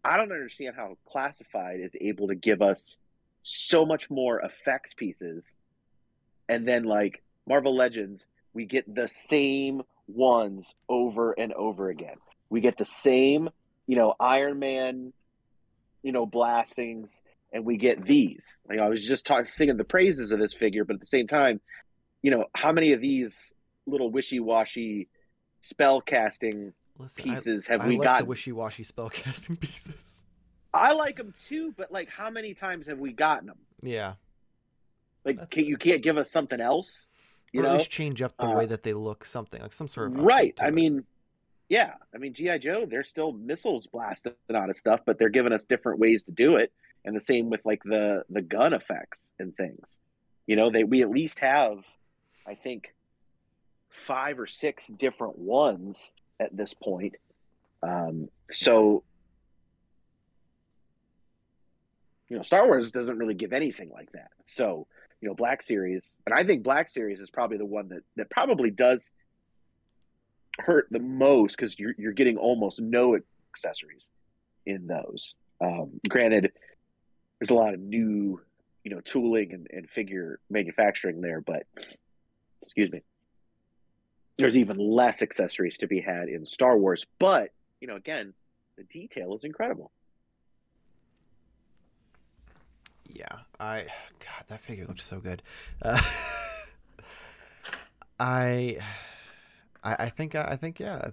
I 0.03 0.17
don't 0.17 0.31
understand 0.31 0.75
how 0.75 0.97
classified 1.07 1.79
is 1.79 1.95
able 1.99 2.27
to 2.27 2.35
give 2.35 2.61
us 2.61 2.97
so 3.43 3.85
much 3.85 4.09
more 4.09 4.39
effects 4.39 4.93
pieces, 4.93 5.55
and 6.49 6.67
then 6.67 6.83
like 6.83 7.23
Marvel 7.47 7.75
Legends, 7.75 8.25
we 8.53 8.65
get 8.65 8.93
the 8.93 9.07
same 9.07 9.81
ones 10.07 10.75
over 10.89 11.31
and 11.31 11.53
over 11.53 11.89
again. 11.89 12.17
We 12.49 12.61
get 12.61 12.77
the 12.77 12.85
same, 12.85 13.49
you 13.87 13.95
know, 13.95 14.13
Iron 14.19 14.59
Man, 14.59 15.13
you 16.03 16.11
know, 16.11 16.25
blastings, 16.25 17.21
and 17.53 17.65
we 17.65 17.77
get 17.77 18.05
these. 18.05 18.59
Like 18.67 18.79
I 18.79 18.89
was 18.89 19.05
just 19.05 19.25
talking, 19.25 19.45
singing 19.45 19.77
the 19.77 19.83
praises 19.83 20.31
of 20.31 20.39
this 20.39 20.53
figure, 20.53 20.83
but 20.83 20.95
at 20.95 20.99
the 20.99 21.05
same 21.05 21.27
time, 21.27 21.61
you 22.21 22.31
know, 22.31 22.45
how 22.53 22.71
many 22.71 22.93
of 22.93 23.01
these 23.01 23.53
little 23.85 24.11
wishy-washy 24.11 25.07
spell 25.61 26.01
casting 26.01 26.73
Listen, 27.01 27.29
I- 27.29 27.33
pieces 27.35 27.67
have 27.67 27.81
I 27.81 27.87
we 27.87 27.97
like 27.97 28.05
got? 28.05 28.19
the 28.19 28.25
wishy-washy 28.25 28.83
spellcasting 28.83 29.59
pieces. 29.59 30.23
I 30.73 30.93
like 30.93 31.17
them 31.17 31.33
too, 31.47 31.73
but 31.75 31.91
like, 31.91 32.09
how 32.09 32.29
many 32.29 32.53
times 32.53 32.87
have 32.87 32.99
we 32.99 33.11
gotten 33.11 33.47
them? 33.47 33.57
Yeah, 33.81 34.13
Like, 35.25 35.49
can, 35.49 35.65
you 35.65 35.75
can't 35.77 36.01
give 36.01 36.17
us 36.17 36.29
something 36.31 36.61
else, 36.61 37.09
you 37.51 37.59
or 37.59 37.63
know? 37.63 37.69
at 37.71 37.77
least 37.79 37.91
change 37.91 38.21
up 38.21 38.37
the 38.37 38.45
Uh, 38.47 38.55
way 38.55 38.65
that 38.67 38.83
they 38.83 38.93
look, 38.93 39.25
something 39.25 39.61
like 39.61 39.73
some 39.73 39.87
sort 39.89 40.11
of 40.13 40.19
right 40.23 40.57
i 40.61 40.67
it. 40.69 40.73
mean 40.73 41.03
yeah 41.67 41.93
i 42.13 42.17
mean 42.17 42.33
gi 42.33 42.57
joe 42.59 42.85
they're 42.85 43.03
still 43.03 43.31
missiles 43.33 43.87
blasting 43.87 44.33
out 44.53 44.69
of 44.69 44.75
stuff 44.75 44.99
but 45.05 45.17
they're 45.17 45.29
giving 45.29 45.51
us 45.53 45.65
different 45.65 45.99
ways 45.99 46.23
to 46.23 46.31
do 46.31 46.55
it 46.57 46.71
and 47.05 47.15
the 47.15 47.19
same 47.21 47.49
with 47.49 47.65
like 47.65 47.81
the 47.83 48.23
the 48.29 48.41
gun 48.41 48.73
effects 48.73 49.31
and 49.39 49.55
things 49.57 49.99
you 50.47 50.55
know 50.55 50.69
they 50.69 50.83
we 50.83 51.01
at 51.01 51.09
least 51.09 51.39
have 51.39 51.85
i 52.47 52.53
think 52.55 52.93
five 53.89 54.39
or 54.39 54.47
six 54.47 54.87
different 54.87 55.37
ones 55.37 56.11
at 56.41 56.55
this 56.55 56.73
point 56.73 57.15
um 57.83 58.27
so 58.49 59.03
you 62.29 62.35
know 62.35 62.43
star 62.43 62.65
wars 62.65 62.91
doesn't 62.91 63.17
really 63.17 63.33
give 63.33 63.53
anything 63.53 63.89
like 63.93 64.11
that 64.11 64.31
so 64.45 64.87
you 65.21 65.29
know 65.29 65.35
black 65.35 65.61
series 65.61 66.19
and 66.25 66.33
i 66.33 66.43
think 66.43 66.63
black 66.63 66.89
series 66.89 67.19
is 67.19 67.29
probably 67.29 67.57
the 67.57 67.65
one 67.65 67.87
that 67.89 68.03
that 68.15 68.29
probably 68.29 68.71
does 68.71 69.11
hurt 70.59 70.87
the 70.91 70.99
most 70.99 71.55
because 71.55 71.77
you're 71.79 71.93
you're 71.97 72.11
getting 72.11 72.37
almost 72.37 72.81
no 72.81 73.17
accessories 73.51 74.11
in 74.65 74.87
those. 74.87 75.35
Um, 75.59 75.99
granted, 76.07 76.51
there's 77.39 77.49
a 77.49 77.55
lot 77.55 77.73
of 77.73 77.79
new, 77.79 78.41
you 78.83 78.91
know, 78.91 79.01
tooling 79.01 79.53
and, 79.53 79.67
and 79.71 79.89
figure 79.89 80.39
manufacturing 80.49 81.21
there, 81.21 81.41
but 81.41 81.63
excuse 82.61 82.91
me, 82.91 83.01
there's 84.41 84.57
even 84.57 84.77
less 84.77 85.21
accessories 85.21 85.77
to 85.77 85.87
be 85.87 86.01
had 86.01 86.27
in 86.27 86.45
Star 86.45 86.77
Wars. 86.77 87.05
But 87.19 87.51
you 87.79 87.87
know, 87.87 87.95
again, 87.95 88.33
the 88.77 88.83
detail 88.83 89.35
is 89.35 89.43
incredible. 89.43 89.91
Yeah, 93.07 93.39
I 93.59 93.85
God, 94.19 94.45
that 94.47 94.61
figure 94.61 94.85
looked 94.85 95.01
so 95.01 95.19
good. 95.19 95.43
Uh, 95.81 96.01
I, 98.19 98.77
I, 99.83 99.95
I 99.99 100.09
think 100.09 100.35
I 100.35 100.55
think 100.55 100.79
yeah, 100.79 101.09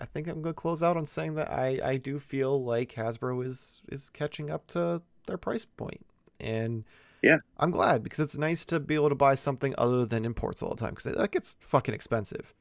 I 0.00 0.04
think 0.04 0.26
I'm 0.28 0.42
gonna 0.42 0.54
close 0.54 0.82
out 0.82 0.96
on 0.96 1.04
saying 1.04 1.34
that 1.34 1.50
I 1.50 1.80
I 1.82 1.96
do 1.96 2.18
feel 2.18 2.62
like 2.62 2.94
Hasbro 2.94 3.44
is 3.44 3.82
is 3.90 4.08
catching 4.10 4.50
up 4.50 4.66
to 4.68 5.02
their 5.26 5.38
price 5.38 5.64
point. 5.64 5.76
point, 5.78 6.06
and 6.40 6.84
yeah, 7.22 7.38
I'm 7.58 7.70
glad 7.70 8.02
because 8.02 8.20
it's 8.20 8.36
nice 8.36 8.64
to 8.66 8.80
be 8.80 8.94
able 8.94 9.10
to 9.10 9.14
buy 9.14 9.34
something 9.34 9.74
other 9.76 10.06
than 10.06 10.24
imports 10.24 10.62
all 10.62 10.70
the 10.70 10.76
time 10.76 10.94
because 10.94 11.14
that 11.14 11.30
gets 11.30 11.56
fucking 11.60 11.94
expensive. 11.94 12.54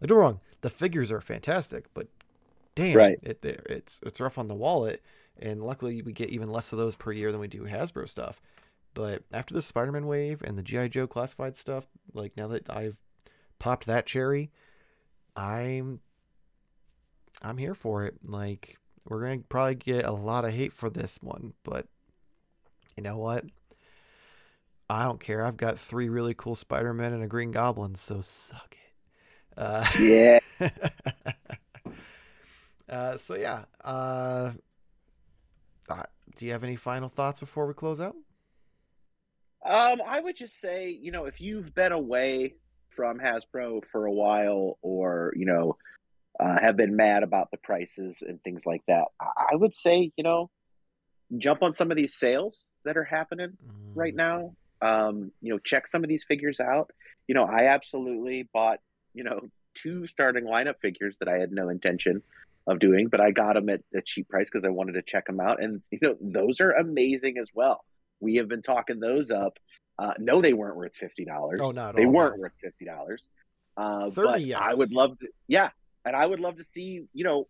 Like, 0.00 0.08
don't 0.08 0.18
wrong, 0.18 0.40
the 0.60 0.70
figures 0.70 1.10
are 1.10 1.20
fantastic, 1.20 1.86
but 1.94 2.08
damn, 2.74 2.96
right. 2.96 3.18
it, 3.22 3.44
it's 3.44 4.00
it's 4.04 4.20
rough 4.20 4.38
on 4.38 4.48
the 4.48 4.54
wallet. 4.54 5.02
And 5.38 5.62
luckily, 5.62 6.00
we 6.00 6.12
get 6.12 6.30
even 6.30 6.50
less 6.50 6.72
of 6.72 6.78
those 6.78 6.96
per 6.96 7.12
year 7.12 7.30
than 7.30 7.40
we 7.40 7.48
do 7.48 7.64
Hasbro 7.64 8.08
stuff. 8.08 8.40
But 8.94 9.22
after 9.30 9.52
the 9.52 9.60
Spider-Man 9.60 10.06
wave 10.06 10.42
and 10.42 10.56
the 10.56 10.62
GI 10.62 10.88
Joe 10.88 11.06
classified 11.06 11.56
stuff, 11.58 11.86
like 12.14 12.34
now 12.36 12.48
that 12.48 12.70
I've 12.70 12.96
popped 13.58 13.84
that 13.86 14.06
cherry, 14.06 14.50
I'm 15.36 16.00
I'm 17.42 17.58
here 17.58 17.74
for 17.74 18.04
it. 18.04 18.14
Like 18.26 18.78
we're 19.04 19.20
gonna 19.22 19.42
probably 19.48 19.74
get 19.74 20.06
a 20.06 20.12
lot 20.12 20.46
of 20.46 20.52
hate 20.52 20.72
for 20.72 20.88
this 20.88 21.18
one, 21.20 21.52
but 21.62 21.86
you 22.96 23.02
know 23.02 23.18
what? 23.18 23.44
I 24.88 25.04
don't 25.04 25.20
care. 25.20 25.44
I've 25.44 25.56
got 25.56 25.78
three 25.78 26.08
really 26.08 26.34
cool 26.34 26.54
Spider-Men 26.54 27.12
and 27.12 27.22
a 27.22 27.26
Green 27.26 27.50
Goblin, 27.50 27.96
so 27.96 28.20
suck 28.20 28.76
it. 28.80 28.85
Uh, 29.56 29.86
yeah. 30.00 30.38
uh, 32.88 33.16
so 33.16 33.34
yeah. 33.34 33.64
Uh, 33.82 34.52
uh, 35.88 36.02
do 36.36 36.46
you 36.46 36.52
have 36.52 36.64
any 36.64 36.76
final 36.76 37.08
thoughts 37.08 37.40
before 37.40 37.66
we 37.66 37.74
close 37.74 38.00
out? 38.00 38.16
Um, 39.64 40.00
I 40.06 40.20
would 40.20 40.36
just 40.36 40.60
say, 40.60 40.90
you 40.90 41.10
know, 41.10 41.24
if 41.24 41.40
you've 41.40 41.74
been 41.74 41.92
away 41.92 42.54
from 42.94 43.18
Hasbro 43.18 43.82
for 43.90 44.06
a 44.06 44.12
while, 44.12 44.78
or 44.82 45.32
you 45.36 45.46
know, 45.46 45.76
uh, 46.38 46.60
have 46.60 46.76
been 46.76 46.96
mad 46.96 47.22
about 47.22 47.50
the 47.50 47.58
prices 47.58 48.22
and 48.26 48.42
things 48.42 48.66
like 48.66 48.82
that, 48.88 49.06
I 49.20 49.56
would 49.56 49.74
say, 49.74 50.12
you 50.16 50.24
know, 50.24 50.50
jump 51.38 51.62
on 51.62 51.72
some 51.72 51.90
of 51.90 51.96
these 51.96 52.14
sales 52.14 52.66
that 52.84 52.96
are 52.96 53.04
happening 53.04 53.50
mm. 53.50 53.92
right 53.94 54.14
now. 54.14 54.54
Um, 54.82 55.32
you 55.40 55.52
know, 55.52 55.58
check 55.58 55.86
some 55.86 56.04
of 56.04 56.08
these 56.08 56.24
figures 56.24 56.60
out. 56.60 56.90
You 57.26 57.34
know, 57.34 57.44
I 57.44 57.66
absolutely 57.66 58.48
bought, 58.52 58.78
you 59.16 59.24
know, 59.24 59.40
two 59.74 60.06
starting 60.06 60.44
lineup 60.44 60.74
figures 60.80 61.16
that 61.18 61.28
I 61.28 61.38
had 61.38 61.50
no 61.50 61.70
intention 61.70 62.22
of 62.66 62.78
doing, 62.78 63.08
but 63.08 63.20
I 63.20 63.30
got 63.30 63.54
them 63.54 63.68
at 63.70 63.80
a 63.94 64.02
cheap 64.02 64.28
price 64.28 64.48
because 64.50 64.64
I 64.64 64.68
wanted 64.68 64.92
to 64.92 65.02
check 65.02 65.26
them 65.26 65.40
out. 65.40 65.62
And 65.62 65.82
you 65.90 65.98
know, 66.02 66.16
those 66.20 66.60
are 66.60 66.72
amazing 66.72 67.38
as 67.38 67.48
well. 67.54 67.84
We 68.20 68.36
have 68.36 68.48
been 68.48 68.62
talking 68.62 69.00
those 69.00 69.30
up. 69.30 69.58
Uh, 69.98 70.12
no, 70.18 70.42
they 70.42 70.52
weren't 70.52 70.76
worth 70.76 70.94
fifty 70.94 71.24
dollars. 71.24 71.60
Oh, 71.62 71.70
no, 71.70 71.92
they 71.94 72.04
all, 72.04 72.12
weren't 72.12 72.38
worth 72.38 72.52
fifty 72.62 72.84
dollars. 72.84 73.30
Uh, 73.76 74.10
but 74.10 74.42
yes. 74.42 74.60
I 74.62 74.74
would 74.74 74.92
love 74.92 75.18
to, 75.18 75.28
yeah, 75.48 75.70
and 76.04 76.14
I 76.14 76.26
would 76.26 76.40
love 76.40 76.56
to 76.56 76.64
see 76.64 77.04
you 77.14 77.24
know 77.24 77.46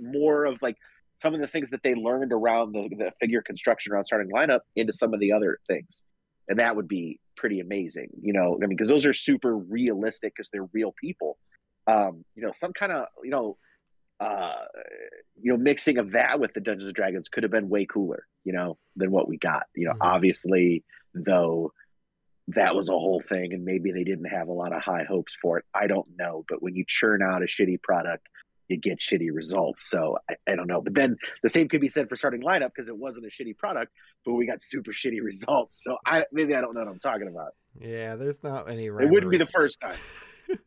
more 0.00 0.44
of 0.44 0.62
like 0.62 0.76
some 1.16 1.34
of 1.34 1.40
the 1.40 1.46
things 1.46 1.70
that 1.70 1.82
they 1.82 1.94
learned 1.94 2.32
around 2.32 2.72
the, 2.72 2.88
the 2.88 3.12
figure 3.20 3.42
construction 3.42 3.92
around 3.92 4.04
starting 4.04 4.30
lineup 4.32 4.60
into 4.76 4.92
some 4.92 5.14
of 5.14 5.20
the 5.20 5.32
other 5.32 5.58
things, 5.68 6.02
and 6.48 6.60
that 6.60 6.76
would 6.76 6.88
be 6.88 7.18
pretty 7.36 7.60
amazing. 7.60 8.08
You 8.20 8.32
know, 8.32 8.58
I 8.62 8.66
mean, 8.66 8.76
because 8.76 8.88
those 8.88 9.06
are 9.06 9.12
super 9.12 9.56
realistic 9.56 10.34
because 10.36 10.50
they're 10.50 10.68
real 10.72 10.94
people. 11.00 11.38
Um, 11.86 12.24
you 12.34 12.42
know, 12.42 12.52
some 12.52 12.72
kind 12.72 12.92
of 12.92 13.06
you 13.22 13.30
know 13.30 13.58
uh, 14.20 14.64
you 15.40 15.52
know, 15.52 15.58
mixing 15.58 15.98
of 15.98 16.12
that 16.12 16.38
with 16.40 16.54
the 16.54 16.60
Dungeons 16.60 16.86
and 16.86 16.94
Dragons 16.94 17.28
could 17.28 17.42
have 17.42 17.52
been 17.52 17.68
way 17.68 17.84
cooler, 17.84 18.26
you 18.44 18.52
know, 18.52 18.78
than 18.96 19.10
what 19.10 19.28
we 19.28 19.36
got. 19.36 19.64
You 19.74 19.86
know, 19.86 19.92
mm-hmm. 19.92 20.08
obviously, 20.08 20.84
though, 21.14 21.72
that 22.48 22.74
was 22.74 22.88
a 22.88 22.92
whole 22.92 23.22
thing, 23.26 23.52
and 23.52 23.64
maybe 23.64 23.90
they 23.90 24.04
didn't 24.04 24.26
have 24.26 24.48
a 24.48 24.52
lot 24.52 24.74
of 24.74 24.82
high 24.82 25.04
hopes 25.04 25.36
for 25.40 25.58
it. 25.58 25.64
I 25.74 25.86
don't 25.86 26.06
know, 26.16 26.44
but 26.48 26.62
when 26.62 26.76
you 26.76 26.84
churn 26.86 27.22
out 27.22 27.42
a 27.42 27.46
shitty 27.46 27.82
product, 27.82 28.26
you 28.68 28.76
get 28.76 29.00
shitty 29.00 29.28
results. 29.32 29.88
So 29.88 30.18
I, 30.28 30.36
I 30.46 30.56
don't 30.56 30.66
know. 30.66 30.80
But 30.80 30.94
then 30.94 31.16
the 31.42 31.48
same 31.48 31.68
could 31.68 31.80
be 31.80 31.88
said 31.88 32.08
for 32.08 32.16
starting 32.16 32.42
lineup 32.42 32.70
because 32.74 32.88
it 32.88 32.96
wasn't 32.96 33.26
a 33.26 33.28
shitty 33.28 33.56
product, 33.56 33.92
but 34.24 34.34
we 34.34 34.46
got 34.46 34.60
super 34.60 34.92
shitty 34.92 35.22
results. 35.22 35.82
So 35.82 35.98
I 36.06 36.24
maybe 36.32 36.54
I 36.54 36.60
don't 36.60 36.74
know 36.74 36.80
what 36.80 36.90
I'm 36.90 37.00
talking 37.00 37.28
about. 37.28 37.54
Yeah, 37.80 38.14
there's 38.16 38.42
not 38.42 38.70
any. 38.70 38.86
It 38.86 39.10
wouldn't 39.10 39.30
be 39.30 39.38
the 39.38 39.46
first 39.46 39.80
time. 39.80 39.96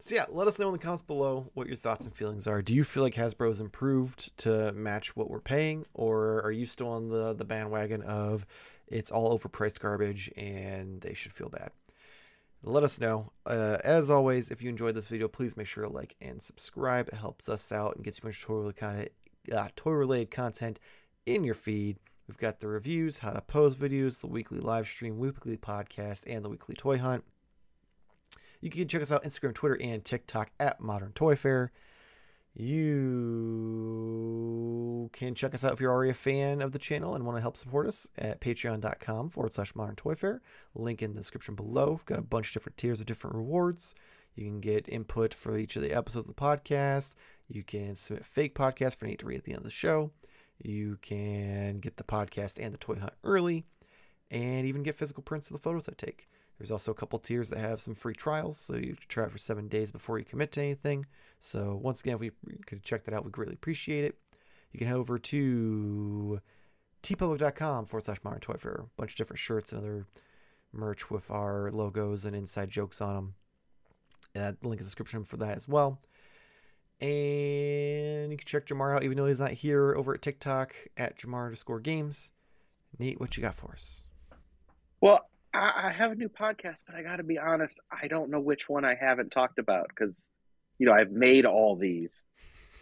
So 0.00 0.14
yeah, 0.14 0.26
let 0.28 0.46
us 0.46 0.60
know 0.60 0.68
in 0.68 0.72
the 0.72 0.78
comments 0.78 1.02
below 1.02 1.50
what 1.54 1.66
your 1.66 1.74
thoughts 1.74 2.06
and 2.06 2.14
feelings 2.14 2.46
are. 2.46 2.62
Do 2.62 2.72
you 2.72 2.84
feel 2.84 3.02
like 3.02 3.14
Hasbro's 3.14 3.60
improved 3.60 4.36
to 4.38 4.70
match 4.72 5.16
what 5.16 5.28
we're 5.28 5.40
paying, 5.40 5.86
or 5.92 6.40
are 6.42 6.52
you 6.52 6.66
still 6.66 6.88
on 6.88 7.08
the 7.08 7.34
the 7.34 7.44
bandwagon 7.44 8.02
of 8.02 8.46
it's 8.86 9.10
all 9.10 9.36
overpriced 9.36 9.80
garbage 9.80 10.30
and 10.36 11.00
they 11.00 11.14
should 11.14 11.32
feel 11.32 11.48
bad? 11.48 11.72
Let 12.62 12.82
us 12.82 13.00
know. 13.00 13.32
Uh, 13.46 13.78
as 13.84 14.10
always, 14.10 14.50
if 14.50 14.62
you 14.62 14.68
enjoyed 14.68 14.94
this 14.94 15.08
video, 15.08 15.28
please 15.28 15.56
make 15.56 15.66
sure 15.66 15.84
to 15.84 15.90
like 15.90 16.16
and 16.20 16.42
subscribe. 16.42 17.08
It 17.08 17.14
helps 17.14 17.48
us 17.48 17.70
out 17.70 17.96
and 17.96 18.04
gets 18.04 18.18
you 18.18 18.26
much 18.26 18.42
toy 18.42 18.54
related 18.54 18.76
content, 18.76 19.12
uh, 19.52 19.68
toy 19.76 19.92
related 19.92 20.30
content 20.30 20.78
in 21.24 21.44
your 21.44 21.54
feed. 21.54 21.98
We've 22.26 22.36
got 22.36 22.60
the 22.60 22.68
reviews, 22.68 23.18
how 23.18 23.30
to 23.30 23.40
pose 23.40 23.74
videos, 23.74 24.20
the 24.20 24.26
weekly 24.26 24.60
live 24.60 24.86
stream, 24.86 25.18
weekly 25.18 25.56
podcast, 25.56 26.24
and 26.26 26.44
the 26.44 26.50
weekly 26.50 26.74
toy 26.74 26.98
hunt. 26.98 27.24
You 28.60 28.70
can 28.70 28.88
check 28.88 29.02
us 29.02 29.12
out 29.12 29.22
Instagram, 29.22 29.54
Twitter, 29.54 29.78
and 29.80 30.04
TikTok 30.04 30.50
at 30.58 30.80
Modern 30.80 31.12
Toyfare. 31.12 31.68
You 32.60 34.08
can 35.12 35.36
check 35.36 35.54
us 35.54 35.64
out 35.64 35.72
if 35.72 35.80
you're 35.80 35.92
already 35.92 36.10
a 36.10 36.14
fan 36.14 36.60
of 36.60 36.72
the 36.72 36.78
channel 36.78 37.14
and 37.14 37.24
want 37.24 37.36
to 37.36 37.40
help 37.40 37.56
support 37.56 37.86
us 37.86 38.08
at 38.18 38.40
patreon.com 38.40 39.30
forward 39.30 39.52
slash 39.52 39.76
modern 39.76 39.94
toyfare. 39.94 40.40
Link 40.74 41.00
in 41.00 41.12
the 41.12 41.20
description 41.20 41.54
below. 41.54 41.90
We've 41.90 42.04
got 42.04 42.18
a 42.18 42.22
bunch 42.22 42.48
of 42.48 42.54
different 42.54 42.76
tiers 42.76 42.98
of 42.98 43.06
different 43.06 43.36
rewards. 43.36 43.94
You 44.34 44.44
can 44.46 44.58
get 44.58 44.88
input 44.88 45.34
for 45.34 45.56
each 45.56 45.76
of 45.76 45.82
the 45.82 45.92
episodes 45.92 46.28
of 46.28 46.34
the 46.34 46.40
podcast. 46.40 47.14
You 47.46 47.62
can 47.62 47.94
submit 47.94 48.24
fake 48.24 48.56
podcasts 48.56 48.96
for 48.96 49.06
Nate 49.06 49.20
to 49.20 49.26
read 49.26 49.38
at 49.38 49.44
the 49.44 49.52
end 49.52 49.58
of 49.58 49.64
the 49.64 49.70
show. 49.70 50.10
You 50.60 50.98
can 51.00 51.78
get 51.78 51.96
the 51.96 52.02
podcast 52.02 52.58
and 52.60 52.74
the 52.74 52.78
toy 52.78 52.96
hunt 52.96 53.14
early, 53.22 53.66
and 54.32 54.66
even 54.66 54.82
get 54.82 54.96
physical 54.96 55.22
prints 55.22 55.48
of 55.48 55.52
the 55.52 55.62
photos 55.62 55.88
I 55.88 55.92
take. 55.96 56.28
There's 56.58 56.70
also 56.72 56.90
a 56.90 56.94
couple 56.94 57.18
tiers 57.20 57.50
that 57.50 57.60
have 57.60 57.80
some 57.80 57.94
free 57.94 58.14
trials, 58.14 58.58
so 58.58 58.74
you 58.74 58.96
can 58.96 59.08
try 59.08 59.24
it 59.24 59.30
for 59.30 59.38
seven 59.38 59.68
days 59.68 59.92
before 59.92 60.18
you 60.18 60.24
commit 60.24 60.50
to 60.52 60.60
anything. 60.60 61.06
So 61.38 61.78
once 61.80 62.00
again, 62.00 62.14
if 62.14 62.20
we 62.20 62.30
could 62.66 62.82
check 62.82 63.04
that 63.04 63.14
out, 63.14 63.24
we 63.24 63.30
greatly 63.30 63.54
appreciate 63.54 64.04
it. 64.04 64.16
You 64.72 64.78
can 64.78 64.88
head 64.88 64.96
over 64.96 65.18
to 65.18 66.40
teepublic.com 67.02 67.86
forward 67.86 68.04
slash 68.04 68.18
modern 68.24 68.40
toyfare. 68.40 68.80
A 68.80 68.88
bunch 68.96 69.12
of 69.12 69.16
different 69.16 69.38
shirts 69.38 69.72
and 69.72 69.80
other 69.80 70.06
merch 70.72 71.10
with 71.10 71.30
our 71.30 71.70
logos 71.70 72.24
and 72.24 72.34
inside 72.34 72.70
jokes 72.70 73.00
on 73.00 73.14
them. 73.14 73.34
And 74.34 74.56
link 74.62 74.80
in 74.80 74.84
the 74.84 74.84
description 74.84 75.24
for 75.24 75.36
that 75.38 75.56
as 75.56 75.68
well. 75.68 76.00
And 77.00 78.32
you 78.32 78.36
can 78.36 78.46
check 78.46 78.66
Jarmar 78.66 78.96
out, 78.96 79.04
even 79.04 79.16
though 79.16 79.26
he's 79.26 79.40
not 79.40 79.52
here, 79.52 79.94
over 79.94 80.12
at 80.12 80.22
TikTok 80.22 80.74
at 80.96 81.16
Jarmar 81.16 81.44
underscore 81.44 81.80
games. 81.80 82.32
Nate, 82.98 83.20
what 83.20 83.36
you 83.36 83.42
got 83.42 83.54
for 83.54 83.70
us? 83.72 84.02
Well, 85.00 85.28
I, 85.54 85.88
I 85.88 85.92
have 85.92 86.12
a 86.12 86.14
new 86.14 86.28
podcast, 86.28 86.82
but 86.86 86.94
I 86.94 87.02
got 87.02 87.16
to 87.16 87.22
be 87.22 87.38
honest, 87.38 87.80
I 87.90 88.08
don't 88.08 88.30
know 88.30 88.40
which 88.40 88.68
one 88.68 88.84
I 88.84 88.94
haven't 88.94 89.30
talked 89.30 89.58
about 89.58 89.88
because, 89.88 90.30
you 90.78 90.86
know, 90.86 90.92
I've 90.92 91.10
made 91.10 91.46
all 91.46 91.76
these, 91.76 92.24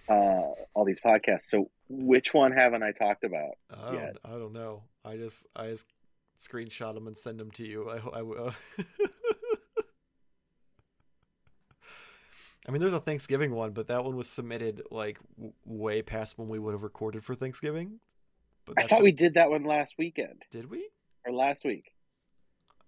uh, 0.08 0.52
all 0.74 0.84
these 0.84 1.00
podcasts. 1.00 1.42
So 1.42 1.70
which 1.88 2.34
one 2.34 2.52
haven't 2.52 2.82
I 2.82 2.92
talked 2.92 3.24
about 3.24 3.54
I 3.70 3.94
yet? 3.94 4.16
I 4.24 4.30
don't 4.30 4.52
know. 4.52 4.82
I 5.04 5.16
just 5.16 5.46
I 5.54 5.68
just 5.68 5.86
screenshot 6.38 6.94
them 6.94 7.06
and 7.06 7.16
send 7.16 7.38
them 7.38 7.50
to 7.52 7.64
you. 7.64 7.88
I 7.88 7.96
I. 7.98 8.22
Uh... 8.22 8.52
I 12.68 12.72
mean, 12.72 12.80
there's 12.80 12.92
a 12.92 13.00
Thanksgiving 13.00 13.54
one, 13.54 13.70
but 13.70 13.86
that 13.86 14.04
one 14.04 14.16
was 14.16 14.28
submitted 14.28 14.82
like 14.90 15.20
w- 15.36 15.52
way 15.64 16.02
past 16.02 16.36
when 16.36 16.48
we 16.48 16.58
would 16.58 16.72
have 16.72 16.82
recorded 16.82 17.22
for 17.24 17.36
Thanksgiving. 17.36 18.00
But 18.64 18.74
I 18.78 18.88
thought 18.88 19.04
we 19.04 19.12
did 19.12 19.34
that 19.34 19.50
one 19.50 19.62
last 19.62 19.94
weekend. 19.96 20.42
Did 20.50 20.68
we? 20.68 20.88
Or 21.24 21.32
last 21.32 21.64
week? 21.64 21.92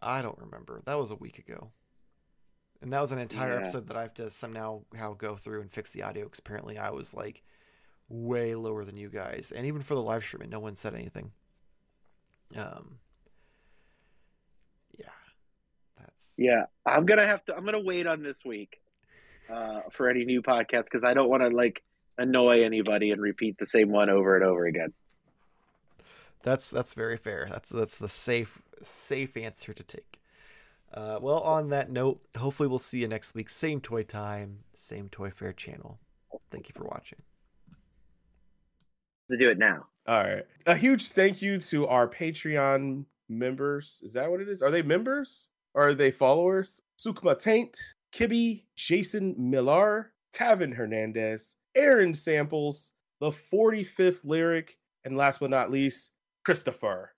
I 0.01 0.23
don't 0.23 0.39
remember. 0.39 0.83
That 0.85 0.99
was 0.99 1.11
a 1.11 1.17
week 1.17 1.39
ago. 1.39 1.71
And 2.81 2.93
that 2.93 3.01
was 3.01 3.13
an 3.13 3.19
entire 3.19 3.55
yeah. 3.55 3.61
episode 3.61 3.89
that 3.89 3.97
I 3.97 4.03
have 4.03 4.15
to 4.15 4.31
somehow 4.31 4.83
how 4.97 5.15
go 5.15 5.37
through 5.37 5.63
and 5.63 5.73
fix 5.73 5.93
the 5.93 6.05
audio 6.05 6.25
because 6.25 6.39
apparently 6.39 6.79
I 6.79 6.91
was 6.91 7.13
like 7.13 7.43
way 8.09 8.55
lower 8.55 8.85
than 8.85 8.97
you 8.97 9.09
guys. 9.09 9.53
And 9.55 9.67
even 9.67 9.83
for 9.83 9.95
the 9.95 10.03
live 10.03 10.23
streaming, 10.23 10.51
no 10.51 10.61
one 10.61 10.77
said 10.77 10.95
anything. 10.95 11.33
Um 12.57 12.99
yeah. 14.97 15.07
That's 15.99 16.35
Yeah, 16.39 16.67
I'm 16.87 17.05
gonna 17.05 17.27
have 17.27 17.45
to. 17.47 17.57
I'm 17.57 17.65
gonna 17.65 17.81
wait 17.81 18.07
on 18.07 18.23
this 18.23 18.45
week 18.45 18.81
uh, 19.51 19.81
for 19.91 20.09
any 20.09 20.25
new 20.25 20.43
podcasts 20.43 20.85
because 20.85 21.05
I 21.05 21.15
don't 21.15 21.29
want 21.29 21.43
to 21.43 21.49
like 21.49 21.83
annoy 22.17 22.63
anybody 22.65 23.11
and 23.11 23.21
repeat 23.21 23.59
the 23.59 23.67
same 23.67 23.91
one 23.91 24.11
over 24.11 24.37
and 24.37 24.45
over 24.45 24.67
again. 24.67 24.93
That's 26.43 26.71
that's 26.71 26.95
very 26.95 27.17
fair. 27.17 27.49
That's 27.51 27.71
that's 27.71 27.99
the 27.99 28.09
safe 28.09 28.63
safe 28.83 29.37
answer 29.37 29.73
to 29.75 29.83
take. 29.83 30.21
Uh, 30.93 31.19
well, 31.21 31.41
on 31.41 31.69
that 31.69 31.91
note, 31.91 32.21
hopefully 32.37 32.69
we'll 32.69 32.79
see 32.79 33.01
you 33.01 33.09
next 33.09 33.35
week. 33.35 33.51
Same 33.51 33.81
toy 33.81 34.03
time, 34.03 34.61
same 34.75 35.09
Toy 35.09 35.31
Fair 35.31 35.53
channel. 35.53 35.99
Thank 36.51 36.69
you 36.69 36.73
for 36.75 36.85
watching. 36.85 37.19
To 39.31 39.37
do 39.37 39.51
it 39.51 39.59
now. 39.59 39.87
All 40.07 40.23
right. 40.23 40.47
A 40.67 40.75
huge 40.75 41.09
thank 41.09 41.43
you 41.43 41.59
to 41.59 41.87
our 41.87 42.09
Patreon 42.09 43.05
members. 43.29 44.01
Is 44.03 44.15
that 44.15 44.31
what 44.31 44.41
it 44.41 44.49
is? 44.49 44.63
Are 44.63 44.71
they 44.71 44.81
members 44.81 45.51
or 45.75 45.89
are 45.89 45.95
they 45.95 46.11
followers? 46.11 46.81
Sukma 46.99 47.39
Taint, 47.39 47.77
Kibby, 48.11 48.63
Jason 48.75 49.35
Millar, 49.37 50.13
Tavin 50.33 50.75
Hernandez, 50.75 51.57
Aaron 51.75 52.15
Samples, 52.15 52.95
the 53.21 53.31
45th 53.31 54.21
Lyric, 54.25 54.79
and 55.05 55.17
last 55.17 55.41
but 55.41 55.51
not 55.51 55.71
least, 55.71 56.13
Christopher. 56.49 57.13